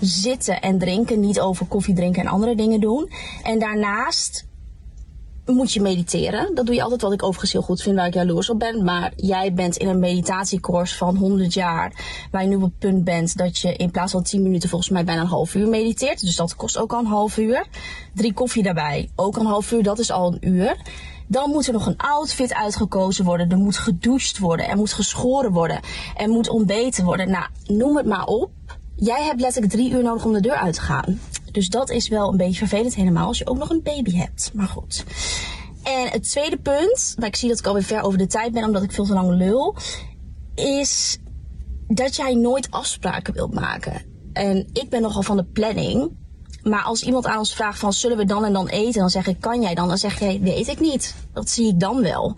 zitten 0.00 0.60
en 0.60 0.78
drinken, 0.78 1.20
niet 1.20 1.40
over 1.40 1.66
koffie 1.66 1.94
drinken 1.94 2.22
en 2.22 2.28
andere 2.28 2.54
dingen 2.54 2.80
doen. 2.80 3.10
En 3.42 3.58
daarnaast 3.58 4.46
moet 5.46 5.72
je 5.72 5.80
mediteren. 5.80 6.54
Dat 6.54 6.66
doe 6.66 6.74
je 6.74 6.82
altijd 6.82 7.02
wat 7.02 7.12
ik 7.12 7.22
overigens 7.22 7.52
heel 7.52 7.62
goed 7.62 7.82
vind, 7.82 7.96
waar 7.96 8.06
ik 8.06 8.14
jaloers 8.14 8.50
op 8.50 8.58
ben. 8.58 8.84
Maar 8.84 9.12
jij 9.16 9.52
bent 9.52 9.76
in 9.76 9.88
een 9.88 9.98
meditatiecourse 9.98 10.96
van 10.96 11.16
100 11.16 11.54
jaar, 11.54 11.92
waar 12.30 12.42
je 12.42 12.48
nu 12.48 12.54
op 12.54 12.62
het 12.62 12.78
punt 12.78 13.04
bent 13.04 13.36
dat 13.36 13.58
je 13.58 13.76
in 13.76 13.90
plaats 13.90 14.12
van 14.12 14.22
10 14.22 14.42
minuten 14.42 14.68
volgens 14.68 14.90
mij 14.90 15.04
bijna 15.04 15.20
een 15.20 15.26
half 15.26 15.54
uur 15.54 15.68
mediteert. 15.68 16.20
Dus 16.20 16.36
dat 16.36 16.56
kost 16.56 16.78
ook 16.78 16.92
al 16.92 16.98
een 16.98 17.06
half 17.06 17.38
uur. 17.38 17.66
Drie 18.14 18.32
koffie 18.32 18.62
daarbij, 18.62 19.10
ook 19.16 19.36
een 19.36 19.46
half 19.46 19.72
uur, 19.72 19.82
dat 19.82 19.98
is 19.98 20.10
al 20.10 20.32
een 20.32 20.48
uur. 20.48 20.76
Dan 21.26 21.50
moet 21.50 21.66
er 21.66 21.72
nog 21.72 21.86
een 21.86 21.96
outfit 21.96 22.54
uitgekozen 22.54 23.24
worden. 23.24 23.50
Er 23.50 23.56
moet 23.56 23.76
gedoucht 23.76 24.38
worden. 24.38 24.68
Er 24.68 24.76
moet 24.76 24.92
geschoren 24.92 25.52
worden. 25.52 25.80
Er 26.16 26.28
moet 26.28 26.48
ontbeten 26.48 27.04
worden. 27.04 27.30
Nou, 27.30 27.46
noem 27.66 27.96
het 27.96 28.06
maar 28.06 28.24
op. 28.24 28.50
Jij 28.96 29.22
hebt 29.22 29.40
letterlijk 29.40 29.72
drie 29.72 29.90
uur 29.90 30.02
nodig 30.02 30.24
om 30.24 30.32
de 30.32 30.40
deur 30.40 30.54
uit 30.54 30.74
te 30.74 30.80
gaan. 30.80 31.20
Dus 31.52 31.68
dat 31.68 31.90
is 31.90 32.08
wel 32.08 32.30
een 32.30 32.36
beetje 32.36 32.58
vervelend 32.58 32.94
helemaal 32.94 33.26
als 33.26 33.38
je 33.38 33.46
ook 33.46 33.58
nog 33.58 33.70
een 33.70 33.82
baby 33.82 34.16
hebt. 34.16 34.50
Maar 34.54 34.68
goed. 34.68 35.04
En 35.82 36.08
het 36.08 36.22
tweede 36.22 36.56
punt, 36.56 37.14
maar 37.18 37.28
ik 37.28 37.36
zie 37.36 37.48
dat 37.48 37.58
ik 37.58 37.66
alweer 37.66 37.82
ver 37.82 38.02
over 38.02 38.18
de 38.18 38.26
tijd 38.26 38.52
ben 38.52 38.64
omdat 38.64 38.82
ik 38.82 38.92
veel 38.92 39.04
te 39.04 39.12
lang 39.12 39.30
lul, 39.30 39.76
is 40.54 41.18
dat 41.88 42.16
jij 42.16 42.34
nooit 42.34 42.70
afspraken 42.70 43.34
wilt 43.34 43.54
maken. 43.54 44.02
En 44.32 44.68
ik 44.72 44.88
ben 44.88 45.02
nogal 45.02 45.22
van 45.22 45.36
de 45.36 45.44
planning. 45.44 46.20
Maar 46.62 46.82
als 46.82 47.02
iemand 47.02 47.26
aan 47.26 47.38
ons 47.38 47.54
vraagt 47.54 47.78
van 47.78 47.92
zullen 47.92 48.16
we 48.16 48.24
dan 48.24 48.44
en 48.44 48.52
dan 48.52 48.68
eten, 48.68 49.00
dan 49.00 49.10
zeg 49.10 49.26
ik 49.26 49.40
kan 49.40 49.60
jij 49.60 49.74
dan? 49.74 49.88
Dan 49.88 49.98
zeg 49.98 50.18
jij 50.18 50.40
weet 50.40 50.68
ik 50.68 50.80
niet. 50.80 51.14
Dat 51.32 51.50
zie 51.50 51.68
ik 51.68 51.80
dan 51.80 52.02
wel. 52.02 52.36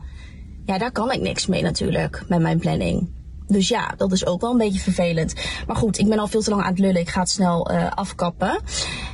Ja, 0.65 0.79
daar 0.79 0.93
kan 0.93 1.13
ik 1.13 1.21
niks 1.21 1.47
mee 1.47 1.63
natuurlijk 1.63 2.25
met 2.29 2.41
mijn 2.41 2.59
planning. 2.59 3.09
Dus 3.47 3.69
ja, 3.69 3.95
dat 3.97 4.13
is 4.13 4.27
ook 4.27 4.41
wel 4.41 4.51
een 4.51 4.59
beetje 4.59 4.81
vervelend. 4.81 5.35
Maar 5.67 5.77
goed, 5.77 5.99
ik 5.99 6.09
ben 6.09 6.19
al 6.19 6.27
veel 6.27 6.43
te 6.43 6.51
lang 6.51 6.63
aan 6.63 6.71
het 6.71 6.79
lullen. 6.79 7.01
Ik 7.01 7.09
ga 7.09 7.21
het 7.21 7.31
snel 7.31 7.71
uh, 7.71 7.91
afkappen. 7.91 8.61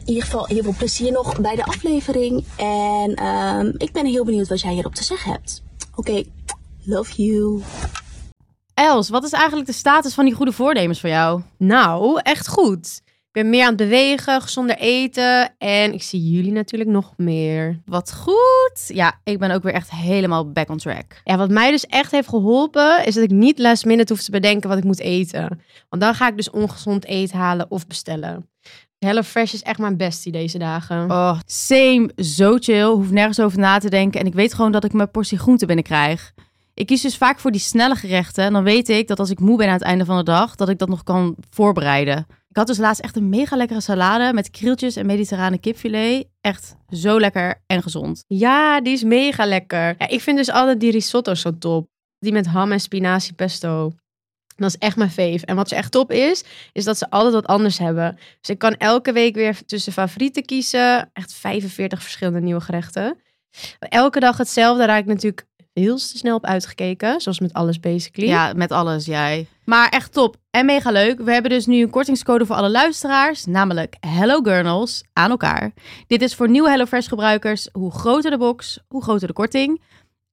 In 0.01 0.09
ieder 0.09 0.23
geval 0.23 0.47
heel 0.47 0.63
veel 0.63 0.75
plezier 0.79 1.13
nog 1.13 1.41
bij 1.41 1.57
de 1.57 1.65
aflevering. 1.65 2.45
En 2.57 3.21
uh, 3.23 3.73
ik 3.77 3.93
ben 3.93 4.07
heel 4.07 4.25
benieuwd 4.25 4.49
wat 4.49 4.61
jij 4.61 4.73
hierop 4.73 4.95
te 4.95 5.05
zeggen 5.05 5.33
hebt. 5.33 5.63
Oké, 5.95 6.23
love 6.85 7.23
you. 7.23 7.63
Els, 8.75 9.09
wat 9.09 9.25
is 9.25 9.33
eigenlijk 9.33 9.67
de 9.67 9.75
status 9.75 10.15
van 10.15 10.25
die 10.25 10.35
goede 10.35 10.53
voornemens 10.53 11.01
voor 11.01 11.11
jou? 11.11 11.43
Nou, 11.57 12.21
echt 12.23 12.49
goed. 12.49 13.01
Ik 13.33 13.43
ben 13.43 13.51
meer 13.51 13.63
aan 13.63 13.69
het 13.69 13.77
bewegen, 13.77 14.43
gezonder 14.43 14.77
eten 14.77 15.55
en 15.59 15.93
ik 15.93 16.03
zie 16.03 16.31
jullie 16.31 16.53
natuurlijk 16.53 16.91
nog 16.91 17.13
meer. 17.17 17.81
Wat 17.85 18.15
goed. 18.15 18.85
Ja, 18.87 19.21
ik 19.25 19.39
ben 19.39 19.51
ook 19.51 19.63
weer 19.63 19.73
echt 19.73 19.91
helemaal 19.91 20.51
back 20.53 20.69
on 20.69 20.77
track. 20.77 21.21
Ja, 21.25 21.37
wat 21.37 21.51
mij 21.51 21.71
dus 21.71 21.87
echt 21.87 22.11
heeft 22.11 22.29
geholpen 22.29 23.07
is 23.07 23.15
dat 23.15 23.25
ik 23.25 23.31
niet 23.31 23.59
last 23.59 23.85
minute 23.85 24.13
hoef 24.13 24.23
te 24.23 24.31
bedenken 24.31 24.69
wat 24.69 24.79
ik 24.79 24.85
moet 24.85 25.01
eten. 25.01 25.61
Want 25.89 26.03
dan 26.03 26.15
ga 26.15 26.29
ik 26.29 26.37
dus 26.37 26.51
ongezond 26.51 27.05
eten 27.05 27.39
halen 27.39 27.71
of 27.71 27.87
bestellen. 27.87 28.49
Hello 28.99 29.23
Fresh 29.23 29.53
is 29.53 29.63
echt 29.63 29.79
mijn 29.79 29.97
bestie 29.97 30.33
deze 30.33 30.59
dagen. 30.59 31.11
Oh, 31.11 31.39
same. 31.47 32.11
Zo 32.17 32.57
chill. 32.59 32.85
Hoef 32.85 33.11
nergens 33.11 33.41
over 33.41 33.59
na 33.59 33.79
te 33.79 33.91
denken. 33.91 34.21
En 34.21 34.27
ik 34.27 34.35
weet 34.35 34.55
gewoon 34.55 34.73
dat 34.73 34.85
ik 34.85 34.93
mijn 34.93 35.11
portie 35.11 35.39
groente 35.39 35.67
binnenkrijg. 35.67 36.33
Ik 36.75 36.87
kies 36.87 37.03
dus 37.03 37.17
vaak 37.17 37.39
voor 37.39 37.51
die 37.51 37.61
snelle 37.61 37.95
gerechten. 37.95 38.45
En 38.45 38.53
dan 38.53 38.65
weet 38.65 38.89
ik 38.89 39.09
dat 39.09 39.19
als 39.19 39.31
ik 39.31 39.41
moe 39.41 39.57
ben 39.57 39.67
aan 39.67 39.73
het 39.73 39.83
einde 39.83 40.05
van 40.05 40.17
de 40.17 40.23
dag, 40.23 40.55
dat 40.55 40.69
ik 40.69 40.79
dat 40.79 40.89
nog 40.89 41.03
kan 41.03 41.37
voorbereiden. 41.51 42.27
Ik 42.51 42.57
had 42.57 42.67
dus 42.67 42.79
laatst 42.79 43.03
echt 43.03 43.17
een 43.17 43.29
mega 43.29 43.57
lekkere 43.57 43.81
salade 43.81 44.33
met 44.33 44.51
krieltjes 44.51 44.97
en 44.97 45.07
mediterrane 45.07 45.59
kipfilet. 45.59 46.29
Echt 46.41 46.77
zo 46.89 47.21
lekker 47.21 47.63
en 47.67 47.83
gezond. 47.83 48.25
Ja, 48.27 48.81
die 48.81 48.93
is 48.93 49.03
mega 49.03 49.47
lekker. 49.47 49.95
Ja, 49.99 50.09
ik 50.09 50.21
vind 50.21 50.37
dus 50.37 50.51
altijd 50.51 50.81
die 50.81 50.91
risotto 50.91 51.35
zo 51.35 51.59
top. 51.59 51.89
Die 52.19 52.33
met 52.33 52.47
ham 52.47 52.73
en 52.73 52.81
spinazie 52.81 53.35
pesto. 53.35 53.93
Dat 54.57 54.69
is 54.69 54.79
echt 54.79 54.97
mijn 54.97 55.11
fave. 55.11 55.47
En 55.47 55.57
wat 55.57 55.69
ze 55.69 55.75
echt 55.75 55.93
top 55.93 56.13
is, 56.13 56.45
is 56.73 56.85
dat 56.85 56.99
ze 56.99 57.11
altijd 57.11 57.35
wat 57.35 57.47
anders 57.47 57.79
hebben. 57.79 58.19
Dus 58.41 58.51
ik 58.51 58.59
kan 58.59 58.75
elke 58.75 59.13
week 59.13 59.35
weer 59.35 59.65
tussen 59.65 59.93
favorieten 59.93 60.45
kiezen. 60.45 61.11
Echt 61.13 61.33
45 61.33 62.03
verschillende 62.03 62.41
nieuwe 62.41 62.61
gerechten. 62.61 63.19
Elke 63.79 64.21
dag 64.21 64.37
hetzelfde, 64.37 64.85
raak 64.85 65.01
ik 65.01 65.07
natuurlijk 65.07 65.47
heel 65.81 65.99
snel 65.99 66.37
op 66.37 66.45
uitgekeken. 66.45 67.21
Zoals 67.21 67.41
met 67.41 67.53
alles 67.53 67.81
basically. 67.81 68.29
Ja, 68.29 68.53
met 68.57 68.73
alles 68.73 69.05
jij. 69.07 69.47
Maar 69.65 69.89
echt 69.89 70.13
top 70.13 70.37
en 70.51 70.67
mega 70.67 70.91
leuk. 70.91 71.21
We 71.21 71.33
hebben 71.33 71.51
dus 71.51 71.67
nu 71.67 71.83
een 71.83 71.91
kortingscode 71.91 72.47
voor 72.47 72.57
alle 72.57 72.71
luisteraars. 72.71 73.47
Namelijk 73.47 73.97
Hello 74.01 74.41
Gurnals 74.43 75.03
aan 75.13 75.31
elkaar. 75.31 75.73
Dit 76.07 76.23
is 76.23 76.35
voor 76.35 76.49
nieuwe 76.49 76.71
HelloFresh 76.71 77.09
gebruikers. 77.09 77.69
Hoe 77.73 77.93
groter 77.93 78.31
de 78.31 78.39
box, 78.39 78.79
hoe 78.89 79.03
groter 79.03 79.27
de 79.27 79.33
korting. 79.33 79.81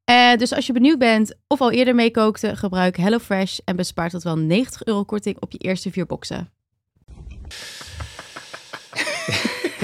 Uh, 0.10 0.36
dus 0.36 0.54
als 0.54 0.68
je 0.68 0.74
benieuwd 0.74 1.00
bent 1.00 1.36
of 1.48 1.62
al 1.62 1.72
eerder 1.72 1.96
meekookte, 1.96 2.56
gebruik 2.56 2.98
HelloFresh 2.98 3.58
en 3.66 3.76
bespaart 3.76 4.12
tot 4.12 4.24
wel 4.24 4.38
90 4.38 4.84
euro 4.84 5.04
korting 5.04 5.40
op 5.40 5.52
je 5.52 5.58
eerste 5.58 5.92
vier 5.92 6.06
boxen. 6.06 6.57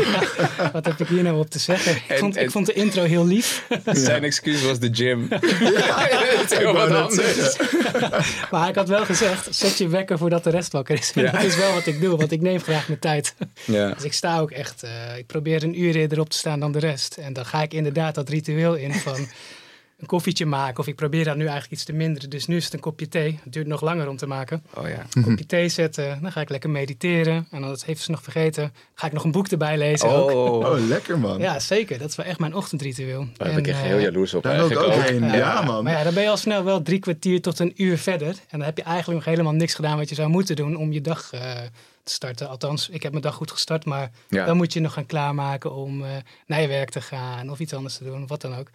Wat 0.73 0.85
heb 0.85 0.99
ik 0.99 1.07
hier 1.07 1.23
nou 1.23 1.39
op 1.39 1.49
te 1.49 1.59
zeggen? 1.59 1.95
Ik, 1.95 2.17
vond, 2.17 2.37
ik 2.37 2.51
vond 2.51 2.65
de 2.65 2.73
intro 2.73 3.03
heel 3.03 3.25
lief. 3.25 3.65
Zijn 3.85 4.23
excuus 4.23 4.63
was 4.63 4.79
de 4.79 4.89
gym. 4.91 5.27
ja, 5.29 6.07
dat 6.35 6.51
is 6.51 6.57
heel 6.57 6.73
wat 6.73 6.89
anders. 6.89 7.57
maar 8.51 8.69
ik 8.69 8.75
had 8.75 8.87
wel 8.87 9.05
gezegd, 9.05 9.55
zet 9.55 9.77
je 9.77 9.87
wekker 9.87 10.17
voordat 10.17 10.43
de 10.43 10.49
rest 10.49 10.71
wakker 10.71 10.97
is. 10.97 11.11
En 11.15 11.31
dat 11.31 11.43
is 11.43 11.55
wel 11.55 11.73
wat 11.73 11.85
ik 11.85 12.01
doe, 12.01 12.17
want 12.17 12.31
ik 12.31 12.41
neem 12.41 12.59
graag 12.59 12.87
mijn 12.87 12.99
tijd. 12.99 13.35
Ja. 13.65 13.93
Dus 13.93 14.03
ik 14.03 14.13
sta 14.13 14.39
ook 14.39 14.51
echt, 14.51 14.83
uh, 14.83 15.17
ik 15.17 15.25
probeer 15.25 15.63
een 15.63 15.81
uur 15.81 15.95
eerder 15.95 16.19
op 16.19 16.29
te 16.29 16.37
staan 16.37 16.59
dan 16.59 16.71
de 16.71 16.79
rest. 16.79 17.17
En 17.17 17.33
dan 17.33 17.45
ga 17.45 17.61
ik 17.61 17.73
inderdaad 17.73 18.15
dat 18.15 18.29
ritueel 18.29 18.75
in 18.75 18.93
van 18.93 19.27
een 20.03 20.09
koffietje 20.09 20.45
maken. 20.45 20.79
Of 20.79 20.87
ik 20.87 20.95
probeer 20.95 21.23
dat 21.23 21.35
nu 21.35 21.41
eigenlijk 21.41 21.71
iets 21.71 21.83
te 21.83 21.93
minderen. 21.93 22.29
Dus 22.29 22.47
nu 22.47 22.55
is 22.55 22.63
het 22.63 22.73
een 22.73 22.79
kopje 22.79 23.07
thee. 23.07 23.39
Het 23.43 23.53
duurt 23.53 23.67
nog 23.67 23.81
langer 23.81 24.09
om 24.09 24.17
te 24.17 24.27
maken. 24.27 24.63
Oh 24.73 24.87
ja. 24.87 25.05
Een 25.13 25.23
kopje 25.23 25.45
thee 25.45 25.69
zetten. 25.69 26.21
Dan 26.21 26.31
ga 26.31 26.41
ik 26.41 26.49
lekker 26.49 26.69
mediteren. 26.69 27.47
En 27.51 27.61
dat 27.61 27.85
heeft 27.85 28.01
ze 28.01 28.11
nog 28.11 28.23
vergeten. 28.23 28.73
Ga 28.93 29.07
ik 29.07 29.13
nog 29.13 29.23
een 29.23 29.31
boek 29.31 29.47
erbij 29.47 29.77
lezen 29.77 30.09
oh. 30.09 30.15
ook. 30.15 30.31
Oh, 30.65 30.87
lekker 30.87 31.19
man. 31.19 31.39
Ja, 31.39 31.59
zeker. 31.59 31.97
Dat 31.97 32.09
is 32.09 32.15
wel 32.15 32.25
echt 32.25 32.39
mijn 32.39 32.55
ochtendritueel. 32.55 33.27
Daar 33.37 33.49
ben 33.49 33.57
ik 33.57 33.67
echt 33.67 33.81
heel 33.81 33.99
jaloers 33.99 34.33
op 34.33 34.43
Daar 34.43 34.63
ook 34.63 34.93
heen. 34.93 35.23
Ja, 35.23 35.35
ja, 35.35 35.61
man. 35.61 35.83
Maar 35.83 35.93
ja, 35.93 36.03
dan 36.03 36.13
ben 36.13 36.23
je 36.23 36.29
al 36.29 36.37
snel 36.37 36.63
wel 36.63 36.81
drie 36.81 36.99
kwartier 36.99 37.41
tot 37.41 37.59
een 37.59 37.73
uur 37.75 37.97
verder. 37.97 38.27
En 38.27 38.57
dan 38.57 38.61
heb 38.61 38.77
je 38.77 38.83
eigenlijk 38.83 39.25
nog 39.25 39.35
helemaal 39.35 39.53
niks 39.53 39.73
gedaan 39.73 39.97
wat 39.97 40.09
je 40.09 40.15
zou 40.15 40.29
moeten 40.29 40.55
doen 40.55 40.75
om 40.75 40.91
je 40.91 41.01
dag... 41.01 41.33
Uh, 41.33 41.41
te 42.03 42.11
starten. 42.11 42.49
Althans, 42.49 42.89
ik 42.89 43.03
heb 43.03 43.11
mijn 43.11 43.23
dag 43.23 43.35
goed 43.35 43.51
gestart, 43.51 43.85
maar 43.85 44.11
ja. 44.29 44.45
dan 44.45 44.57
moet 44.57 44.73
je 44.73 44.79
nog 44.79 44.93
gaan 44.93 45.05
klaarmaken 45.05 45.73
om 45.73 46.01
uh, 46.01 46.07
naar 46.47 46.61
je 46.61 46.67
werk 46.67 46.89
te 46.89 47.01
gaan 47.01 47.51
of 47.51 47.59
iets 47.59 47.73
anders 47.73 47.97
te 47.97 48.03
doen, 48.03 48.27
wat 48.27 48.41
dan 48.41 48.55
ook. 48.55 48.67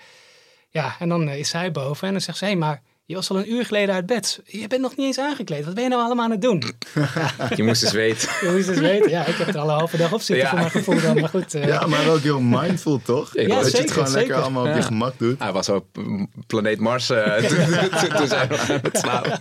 Ja, 0.70 0.96
en 0.98 1.08
dan 1.08 1.28
is 1.28 1.48
zij 1.48 1.72
boven 1.72 2.06
en 2.06 2.12
dan 2.12 2.22
zegt 2.22 2.38
ze: 2.38 2.44
hé, 2.44 2.54
maar 2.54 2.82
je 3.08 3.14
was 3.14 3.30
al 3.30 3.38
een 3.38 3.52
uur 3.52 3.64
geleden 3.64 3.94
uit 3.94 4.06
bed. 4.06 4.40
Je 4.44 4.66
bent 4.66 4.80
nog 4.80 4.96
niet 4.96 5.06
eens 5.06 5.18
aangekleed. 5.18 5.64
Wat 5.64 5.74
ben 5.74 5.82
je 5.82 5.88
nou 5.88 6.02
allemaal 6.02 6.24
aan 6.24 6.30
het 6.30 6.42
doen? 6.42 6.62
je 7.56 7.62
moest 7.62 7.82
eens 7.82 7.92
weten. 7.92 8.28
Je 8.40 8.50
moest 8.54 8.68
eens 8.68 8.78
weten. 8.78 9.10
Ja, 9.10 9.26
ik 9.26 9.34
heb 9.34 9.48
er 9.48 9.58
al 9.58 9.68
een 9.68 9.74
halve 9.74 9.96
dag 9.96 10.12
op 10.12 10.20
zitten 10.20 10.44
ja. 10.44 10.50
voor 10.50 10.58
mijn 10.58 10.70
gevoel 10.70 11.00
dan. 11.00 11.20
Maar 11.20 11.28
goed. 11.28 11.54
Uh... 11.54 11.66
Ja, 11.66 11.86
maar 11.86 12.08
ook 12.08 12.20
heel 12.20 12.40
mindful, 12.40 13.00
toch? 13.02 13.34
Ja, 13.34 13.46
dat 13.46 13.64
zeker, 13.64 13.70
je 13.70 13.82
het 13.82 13.92
gewoon 13.92 14.08
zeker. 14.08 14.20
lekker 14.20 14.42
allemaal 14.44 14.66
op 14.68 14.74
je 14.74 14.82
gemak 14.82 15.18
doet. 15.18 15.38
Hij 15.38 15.52
was 15.52 15.68
op 15.68 15.86
planeet 16.46 16.80
Mars 16.80 17.10
uh, 17.10 17.36
toen, 17.36 18.08
toen 18.16 18.28
zijn 18.28 18.48
we 18.48 18.58
aan 18.58 18.80
het 18.82 18.98
slapen. 18.98 19.38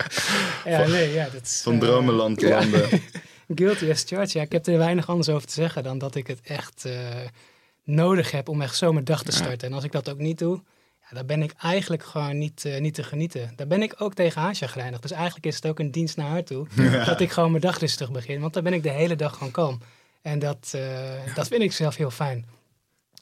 Ja, 0.66 0.88
nee, 0.88 1.14
ja. 1.14 1.28
Dat 1.34 1.42
is, 1.42 1.62
Van 1.64 1.74
uh, 1.74 1.80
dromenland 1.80 2.42
landen. 2.42 2.90
Guilty 3.56 3.90
as 3.90 4.04
charged. 4.08 4.32
Ja, 4.32 4.42
ik 4.42 4.52
heb 4.52 4.68
er 4.68 4.78
weinig 4.78 5.10
anders 5.10 5.30
over 5.30 5.48
te 5.48 5.54
zeggen 5.54 5.84
dan 5.84 5.98
dat 5.98 6.16
ik 6.16 6.28
het 6.28 6.40
echt 6.44 6.86
nodig 7.84 8.32
heb 8.32 8.50
om 8.50 8.62
echt 8.62 8.76
zo 8.76 8.94
mijn 8.94 9.06
dag 9.06 9.24
te 9.24 9.32
starten. 9.32 9.68
En 9.68 9.74
als 9.74 9.84
ik 9.84 9.92
dat 9.92 10.10
ook 10.10 10.18
niet 10.18 10.40
doe, 10.40 10.62
ja, 11.10 11.16
daar 11.16 11.26
ben 11.26 11.42
ik 11.42 11.54
eigenlijk 11.58 12.04
gewoon 12.04 12.38
niet, 12.38 12.66
uh, 12.66 12.80
niet 12.80 12.94
te 12.94 13.04
genieten. 13.04 13.54
Daar 13.56 13.68
ben 13.68 13.82
ik 13.82 14.02
ook 14.02 14.14
tegen 14.14 14.42
haar 14.42 14.56
chagrijnig. 14.56 15.00
Dus 15.00 15.12
eigenlijk 15.12 15.46
is 15.46 15.56
het 15.56 15.66
ook 15.66 15.80
een 15.80 15.92
dienst 15.92 16.18
naar 16.18 16.30
haar 16.30 16.44
toe. 16.44 16.68
Ja. 16.76 17.06
Dat 17.06 17.20
ik 17.20 17.32
gewoon 17.32 17.50
mijn 17.50 17.62
dag 17.62 17.80
rustig 17.80 18.12
begin. 18.12 18.42
Want 18.42 18.54
dan 18.54 18.64
ben 18.64 18.74
ik 18.74 18.84
de 18.84 18.90
hele 18.90 19.16
dag 19.16 19.34
gewoon 19.34 19.52
kalm. 19.52 19.82
En 20.22 20.40
dat, 20.40 20.72
uh, 20.76 21.36
dat 21.36 21.48
vind 21.48 21.62
ik 21.62 21.72
zelf 21.72 21.96
heel 21.96 22.12
fijn. 22.12 22.46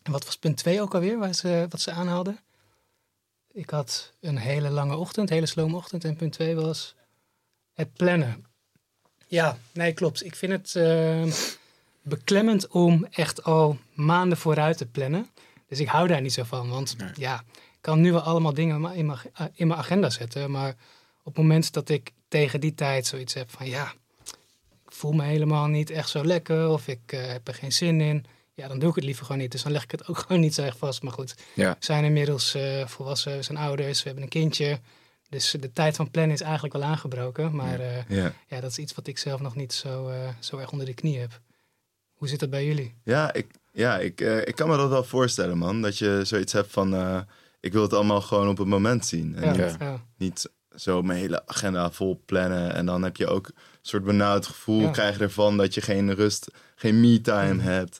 En 0.04 0.12
wat 0.12 0.26
was 0.26 0.38
punt 0.38 0.58
2 0.58 0.82
ook 0.82 0.94
alweer, 0.94 1.18
waar 1.18 1.34
ze, 1.34 1.66
wat 1.70 1.82
ze 1.82 1.92
aanhaalde? 1.92 2.36
Ik 3.52 3.70
had 3.70 4.14
een 4.22 4.38
hele 4.38 4.70
lange 4.70 4.96
ochtend, 4.96 5.30
hele 5.30 5.46
slome 5.46 5.76
ochtend. 5.76 6.04
En 6.04 6.16
punt 6.16 6.34
2 6.34 6.56
was 6.56 6.96
het 7.74 7.94
plannen. 7.94 8.46
Ja, 9.28 9.58
nee, 9.72 9.94
klopt. 9.94 10.26
Ik 10.26 10.36
vind 10.36 10.52
het 10.52 10.74
uh, 10.76 11.34
beklemmend 12.02 12.68
om 12.68 13.06
echt 13.12 13.44
al 13.44 13.78
maanden 13.94 14.38
vooruit 14.38 14.78
te 14.78 14.86
plannen. 14.86 15.30
Dus 15.68 15.80
ik 15.80 15.88
hou 15.88 16.08
daar 16.08 16.22
niet 16.22 16.34
zo 16.34 16.44
van. 16.44 16.70
Want 16.70 16.98
nee. 16.98 17.10
ja, 17.14 17.44
kan 17.86 18.02
nu 18.02 18.12
wel 18.12 18.22
allemaal 18.22 18.54
dingen 18.54 18.94
in 18.94 19.06
mijn, 19.06 19.20
in 19.54 19.68
mijn 19.68 19.80
agenda 19.80 20.10
zetten. 20.10 20.52
Maar 20.52 20.76
op 21.24 21.26
het 21.26 21.38
moment 21.38 21.74
dat 21.74 21.90
ik 21.90 22.12
tegen 22.28 22.60
die 22.60 22.74
tijd 22.74 23.06
zoiets 23.06 23.34
heb 23.34 23.50
van 23.52 23.68
ja, 23.68 23.94
ik 24.86 24.92
voel 24.92 25.12
me 25.12 25.24
helemaal 25.24 25.68
niet 25.68 25.90
echt 25.90 26.10
zo 26.10 26.26
lekker 26.26 26.68
of 26.70 26.88
ik 26.88 27.00
eh, 27.06 27.28
heb 27.28 27.48
er 27.48 27.54
geen 27.54 27.72
zin 27.72 28.02
in. 28.02 28.26
Ja, 28.54 28.68
dan 28.68 28.80
doe 28.80 28.90
ik 28.90 28.96
het 28.96 29.04
liever 29.04 29.26
gewoon 29.26 29.42
niet. 29.42 29.52
Dus 29.52 29.64
dan 29.64 29.72
leg 29.72 29.84
ik 29.84 29.92
het 29.92 30.08
ook 30.08 30.18
gewoon 30.28 30.40
niet 30.42 30.54
zo 30.54 30.62
erg 30.64 30.78
vast. 30.78 31.02
Maar 31.02 31.12
goed, 31.14 31.36
Ja. 31.56 31.72
we 31.80 31.86
zijn 31.86 32.04
inmiddels 32.04 32.54
eh, 32.56 32.88
volwassen, 32.88 33.36
we 33.36 33.42
zijn 33.44 33.58
ouders, 33.58 33.98
we 34.00 34.06
hebben 34.06 34.24
een 34.24 34.30
kindje. 34.30 34.80
Dus 35.30 35.56
de 35.60 35.72
tijd 35.74 35.96
van 35.96 36.12
plannen 36.12 36.34
is 36.36 36.42
eigenlijk 36.42 36.74
wel 36.74 36.84
aangebroken. 36.84 37.56
Maar 37.56 37.80
eh, 37.80 38.10
Ja. 38.10 38.34
ja, 38.48 38.60
dat 38.62 38.72
is 38.72 38.78
iets 38.78 38.96
wat 38.96 39.08
ik 39.08 39.18
zelf 39.18 39.40
nog 39.42 39.56
niet 39.56 39.74
zo, 39.74 40.08
eh, 40.10 40.30
zo 40.40 40.58
erg 40.58 40.72
onder 40.72 40.86
de 40.88 40.94
knie 40.94 41.20
heb. 41.20 41.40
Hoe 42.14 42.28
zit 42.28 42.40
dat 42.40 42.50
bij 42.50 42.66
jullie? 42.66 42.94
Ja, 43.04 43.34
ik, 43.34 43.48
ja 43.72 44.00
ik, 44.00 44.22
eh, 44.22 44.38
ik 44.38 44.56
kan 44.56 44.70
me 44.70 44.78
dat 44.78 44.90
wel 44.90 45.04
voorstellen, 45.04 45.58
man. 45.58 45.82
Dat 45.82 45.98
je 45.98 46.20
zoiets 46.24 46.54
hebt 46.54 46.72
van, 46.72 46.94
eh, 46.96 47.20
ik 47.66 47.74
wil 47.74 47.82
het 47.82 47.94
allemaal 47.94 48.22
gewoon 48.22 48.48
op 48.50 48.58
het 48.58 48.68
moment 48.68 49.06
zien. 49.06 49.36
En 49.36 49.44
Ja, 49.44 49.66
niet, 49.66 49.76
ja. 49.80 50.04
niet 50.18 50.50
zo 50.76 51.02
mijn 51.02 51.20
hele 51.20 51.48
agenda 51.48 51.92
vol 51.92 52.22
plannen. 52.26 52.74
En 52.74 52.86
dan 52.86 53.04
heb 53.04 53.16
je 53.18 53.28
ook 53.28 53.48
een 53.48 53.54
soort 53.82 54.04
benauwd 54.04 54.46
gevoel, 54.48 54.82
Ja. 54.82 54.90
krijg 54.92 55.18
je 55.18 55.24
ervan 55.24 55.58
dat 55.58 55.74
je 55.74 55.82
geen 55.82 56.14
rust, 56.14 56.48
geen 56.76 57.00
me-time 57.00 57.62
hebt. 57.62 58.00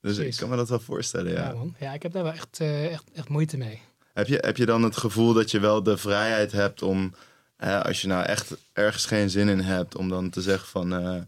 Dus 0.00 0.14
Precies. 0.14 0.34
ik 0.34 0.40
kan 0.40 0.48
me 0.48 0.56
dat 0.56 0.68
wel 0.68 0.80
voorstellen, 0.80 1.32
Ja. 1.32 1.38
ja. 1.48 1.52
man. 1.52 1.74
Ja, 1.78 1.92
ik 1.92 2.02
heb 2.02 2.12
daar 2.12 2.22
wel 2.22 2.32
echt, 2.32 2.60
eh, 2.60 2.92
echt, 2.92 3.04
echt 3.14 3.28
moeite 3.28 3.56
mee. 3.56 3.80
Heb 4.12 4.26
je, 4.26 4.36
heb 4.40 4.56
je 4.56 4.66
dan 4.66 4.82
het 4.82 4.96
gevoel 4.96 5.32
dat 5.32 5.50
je 5.50 5.60
wel 5.60 5.82
de 5.82 5.96
vrijheid 5.96 6.52
hebt 6.52 6.82
om, 6.82 7.14
eh, 7.56 7.80
als 7.80 8.00
je 8.00 8.08
nou 8.08 8.24
echt 8.24 8.56
ergens 8.72 9.04
geen 9.06 9.30
zin 9.30 9.48
in 9.48 9.60
hebt, 9.60 9.96
om 9.96 10.08
dan 10.08 10.30
te 10.30 10.42
zeggen 10.42 10.68
van, 10.68 10.92
eh 10.94 11.20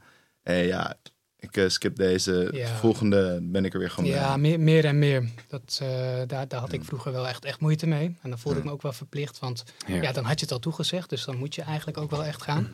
hé 0.42 0.54
ja, 0.54 0.94
ik 1.42 1.56
eh, 1.56 1.68
skip 1.68 1.96
deze, 1.96 2.48
Ja. 2.52 2.68
de 2.68 2.74
volgende 2.74 3.38
ben 3.42 3.64
ik 3.64 3.72
er 3.72 3.78
weer 3.78 3.90
gewoon 3.90 4.10
Ja, 4.10 4.28
bij. 4.28 4.38
meer, 4.38 4.60
meer 4.60 4.84
en 4.84 4.98
meer. 4.98 5.28
Dat, 5.48 5.78
eh, 5.82 5.88
daar, 6.26 6.48
daar 6.48 6.60
had 6.60 6.72
ik 6.72 6.84
vroeger 6.84 7.12
wel 7.12 7.28
echt, 7.28 7.44
echt 7.44 7.60
moeite 7.60 7.86
mee. 7.86 8.16
En 8.22 8.30
dan 8.30 8.38
voelde 8.38 8.58
ik 8.58 8.64
me 8.64 8.70
ook 8.70 8.82
wel 8.82 8.92
verplicht, 8.92 9.38
want 9.38 9.64
Ja. 9.86 10.02
ja. 10.02 10.12
dan 10.12 10.24
had 10.24 10.38
je 10.38 10.44
het 10.44 10.54
al 10.54 10.58
toegezegd. 10.60 11.08
Dus 11.10 11.24
dan 11.24 11.36
moet 11.36 11.54
je 11.54 11.62
eigenlijk 11.62 11.98
ook 11.98 12.10
wel 12.10 12.24
echt 12.24 12.42
gaan. 12.42 12.70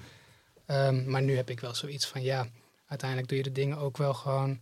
Ehm, 0.66 1.10
maar 1.10 1.22
nu 1.22 1.36
heb 1.36 1.50
ik 1.50 1.60
wel 1.60 1.74
zoiets 1.74 2.06
van, 2.06 2.22
ja, 2.22 2.46
uiteindelijk 2.88 3.28
doe 3.28 3.38
je 3.38 3.44
de 3.44 3.52
dingen 3.52 3.78
ook 3.78 3.96
wel 3.96 4.14
gewoon 4.14 4.60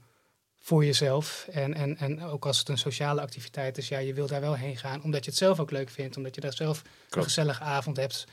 voor 0.60 0.84
jezelf. 0.84 1.46
En, 1.50 1.74
en, 1.74 1.96
en 1.98 2.22
ook 2.24 2.46
als 2.46 2.58
het 2.58 2.68
een 2.68 2.78
sociale 2.78 3.20
activiteit 3.20 3.78
is, 3.78 3.88
ja, 3.88 3.98
je 3.98 4.14
wil 4.14 4.26
daar 4.26 4.40
wel 4.40 4.54
heen 4.56 4.76
gaan. 4.76 5.02
Omdat 5.02 5.24
je 5.24 5.30
het 5.30 5.38
zelf 5.38 5.60
ook 5.60 5.70
leuk 5.70 5.90
vindt, 5.90 6.16
omdat 6.16 6.34
je 6.34 6.40
daar 6.40 6.52
zelf 6.52 6.82
een 7.10 7.22
gezellige 7.22 7.62
avond 7.62 7.96
hebt. 7.96 8.24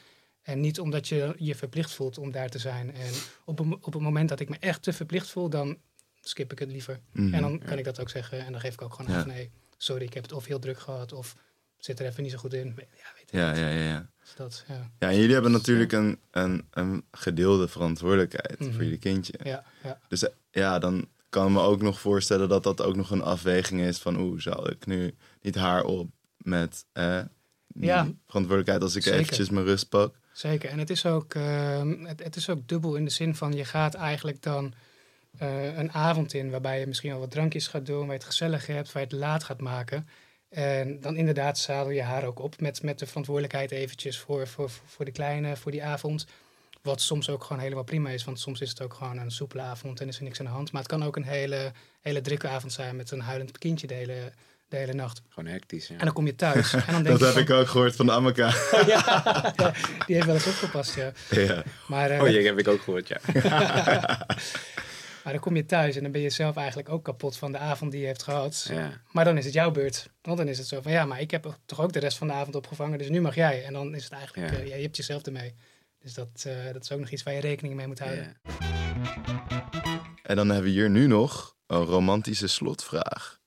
En 0.44 0.60
niet 0.60 0.80
omdat 0.80 1.08
je 1.08 1.34
je 1.38 1.56
verplicht 1.56 1.92
voelt 1.92 2.18
om 2.18 2.32
daar 2.32 2.50
te 2.50 2.60
zijn. 2.60 2.94
En 2.96 3.12
op, 3.46 3.60
een- 3.60 3.78
op 3.82 3.94
het 3.94 4.02
moment 4.02 4.30
dat 4.30 4.40
ik 4.40 4.50
me 4.50 4.58
echt 4.60 4.82
te 4.84 4.94
verplicht 4.94 5.30
voel, 5.30 5.50
dan 5.50 5.78
skip 6.22 6.52
ik 6.52 6.60
het 6.60 6.72
liever. 6.72 7.00
Mhm. 7.12 7.34
En 7.34 7.42
dan 7.42 7.60
kan 7.60 7.78
ik 7.78 7.84
dat 7.84 8.00
ook 8.00 8.10
zeggen. 8.10 8.46
En 8.46 8.52
dan 8.52 8.62
geef 8.62 8.74
ik 8.74 8.82
ook 8.82 8.94
gewoon 8.94 9.12
Ja. 9.12 9.20
van, 9.20 9.28
nee, 9.30 9.52
sorry, 9.78 10.04
ik 10.06 10.14
heb 10.14 10.24
het 10.24 10.32
of 10.32 10.46
heel 10.46 10.60
druk 10.60 10.80
gehad 10.80 11.14
of 11.14 11.36
zit 11.78 12.00
er 12.00 12.06
even 12.06 12.24
niet 12.24 12.32
zo 12.32 12.38
goed 12.38 12.54
in. 12.54 12.66
Ja, 12.78 12.84
weet 13.16 13.24
ik. 13.24 13.32
Ja, 13.32 13.54
ja, 13.56 13.70
ja, 13.70 13.84
ja. 13.84 14.10
Dus 14.22 14.36
dat, 14.36 14.64
ja. 14.68 14.92
Ja, 15.00 15.10
en 15.10 15.16
jullie 15.18 15.34
hebben 15.34 15.52
natuurlijk 15.52 15.92
een, 15.92 16.20
een, 16.32 16.68
een 16.72 17.04
gedeelde 17.12 17.68
verantwoordelijkheid 17.68 18.60
Mhm. 18.60 18.72
voor 18.72 18.84
jullie 18.84 18.98
kindje. 18.98 19.34
Ja, 19.44 19.64
ja. 19.84 20.00
Dus 20.08 20.24
eh, 20.24 20.34
ja, 20.52 20.80
dan 20.80 21.08
kan 21.30 21.46
ik 21.48 21.52
me 21.54 21.60
ook 21.62 21.82
nog 21.82 22.00
voorstellen 22.00 22.50
dat 22.50 22.64
dat 22.64 22.82
ook 22.82 22.96
nog 22.96 23.12
een 23.12 23.22
afweging 23.24 23.82
is 23.82 23.98
van 23.98 24.18
oeh, 24.18 24.40
zal 24.40 24.70
ik 24.70 24.86
nu 24.86 25.16
niet 25.42 25.56
haar 25.56 25.84
op 25.84 26.10
met 26.38 26.86
eh, 26.94 27.22
Ja. 27.68 28.12
verantwoordelijkheid 28.26 28.82
als 28.82 28.96
ik 28.96 29.04
Zeker. 29.04 29.20
eventjes 29.20 29.50
mijn 29.50 29.66
rust 29.66 29.90
pak. 29.90 30.16
Zeker. 30.34 30.70
En 30.70 30.80
het 30.80 30.90
is, 30.90 31.06
ook, 31.06 31.34
ehm, 31.34 32.06
het, 32.06 32.36
is 32.36 32.50
ook 32.50 32.68
dubbel 32.68 32.96
in 32.96 33.04
de 33.04 33.12
zin 33.12 33.36
van 33.36 33.54
je 33.54 33.66
gaat 33.66 33.94
eigenlijk 33.94 34.42
dan 34.42 34.74
eh, 35.38 35.78
een 35.78 35.92
avond 35.92 36.34
in 36.34 36.50
waarbij 36.50 36.80
je 36.80 36.88
misschien 36.88 37.10
wel 37.10 37.20
wat 37.20 37.32
drankjes 37.32 37.68
gaat 37.68 37.86
doen, 37.86 38.00
waar 38.00 38.08
je 38.08 38.14
het 38.14 38.24
gezellig 38.24 38.68
hebt, 38.68 38.92
waar 38.92 39.02
je 39.02 39.08
het 39.08 39.18
laat 39.18 39.44
gaat 39.44 39.62
maken. 39.62 40.08
En 40.50 41.00
dan 41.00 41.16
inderdaad 41.16 41.58
zadel 41.58 41.92
je 41.92 42.02
haar 42.02 42.26
ook 42.26 42.40
op 42.40 42.62
met, 42.62 42.84
met 42.84 43.00
de 43.00 43.08
verantwoordelijkheid 43.08 43.72
eventjes 43.72 44.20
voor, 44.20 44.48
voor, 44.48 44.70
voor 44.86 45.06
de 45.06 45.12
kleine, 45.12 45.56
voor 45.56 45.72
die 45.72 45.84
avond. 45.84 46.26
Wat 46.82 47.02
soms 47.02 47.30
ook 47.30 47.44
gewoon 47.44 47.62
helemaal 47.62 47.84
prima 47.84 48.10
is, 48.10 48.24
want 48.24 48.40
soms 48.40 48.62
is 48.62 48.70
het 48.70 48.82
ook 48.82 48.94
gewoon 48.94 49.18
een 49.18 49.32
soepele 49.32 49.62
avond 49.62 50.02
en 50.02 50.08
is 50.08 50.18
er 50.18 50.24
niks 50.24 50.40
aan 50.40 50.46
de 50.46 50.52
hand. 50.52 50.72
Maar 50.72 50.82
het 50.82 50.92
kan 50.92 51.04
ook 51.04 51.16
een 51.16 51.24
hele, 51.24 51.72
hele 52.02 52.22
drukke 52.22 52.48
avond 52.48 52.72
zijn 52.72 52.96
met 52.96 53.12
een 53.12 53.22
huilend 53.22 53.58
kindje 53.58 53.88
de 53.88 53.94
hele, 53.94 54.32
de 54.74 54.80
hele 54.80 54.94
nacht. 54.94 55.22
Gewoon 55.30 55.52
hectisch. 55.52 55.88
Ja. 55.88 55.98
En 55.98 56.06
dan 56.06 56.14
kom 56.14 56.26
je 56.26 56.36
thuis 56.36 56.74
en 56.74 56.84
dan 56.94 57.04
denk 57.04 57.06
Dat 57.06 57.20
je 57.20 57.26
heb 57.26 57.34
van- 57.34 57.42
ik 57.44 57.50
ook 57.50 57.68
gehoord 57.68 57.96
van 57.96 58.12
Amaka. 58.12 58.48
ja, 58.88 59.54
die 60.06 60.16
heeft 60.16 60.26
wel 60.26 60.36
eens 60.36 60.48
opgepast, 60.48 60.96
ja. 60.96 61.12
ja. 61.30 61.64
Maar, 61.88 62.10
eh, 62.10 62.22
Oh, 62.22 62.30
je 62.30 62.40
heb 62.42 62.60
ik 62.60 62.68
ook 62.68 62.82
gehoord, 62.82 63.08
ja. 63.08 63.18
maar 65.24 65.34
dan 65.34 65.40
kom 65.40 65.56
je 65.56 65.66
thuis 65.66 65.96
en 65.96 66.04
dan 66.04 66.12
ben 66.12 66.22
je 66.22 66.30
zelf 66.30 66.56
eigenlijk 66.56 66.90
ook 66.90 67.04
kapot 67.04 67.38
van 67.38 67.52
de 67.52 67.58
avond 67.58 67.92
die 67.92 68.02
je 68.02 68.08
hebt 68.08 68.24
gehad. 68.24 68.66
ja. 68.70 69.02
Maar 69.12 69.26
dan 69.26 69.38
is 69.38 69.46
het 69.46 69.54
jouw 69.54 69.72
beurt. 69.72 70.10
Want 70.22 70.38
dan 70.38 70.48
is 70.48 70.58
het 70.58 70.68
zo 70.68 70.82
van, 70.82 70.92
ja, 70.92 71.06
maar 71.06 71.20
ik 71.22 71.32
heb 71.32 71.58
toch 71.66 71.82
ook 71.82 71.94
de 71.94 72.00
rest 72.00 72.18
van 72.18 72.28
de 72.28 72.34
avond 72.34 72.56
opgevangen, 72.56 72.98
dus 72.98 73.10
nu 73.10 73.22
mag 73.22 73.36
jij. 73.36 73.64
En 73.66 73.74
dan 73.74 73.96
is 73.96 74.04
het 74.04 74.14
eigenlijk, 74.14 74.52
Ja. 74.52 74.58
eh, 74.60 74.68
ja, 74.68 74.76
je 74.76 74.82
hebt 74.82 74.98
jezelf 74.98 75.22
ermee. 75.24 75.56
Dus 76.02 76.14
dat, 76.14 76.28
eh, 76.48 76.54
dat 76.74 76.84
is 76.84 76.92
ook 76.92 77.00
nog 77.00 77.10
iets 77.10 77.24
waar 77.24 77.34
je 77.34 77.40
rekening 77.42 77.76
mee 77.76 77.88
moet 77.88 78.00
houden. 78.00 78.36
Ja. 78.44 78.52
En 80.24 80.36
dan 80.36 80.48
hebben 80.50 80.66
we 80.66 80.78
hier 80.78 80.90
nu 80.90 81.08
nog 81.08 81.56
een 81.68 81.84
romantische 81.84 82.48
slotvraag. 82.48 83.40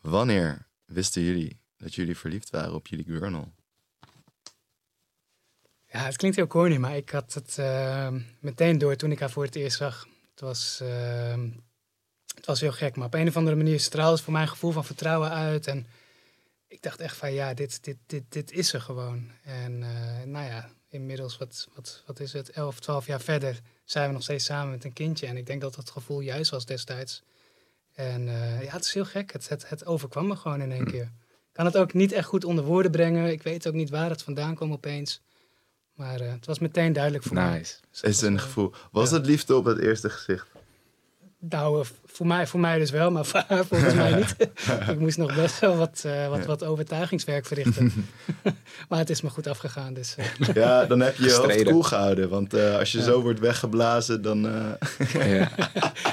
Wanneer 0.00 0.66
wisten 0.84 1.22
jullie 1.22 1.60
dat 1.76 1.94
jullie 1.94 2.16
verliefd 2.16 2.50
waren 2.50 2.74
op 2.74 2.86
jullie 2.86 3.04
gurnal? 3.04 3.52
Ja, 5.90 6.04
het 6.04 6.16
klinkt 6.16 6.36
heel 6.36 6.46
corny, 6.46 6.76
maar 6.76 6.96
ik 6.96 7.10
had 7.10 7.34
het 7.34 7.58
eh, 7.58 8.14
meteen 8.40 8.78
door 8.78 8.96
toen 8.96 9.10
ik 9.10 9.20
haar 9.20 9.30
voor 9.30 9.44
het 9.44 9.54
eerst 9.54 9.76
zag. 9.76 10.08
Het 10.30 10.40
was, 10.40 10.80
eh, 10.80 11.42
het 12.34 12.46
was 12.46 12.60
heel 12.60 12.72
gek, 12.72 12.96
maar 12.96 13.06
op 13.06 13.14
een 13.14 13.28
of 13.28 13.36
andere 13.36 13.56
manier 13.56 13.80
straalde 13.80 14.22
voor 14.22 14.32
mijn 14.32 14.48
gevoel 14.48 14.72
van 14.72 14.84
vertrouwen 14.84 15.30
uit. 15.30 15.66
En 15.66 15.86
ik 16.66 16.82
dacht 16.82 17.00
echt 17.00 17.16
van 17.16 17.32
ja, 17.32 17.54
dit, 17.54 17.84
dit, 17.84 17.96
dit, 18.06 18.22
dit 18.28 18.52
is 18.52 18.72
er 18.72 18.80
gewoon. 18.80 19.30
En 19.42 19.82
eh, 19.82 20.26
nou 20.26 20.46
ja, 20.46 20.70
inmiddels, 20.88 21.38
wat, 21.38 21.68
wat, 21.74 22.02
wat 22.06 22.20
is 22.20 22.32
het, 22.32 22.50
11, 22.50 22.80
12 22.80 23.06
jaar 23.06 23.20
verder 23.20 23.60
zijn 23.84 24.06
we 24.06 24.12
nog 24.12 24.22
steeds 24.22 24.44
samen 24.44 24.70
met 24.70 24.84
een 24.84 24.92
kindje. 24.92 25.26
En 25.26 25.36
ik 25.36 25.46
denk 25.46 25.60
dat 25.60 25.74
dat 25.74 25.90
gevoel 25.90 26.20
juist 26.20 26.50
was 26.50 26.66
destijds. 26.66 27.22
En 27.98 28.28
eh, 28.28 28.62
ja, 28.62 28.72
het 28.72 28.84
is 28.84 28.94
heel 28.94 29.04
gek. 29.04 29.32
Het, 29.32 29.48
het, 29.48 29.68
het 29.68 29.86
overkwam 29.86 30.26
me 30.26 30.36
gewoon 30.36 30.60
in 30.60 30.72
één 30.72 30.84
keer. 30.84 31.02
Ik 31.02 31.52
kan 31.52 31.64
het 31.64 31.76
ook 31.76 31.92
niet 31.92 32.12
echt 32.12 32.26
goed 32.26 32.44
onder 32.44 32.64
woorden 32.64 32.90
brengen. 32.90 33.30
Ik 33.30 33.42
weet 33.42 33.66
ook 33.66 33.74
niet 33.74 33.90
waar 33.90 34.10
het 34.10 34.22
vandaan 34.22 34.54
kwam 34.54 34.72
opeens. 34.72 35.22
Maar 35.94 36.20
eh, 36.20 36.32
het 36.32 36.46
was 36.46 36.58
meteen 36.58 36.92
duidelijk 36.92 37.24
voor 37.24 37.34
mij. 37.34 37.58
Nice. 37.58 37.76
Dus 37.90 38.00
Is 38.00 38.20
een 38.20 38.32
was, 38.32 38.40
eh, 38.40 38.46
gevoel? 38.46 38.72
Was 38.90 39.10
ja. 39.10 39.16
het 39.16 39.26
liefde 39.26 39.56
op 39.56 39.64
het 39.64 39.78
eerste 39.78 40.10
gezicht? 40.10 40.48
Nou, 41.40 41.80
eh, 41.80 41.86
voor 42.04 42.26
mij, 42.26 42.46
voor 42.46 42.60
mij 42.60 42.78
dus 42.78 42.90
wel, 42.90 43.10
maar 43.10 43.24
voor 43.30 43.44
haar 43.48 43.64
volgens 43.66 43.94
mij 43.94 44.14
niet. 44.14 44.36
ik 44.92 44.98
moest 44.98 45.18
nog 45.18 45.34
best 45.34 45.58
wel 45.58 45.76
wat, 45.76 46.02
eh, 46.06 46.28
wat, 46.28 46.38
Ja. 46.38 46.46
wat 46.46 46.64
overtuigingswerk 46.64 47.46
verrichten. 47.46 47.92
maar 48.88 48.98
het 48.98 49.10
is 49.10 49.20
me 49.22 49.30
goed 49.30 49.46
afgegaan. 49.46 49.94
Dus, 49.94 50.14
eh, 50.16 50.26
Ja, 50.54 50.84
dan 50.86 51.00
heb 51.00 51.16
je 51.16 51.24
je 51.24 51.32
hoofd 51.32 51.62
koel 51.62 51.82
gehouden. 51.82 52.28
Want 52.28 52.54
eh, 52.54 52.76
als 52.78 52.92
je 52.92 52.98
Ja. 52.98 53.04
zo 53.04 53.22
wordt 53.22 53.40
weggeblazen, 53.40 54.22
dan... 54.22 54.46
eh, 54.46 55.28
Ja. 55.38 55.50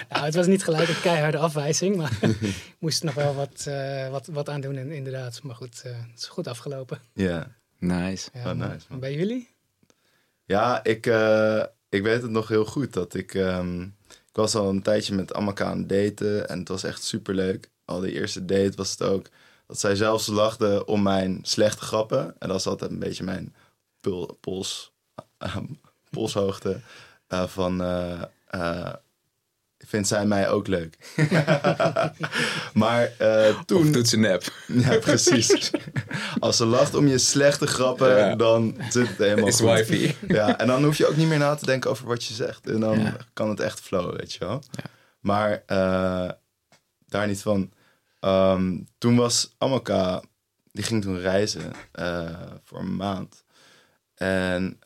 nou, 0.10 0.26
het 0.26 0.36
was 0.36 0.48
niet 0.48 0.64
gelijk 0.64 0.88
een 0.90 1.02
keiharde 1.02 1.38
afwijzing, 1.38 1.96
maar 1.96 2.12
ik 2.22 2.76
moest 2.80 3.00
er 3.00 3.06
nog 3.06 3.16
wel 3.16 3.36
wat, 3.36 3.70
wat, 4.12 4.28
wat 4.32 4.50
aan 4.50 4.62
doen 4.62 4.78
in- 4.78 4.92
inderdaad. 4.92 5.40
Maar 5.44 5.56
goed, 5.56 5.82
eh, 5.86 5.92
het 5.92 6.20
is 6.20 6.26
goed 6.28 6.48
afgelopen. 6.48 7.00
ja. 7.14 7.48
Nice. 7.80 8.30
Ja, 8.34 8.40
Oh, 8.40 8.46
maar- 8.58 8.70
nice, 8.70 8.86
man. 8.90 9.00
bij 9.00 9.14
jullie? 9.14 9.50
Ja, 10.46 10.84
ik, 10.84 11.06
eh, 11.06 11.64
ik 11.90 12.04
weet 12.04 12.22
het 12.22 12.32
nog 12.32 12.48
heel 12.48 12.66
goed. 12.66 12.94
Dat 12.94 13.14
ik, 13.14 13.34
ehm, 13.34 13.88
ik 14.36 14.42
was 14.42 14.56
al 14.56 14.70
een 14.70 14.82
tijdje 14.82 15.16
met 15.16 15.34
Amaka 15.34 15.66
aan 15.66 15.78
het 15.78 15.90
daten. 15.90 16.50
En 16.50 16.60
het 16.60 16.68
was 16.68 16.84
echt 16.84 17.04
superleuk. 17.04 17.70
Al 17.86 18.00
die 18.00 18.12
eerste 18.12 18.46
date 18.46 18.72
was 18.76 18.92
het 18.92 19.02
ook. 19.04 19.30
Dat 19.68 19.80
zij 19.80 19.96
zelfs 19.96 20.28
lachte 20.28 20.86
om 20.86 21.02
mijn 21.02 21.40
slechte 21.42 21.84
grappen. 21.84 22.36
En 22.40 22.48
dat 22.48 22.60
is 22.60 22.68
altijd 22.68 22.92
een 22.92 23.00
beetje 23.00 23.24
mijn 23.24 23.56
polshoogte. 26.10 26.82
eh, 27.28 27.48
van, 27.48 27.82
eh, 27.82 28.22
eh, 28.46 28.94
vindt 29.88 30.08
zij 30.08 30.26
mij 30.26 30.50
ook 30.50 30.68
leuk? 30.68 30.98
maar 32.74 33.12
eh, 33.18 33.62
Toen 33.62 33.92
doet 33.92 34.08
ze 34.08 34.18
nep. 34.18 34.44
Ja, 34.68 34.98
precies. 34.98 35.72
Als 36.40 36.58
ze 36.58 36.66
lacht 36.66 36.96
om 36.96 37.08
je 37.08 37.18
slechte 37.18 37.68
grappen, 37.68 38.18
Ja. 38.18 38.36
dan 38.36 38.78
zit 38.90 39.08
het 39.08 39.18
helemaal 39.18 39.48
Is 39.48 39.60
goed. 39.60 39.70
wifey. 39.88 40.16
Ja, 40.28 40.58
en 40.58 40.68
dan 40.68 40.84
hoef 40.84 40.98
je 40.98 41.08
ook 41.08 41.16
niet 41.16 41.28
meer 41.28 41.38
na 41.38 41.56
te 41.56 41.66
denken 41.66 41.90
over 41.90 42.08
wat 42.08 42.24
je 42.24 42.34
zegt. 42.34 42.68
En 42.70 42.80
dan 42.80 43.00
Ja. 43.00 43.18
kan 43.34 43.50
het 43.50 43.60
echt 43.60 43.80
flowen, 43.80 44.18
weet 44.18 44.34
je 44.34 44.40
wel. 44.40 44.64
Ja. 44.72 44.84
Maar 45.20 45.64
eh, 45.66 46.30
daar 47.08 47.28
niet 47.28 47.42
van. 47.42 47.72
Ehm, 48.20 48.78
toen 48.98 49.16
was 49.16 49.56
Amaka, 49.58 50.22
die 50.72 50.84
ging 50.84 51.02
toen 51.02 51.20
reizen 51.20 51.72
eh, 51.92 52.30
voor 52.64 52.80
een 52.80 52.96
maand. 52.96 53.44
En 54.16 54.80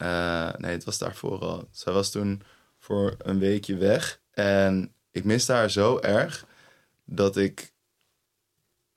nee, 0.57 0.71
het 0.71 0.83
was 0.83 0.97
daarvoor 0.97 1.39
al. 1.39 1.67
Zij 1.71 1.93
was 1.93 2.09
toen 2.11 2.41
voor 2.79 3.15
een 3.17 3.39
weekje 3.39 3.75
weg. 3.77 4.18
En 4.39 4.93
ik 5.11 5.23
miste 5.23 5.51
haar 5.51 5.69
zo 5.69 5.99
erg 5.99 6.45
dat 7.05 7.37
ik 7.37 7.73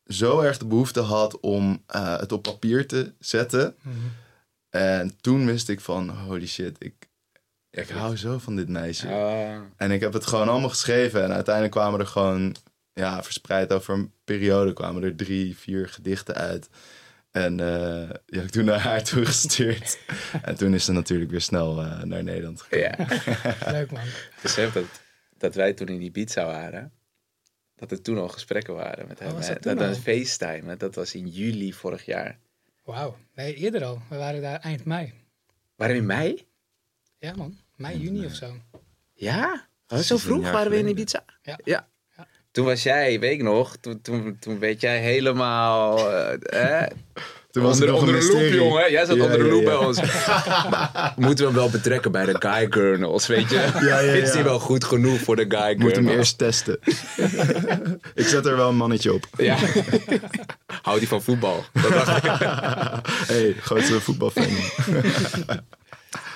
zo 0.07 0.41
erg 0.41 0.59
de 0.59 0.67
behoefte 0.67 1.01
had 1.01 1.41
om 1.41 1.83
eh, 1.87 2.19
het 2.19 2.33
op 2.33 2.43
papier 2.43 2.87
te 2.87 3.13
zetten. 3.19 3.77
En 4.71 5.17
toen 5.21 5.47
wist 5.47 5.69
ik 5.69 5.81
van, 5.81 6.09
holy 6.09 6.47
shit, 6.47 6.77
ik, 6.79 7.09
ik 7.71 7.89
hou 7.89 8.17
zo 8.17 8.39
van 8.39 8.57
dit 8.57 8.69
meisje. 8.69 9.09
En 9.77 9.91
ik 9.91 10.01
heb 10.01 10.13
het 10.13 10.27
gewoon 10.27 10.49
allemaal 10.49 10.69
geschreven. 10.69 11.23
En 11.23 11.33
uiteindelijk 11.33 11.75
kwamen 11.75 12.01
er 12.01 12.07
gewoon, 12.07 12.57
ja, 12.93 13.23
verspreid 13.23 13.73
over 13.73 13.95
een 13.95 14.13
periode, 14.25 14.73
kwamen 14.73 15.03
er 15.03 15.17
drie, 15.17 15.57
vier 15.57 15.89
gedichten 15.89 16.35
uit. 16.35 16.69
En 17.31 17.61
eh, 17.61 18.11
die 18.27 18.39
heb 18.39 18.45
ik 18.45 18.51
toen 18.51 18.65
naar 18.65 18.81
haar 18.81 19.05
toegestuurd. 19.13 19.99
en 20.43 20.55
toen 20.55 20.75
is 20.75 20.85
ze 20.85 20.93
natuurlijk 20.93 21.31
weer 21.31 21.41
snel 21.41 21.83
eh, 21.83 22.03
naar 22.03 22.23
Nederland 22.23 22.63
gekomen. 22.63 22.97
Ja, 23.09 23.71
Leuk 23.79 23.91
man. 23.91 24.05
besef 24.43 24.73
dat. 25.43 25.55
wij 25.55 25.73
toen 25.73 25.89
in 25.89 26.03
Ibiza 26.03 26.45
waren, 26.45 26.93
dat 27.77 27.91
er 27.91 28.03
toen 28.03 28.19
al 28.19 28.29
gesprekken 28.29 28.75
waren 28.75 29.09
met 29.09 29.19
hem. 29.19 29.33
was 29.33 29.47
hè. 29.47 29.53
dat 29.53 29.63
toen 29.63 29.75
dat 29.75 29.83
al? 29.83 29.89
was 29.89 29.99
FaceTime. 29.99 30.77
Dat 30.77 30.95
was 30.95 31.15
in 31.15 31.29
juli 31.29 31.73
vorig 31.73 32.05
jaar. 32.05 32.39
Wauw. 32.85 33.17
Nee, 33.35 33.55
eerder 33.55 33.85
al. 33.85 34.03
We 34.09 34.17
waren 34.17 34.43
daar 34.43 34.61
eind 34.61 34.85
mei. 34.85 35.13
Waren 35.77 35.95
we 35.95 36.01
in 36.01 36.07
mei? 36.07 36.47
Ja 37.19 37.35
man, 37.37 37.59
mei, 37.77 37.99
juni 37.99 38.27
of 38.27 38.35
zo. 38.35 38.57
Ja? 39.13 39.69
Was 39.87 39.99
het 39.99 40.09
zo 40.09 40.17
vroeg 40.17 40.51
waren 40.51 40.71
we 40.71 40.77
in 40.77 40.83
geleden. 40.83 41.03
Ibiza? 41.03 41.25
Ja. 41.43 41.59
ja. 41.65 41.89
Toen 42.51 42.65
was 42.65 42.83
jij, 42.83 43.21
weet 43.21 43.33
ik 43.33 43.43
nog, 43.43 43.77
toen, 43.77 44.01
toen, 44.01 44.39
toen 44.39 44.59
werd 44.59 44.81
jij 44.81 45.01
helemaal 45.01 46.11
eh, 46.13 46.87
Toen 47.53 47.63
was 47.63 47.73
onder, 47.81 47.89
een 47.89 47.95
de 47.95 48.03
loep, 48.05 48.15
mysterie. 48.15 48.55
jongen. 48.55 48.91
Jij 48.91 49.05
zat 49.05 49.17
Ja, 49.17 49.23
onder 49.25 49.45
ja, 49.47 49.53
loep 49.53 49.63
ja. 49.63 49.67
bij 49.69 49.77
ons. 49.77 50.01
Moeten 51.27 51.45
we 51.45 51.51
hem 51.51 51.61
wel 51.61 51.71
betrekken 51.71 52.13
bij 52.13 52.25
de 52.25 52.37
Guy 52.39 52.67
Gurnals, 52.71 53.27
weet 53.27 53.51
je? 53.51 53.55
ja, 53.81 53.99
Is 53.99 54.29
ja. 54.29 54.35
hij 54.35 54.45
wel 54.45 54.59
goed 54.59 54.85
genoeg 54.85 55.21
voor 55.21 55.37
de 55.37 55.45
Guy 55.49 55.71
Ik 55.71 55.79
moet 55.79 55.97
hem 55.97 56.09
eerst 56.09 56.39
testen. 56.39 56.79
ik 58.15 58.27
zet 58.27 58.47
er 58.47 58.57
wel 58.57 58.69
een 58.69 58.77
mannetje 58.77 59.13
op. 59.13 59.27
Ja. 59.37 59.57
Houdt 60.83 60.99
hij 61.01 61.09
van 61.09 61.23
voetbal? 61.23 61.65
Dat 61.73 61.91
dacht 61.93 62.17
ik. 62.25 62.31
hey, 63.27 63.53
grootste 63.61 64.01
voetbalfan. 64.01 64.47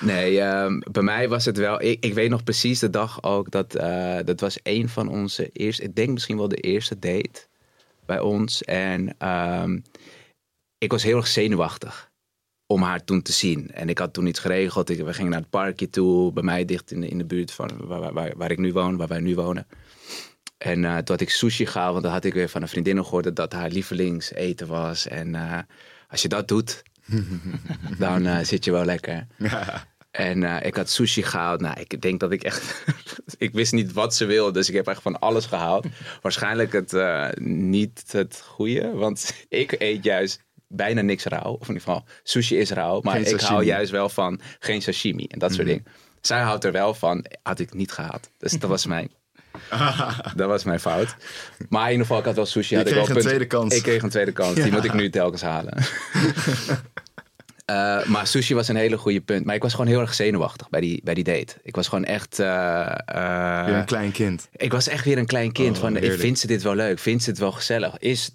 Nee, 0.01 0.41
ehm, 0.41 0.79
bij 0.91 1.03
mij 1.03 1.29
was 1.29 1.45
het 1.45 1.57
wel. 1.57 1.81
Ik, 1.81 2.03
ik 2.03 2.13
weet 2.13 2.29
nog 2.29 2.43
precies 2.43 2.79
de 2.79 2.89
dag 2.89 3.23
ook 3.23 3.51
dat. 3.51 3.75
eh, 3.75 4.15
dat 4.25 4.39
was 4.39 4.59
een 4.63 4.89
van 4.89 5.09
onze 5.09 5.49
eerste. 5.53 5.83
Ik 5.83 5.95
denk 5.95 6.09
misschien 6.09 6.37
wel 6.37 6.47
de 6.47 6.55
eerste 6.55 6.99
date 6.99 7.45
bij 8.05 8.19
ons. 8.19 8.63
En 8.63 9.15
ehm, 9.17 9.77
ik 10.77 10.91
was 10.91 11.03
heel 11.03 11.17
erg 11.17 11.27
zenuwachtig 11.27 12.11
om 12.65 12.81
haar 12.81 13.03
toen 13.03 13.21
te 13.21 13.31
zien. 13.31 13.71
En 13.71 13.89
ik 13.89 13.97
had 13.97 14.13
toen 14.13 14.27
iets 14.27 14.39
geregeld. 14.39 14.89
Ik, 14.89 14.97
we 15.03 15.13
gingen 15.13 15.31
naar 15.31 15.39
het 15.39 15.49
parkje 15.49 15.89
toe. 15.89 16.33
Bij 16.33 16.43
mij 16.43 16.65
dicht 16.65 16.91
in 16.91 17.01
de, 17.01 17.07
in 17.07 17.17
de 17.17 17.25
buurt 17.25 17.51
van 17.51 17.69
waar, 17.87 18.13
waar- 18.13 18.37
waar, 18.37 18.51
ik 18.51 18.57
nu 18.57 18.73
woon, 18.73 18.97
waar 18.97 19.07
wij 19.07 19.19
nu 19.19 19.35
wonen. 19.35 19.67
En 20.57 20.85
eh, 20.85 20.91
toen 20.91 21.05
had 21.05 21.21
ik 21.21 21.29
sushi 21.29 21.65
gehaald, 21.65 21.91
want 21.91 22.03
dan 22.03 22.13
had 22.13 22.23
ik 22.23 22.33
weer 22.33 22.49
van 22.49 22.61
een 22.61 22.67
vriendin 22.67 23.03
gehoord 23.03 23.23
dat 23.23 23.35
dat 23.35 23.53
haar 23.53 23.69
lievelingseten 23.69 24.67
was. 24.67 25.07
En 25.07 25.35
eh, 25.35 25.59
als 26.07 26.21
je 26.21 26.27
dat 26.27 26.47
doet, 26.47 26.83
dan 27.99 28.25
eh, 28.25 28.39
zit 28.39 28.65
je 28.65 28.71
wel 28.71 28.85
lekker. 28.85 29.27
En 30.11 30.43
ik 30.65 30.75
had 30.75 30.89
sushi 30.89 31.23
gehaald. 31.23 31.61
Nou, 31.61 31.79
ik 31.79 32.01
denk 32.01 32.19
dat 32.19 32.31
ik 32.31 32.43
echt... 32.43 32.83
ik 33.37 33.53
wist 33.53 33.73
niet 33.73 33.93
wat 33.93 34.15
ze 34.15 34.25
wilde, 34.25 34.51
dus 34.51 34.69
ik 34.69 34.75
heb 34.75 34.87
echt 34.87 35.01
van 35.01 35.19
alles 35.19 35.45
gehaald. 35.45 35.85
Waarschijnlijk 36.21 36.73
het 36.73 36.91
niet 37.41 38.11
het 38.11 38.41
goede, 38.45 38.91
want 38.91 39.33
ik 39.49 39.75
eet 39.79 40.03
juist 40.03 40.45
bijna 40.67 41.01
niks 41.01 41.23
rauw. 41.23 41.51
Of 41.51 41.67
in 41.67 41.73
ieder 41.73 41.81
geval, 41.87 42.03
sushi 42.23 42.57
is 42.57 42.71
rauw. 42.71 43.01
Maar 43.01 43.19
ik 43.19 43.39
hou 43.41 43.63
juist 43.63 43.91
wel 43.91 44.09
van 44.09 44.39
geen 44.59 44.81
sashimi 44.81 45.25
en 45.27 45.39
dat 45.39 45.53
soort 45.53 45.67
dingen. 45.67 45.85
Zij 46.21 46.41
houdt 46.41 46.63
er 46.63 46.71
wel 46.71 46.93
van, 46.93 47.25
had 47.43 47.59
ik 47.59 47.73
niet 47.73 47.91
gehad. 47.91 48.29
Dus 48.37 48.51
dat 48.51 48.69
was 48.69 48.85
mijn... 48.85 49.11
dat 50.35 50.47
was 50.47 50.63
mijn 50.63 50.79
fout. 50.79 51.15
Maar 51.69 51.83
in 51.85 51.91
ieder 51.91 52.05
geval, 52.05 52.19
ik 52.19 52.25
had 52.25 52.35
wel 52.35 52.45
sushi. 52.45 52.75
Had 52.75 52.85
ik 52.85 52.91
kreeg 52.91 53.07
wel 53.07 53.15
een 53.15 53.21
punt- 53.21 53.27
tweede 53.27 53.47
kans. 53.47 53.75
Ik 53.75 53.83
kreeg 53.83 54.01
een 54.03 54.09
tweede 54.09 54.31
kans. 54.31 54.55
Die 54.55 54.71
moet 54.71 54.83
ik 54.83 54.93
nu 54.93 55.09
telkens 55.09 55.41
halen. 55.41 55.77
Eh, 57.65 58.05
maar 58.05 58.27
sushi 58.27 58.53
was 58.55 58.67
een 58.67 58.75
hele 58.75 58.97
goede 58.97 59.21
punt. 59.21 59.45
Maar 59.45 59.55
ik 59.55 59.61
was 59.61 59.71
gewoon 59.71 59.87
heel 59.87 59.99
erg 59.99 60.13
zenuwachtig 60.13 60.69
bij 60.69 60.81
die, 60.81 61.01
bij 61.03 61.13
die 61.13 61.23
date. 61.23 61.55
Ik 61.63 61.75
was 61.75 61.87
gewoon 61.87 62.05
echt... 62.05 62.37
Weer 62.37 62.47
een 63.75 63.85
klein 63.85 64.11
kind. 64.11 64.49
ik 64.51 64.71
was 64.71 64.87
echt 64.87 65.05
weer 65.05 65.17
een 65.17 65.25
klein 65.25 65.51
kind. 65.51 65.75
Oh, 65.75 65.81
van, 65.81 65.95
ik 65.95 65.99
heerlijk. 66.01 66.21
vind 66.21 66.39
ze 66.39 66.47
dit 66.47 66.61
wel 66.63 66.75
leuk? 66.75 66.99
Vindt 66.99 67.23
ze 67.23 67.29
het 67.29 67.39
wel 67.39 67.51
gezellig? 67.51 67.97
Is, 67.97 68.31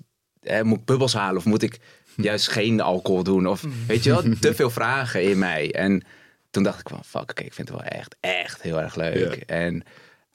moet 0.62 0.78
ik 0.78 0.84
bubbels 0.84 1.12
halen 1.12 1.36
of 1.36 1.44
moet 1.44 1.62
ik 1.62 1.78
juist 2.28 2.48
geen 2.48 2.80
alcohol 2.80 3.22
doen? 3.22 3.46
Of 3.46 3.64
weet 3.86 4.04
je 4.04 4.10
wel, 4.10 4.22
te 4.40 4.54
veel 4.60 4.70
vragen 4.70 5.22
in 5.22 5.38
mij. 5.38 5.72
En 5.72 6.02
toen 6.50 6.62
dacht 6.62 6.80
ik 6.80 6.88
van, 6.88 7.04
fuck, 7.04 7.30
oké, 7.30 7.42
ik 7.42 7.54
vind 7.54 7.68
het 7.68 7.78
wel 7.78 7.86
echt, 7.86 8.16
echt 8.20 8.62
heel 8.62 8.80
erg 8.80 8.94
leuk. 8.94 9.34
Ja. 9.34 9.46
En 9.46 9.82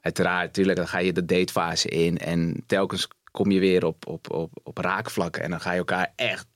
uiteraard, 0.00 0.46
natuurlijk, 0.46 0.76
dan 0.76 0.88
ga 0.88 0.98
je 0.98 1.12
de 1.12 1.24
datefase 1.24 1.88
in. 1.88 2.18
En 2.18 2.62
telkens 2.66 3.08
kom 3.30 3.50
je 3.50 3.60
weer 3.60 3.84
op, 3.84 4.06
op, 4.06 4.30
op, 4.30 4.52
op 4.62 4.78
raakvlakken. 4.78 5.42
En 5.42 5.50
dan 5.50 5.60
ga 5.60 5.72
je 5.72 5.78
elkaar 5.78 6.12
echt, 6.16 6.46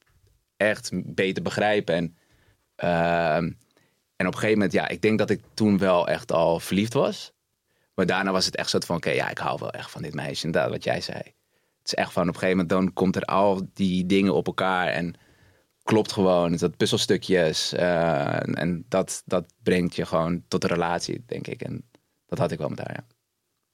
echt 0.57 0.91
beter 0.93 1.43
begrijpen. 1.43 1.95
En, 1.95 2.17
ehm, 2.77 3.51
en 4.17 4.27
op 4.27 4.33
een 4.33 4.41
gegeven 4.41 4.53
moment, 4.53 4.73
ja, 4.73 4.89
ik 4.89 5.03
denk 5.03 5.19
dat 5.19 5.31
ik 5.31 5.41
toen 5.55 5.79
wel 5.79 6.09
echt 6.09 6.33
al 6.33 6.61
verliefd 6.61 6.93
was. 6.93 7.33
Maar 7.95 8.07
daarna 8.07 8.33
was 8.33 8.45
het 8.45 8.57
echt 8.57 8.71
zo 8.71 8.79
van, 8.87 8.97
oké, 8.97 9.11
ja, 9.11 9.31
ik 9.31 9.39
hou 9.39 9.59
wel 9.61 9.71
echt 9.71 9.91
van 9.91 10.03
dit 10.03 10.15
meisje. 10.15 10.47
Inderdaad, 10.47 10.71
wat 10.71 10.85
jij 10.85 11.01
zei. 11.01 11.23
Het 11.83 11.93
is 11.93 11.95
echt 11.95 12.13
van, 12.13 12.23
op 12.23 12.29
een 12.29 12.35
gegeven 12.41 12.57
moment 12.57 12.69
dan 12.69 12.93
komt 12.93 13.17
er 13.17 13.23
al 13.25 13.71
die 13.75 14.07
dingen 14.07 14.35
op 14.35 14.47
elkaar 14.47 14.87
en 14.89 15.15
klopt 15.83 16.13
gewoon. 16.13 16.57
Dat 16.57 16.77
puzzelstukjes. 16.77 17.73
eh, 17.73 18.37
en 18.43 18.55
en 18.55 18.85
dat, 18.89 19.23
dat 19.25 19.53
brengt 19.63 19.97
je 19.97 20.07
gewoon 20.07 20.43
tot 20.49 20.65
een 20.65 20.71
relatie, 20.71 21.23
denk 21.27 21.47
ik. 21.47 21.61
En 21.63 21.85
dat 22.27 22.39
had 22.39 22.51
ik 22.51 22.59
wel 22.59 22.69
met 22.69 22.79
haar, 22.79 22.93
ja. 22.95 23.07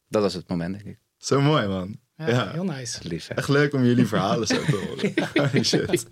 Dat 0.09 0.23
was 0.23 0.35
het 0.35 0.49
moment, 0.49 0.75
denk 0.75 0.87
ik. 0.87 0.99
Zo 1.17 1.41
mooi, 1.41 1.67
man. 1.67 1.99
Ja, 2.17 2.29
Ja. 2.29 2.51
heel 2.51 2.65
nice. 2.65 3.09
Lief? 3.09 3.29
Echt 3.29 3.49
leuk 3.49 3.73
om 3.75 3.85
jullie 3.85 4.07
verhalen 4.07 4.47
zo 4.47 4.65
te 4.65 4.99
horen. 5.35 5.65
Shit. 5.65 6.07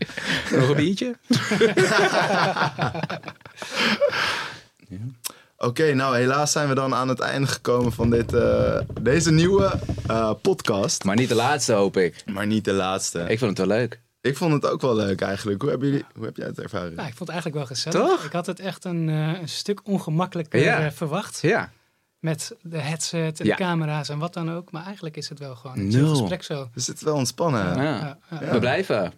Nog 0.50 0.68
een 0.68 0.76
biertje? 0.76 1.16
Oké, 5.58 5.94
nou 5.94 6.16
helaas 6.16 6.52
zijn 6.52 6.68
we 6.68 6.74
dan 6.74 6.94
aan 6.94 7.08
het 7.08 7.20
einde 7.20 7.46
gekomen 7.46 7.92
van 7.92 8.10
dit, 8.10 8.32
eh, 8.32 8.80
deze 9.00 9.32
nieuwe 9.32 9.72
eh, 10.06 10.32
podcast. 10.42 11.04
Maar 11.04 11.16
niet 11.16 11.28
de 11.28 11.34
laatste, 11.34 11.72
hoop 11.72 11.96
ik. 11.96 12.22
Maar 12.26 12.46
niet 12.46 12.64
de 12.64 12.72
laatste. 12.72 13.18
Ik 13.20 13.38
vond 13.38 13.58
het 13.58 13.66
wel 13.68 13.76
leuk. 13.76 14.00
Ik 14.20 14.36
vond 14.36 14.52
het 14.52 14.66
ook 14.70 14.80
wel 14.80 14.94
leuk 14.96 15.20
eigenlijk. 15.20 15.60
Hoe, 15.60 15.70
hebben 15.70 15.88
jullie, 15.88 16.04
hoe 16.14 16.24
heb 16.24 16.36
jij 16.36 16.46
het 16.46 16.58
ervaren? 16.60 16.94
Nou, 16.94 17.08
ik 17.08 17.14
vond 17.16 17.18
het 17.18 17.28
eigenlijk 17.28 17.56
wel 17.56 17.66
gezellig. 17.76 18.08
Toch? 18.08 18.24
Ik 18.24 18.32
had 18.32 18.46
het 18.46 18.60
echt 18.60 18.84
een, 18.84 19.08
eh, 19.08 19.40
een 19.40 19.48
stuk 19.48 19.80
ongemakkelijker 19.84 20.60
Ja. 20.60 20.92
verwacht. 20.92 21.38
Ja. 21.42 21.70
Met 22.18 22.56
de 22.62 22.78
headset 22.78 23.40
en 23.40 23.46
Ja. 23.46 23.56
de 23.56 23.62
camera's 23.62 24.08
en 24.08 24.18
wat 24.18 24.34
dan 24.34 24.52
ook. 24.52 24.70
Maar 24.70 24.84
eigenlijk 24.84 25.16
is 25.16 25.28
het 25.28 25.38
wel 25.38 25.54
gewoon 25.54 25.78
een 25.78 25.90
chill 25.92 26.06
gesprek 26.08 26.42
zo. 26.42 26.68
We 26.74 26.80
zitten 26.80 27.06
wel 27.06 27.14
ontspannen. 27.16 27.76
ja. 27.76 27.82
Ja, 27.82 28.18
ja. 28.40 28.52
We 28.52 28.58
blijven. 28.58 29.12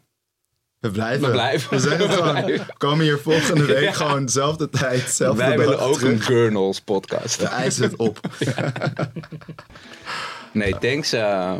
We 0.80 0.90
blijven. 0.90 1.26
We 1.26 1.30
blijven. 1.32 1.70
We 1.70 1.78
zeggen 1.78 2.10
gewoon, 2.10 2.44
we 2.44 2.60
komen 2.78 3.04
hier 3.04 3.18
volgende 3.18 3.64
week 3.64 3.82
Ja. 3.84 3.92
gewoon 3.92 4.24
dezelfde 4.24 4.68
tijd, 4.68 5.04
dezelfde 5.04 5.38
Wij 5.42 5.56
dag 5.56 5.64
willen 5.64 5.80
ook 5.80 5.94
terug. 5.94 6.12
een 6.12 6.20
Gurnals 6.20 6.80
podcast. 6.80 7.36
We 7.40 7.46
eisen 7.46 7.82
het 7.82 7.96
op. 7.96 8.20
Nee, 10.52 10.78
thanks 10.78 11.14
uh, 11.14 11.52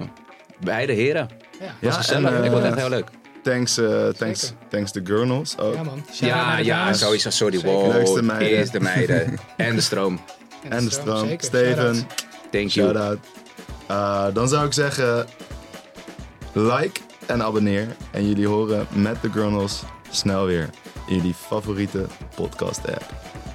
beide 0.61 0.93
heren. 0.93 1.29
Ja. 1.61 1.67
Was 1.81 1.95
Ja, 1.95 2.01
gezellig. 2.01 2.31
en, 2.31 2.37
eh, 2.39 2.45
ik 2.45 2.51
vond 2.51 2.63
het 2.63 2.73
echt 2.73 2.81
heel 2.81 2.89
leuk. 2.89 3.09
Thanks, 3.43 3.79
eh, 3.79 4.09
thanks, 4.09 4.53
thanks 4.71 4.93
de 4.93 5.01
Gurnals 5.05 5.59
ook. 5.59 5.75
Ja, 5.75 5.83
man. 5.83 6.05
Ja, 6.21 6.59
ja, 6.59 6.93
sowieso. 6.93 7.31
Sorry, 7.31 7.59
Zeker. 7.59 7.71
wow. 7.75 7.93
Leukste 7.93 8.23
meiden. 8.23 8.49
Eerst 8.49 8.73
de 8.73 8.81
meiden. 8.81 9.39
en 9.57 9.75
de 9.75 9.81
stroom. 9.81 10.21
en 10.69 10.85
de 10.85 10.91
stroom. 10.91 11.29
zeker. 11.29 11.45
Steven, 11.45 11.95
Shout-out. 11.95 12.25
Thank 12.51 12.69
you. 12.71 12.71
shout-out. 12.71 13.19
Eh, 13.87 14.27
dan 14.35 14.49
zou 14.49 14.67
ik 14.67 14.73
zeggen, 14.73 15.27
like 16.53 17.01
en 17.29 17.43
abonneer. 17.43 17.87
En 18.11 18.29
jullie 18.29 18.47
horen 18.47 18.87
met 18.93 19.23
de 19.23 19.31
Gurnals 19.31 19.83
snel 20.11 20.45
weer 20.45 20.71
in 21.07 21.17
jullie 21.17 21.35
favoriete 21.35 22.07
podcast 22.35 22.79
app. 22.79 23.13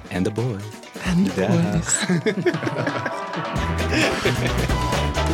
En 0.08 0.22
de 0.22 0.30
boys. 0.30 0.62
En 1.04 1.24
de 1.24 1.30
boys. 1.34 2.06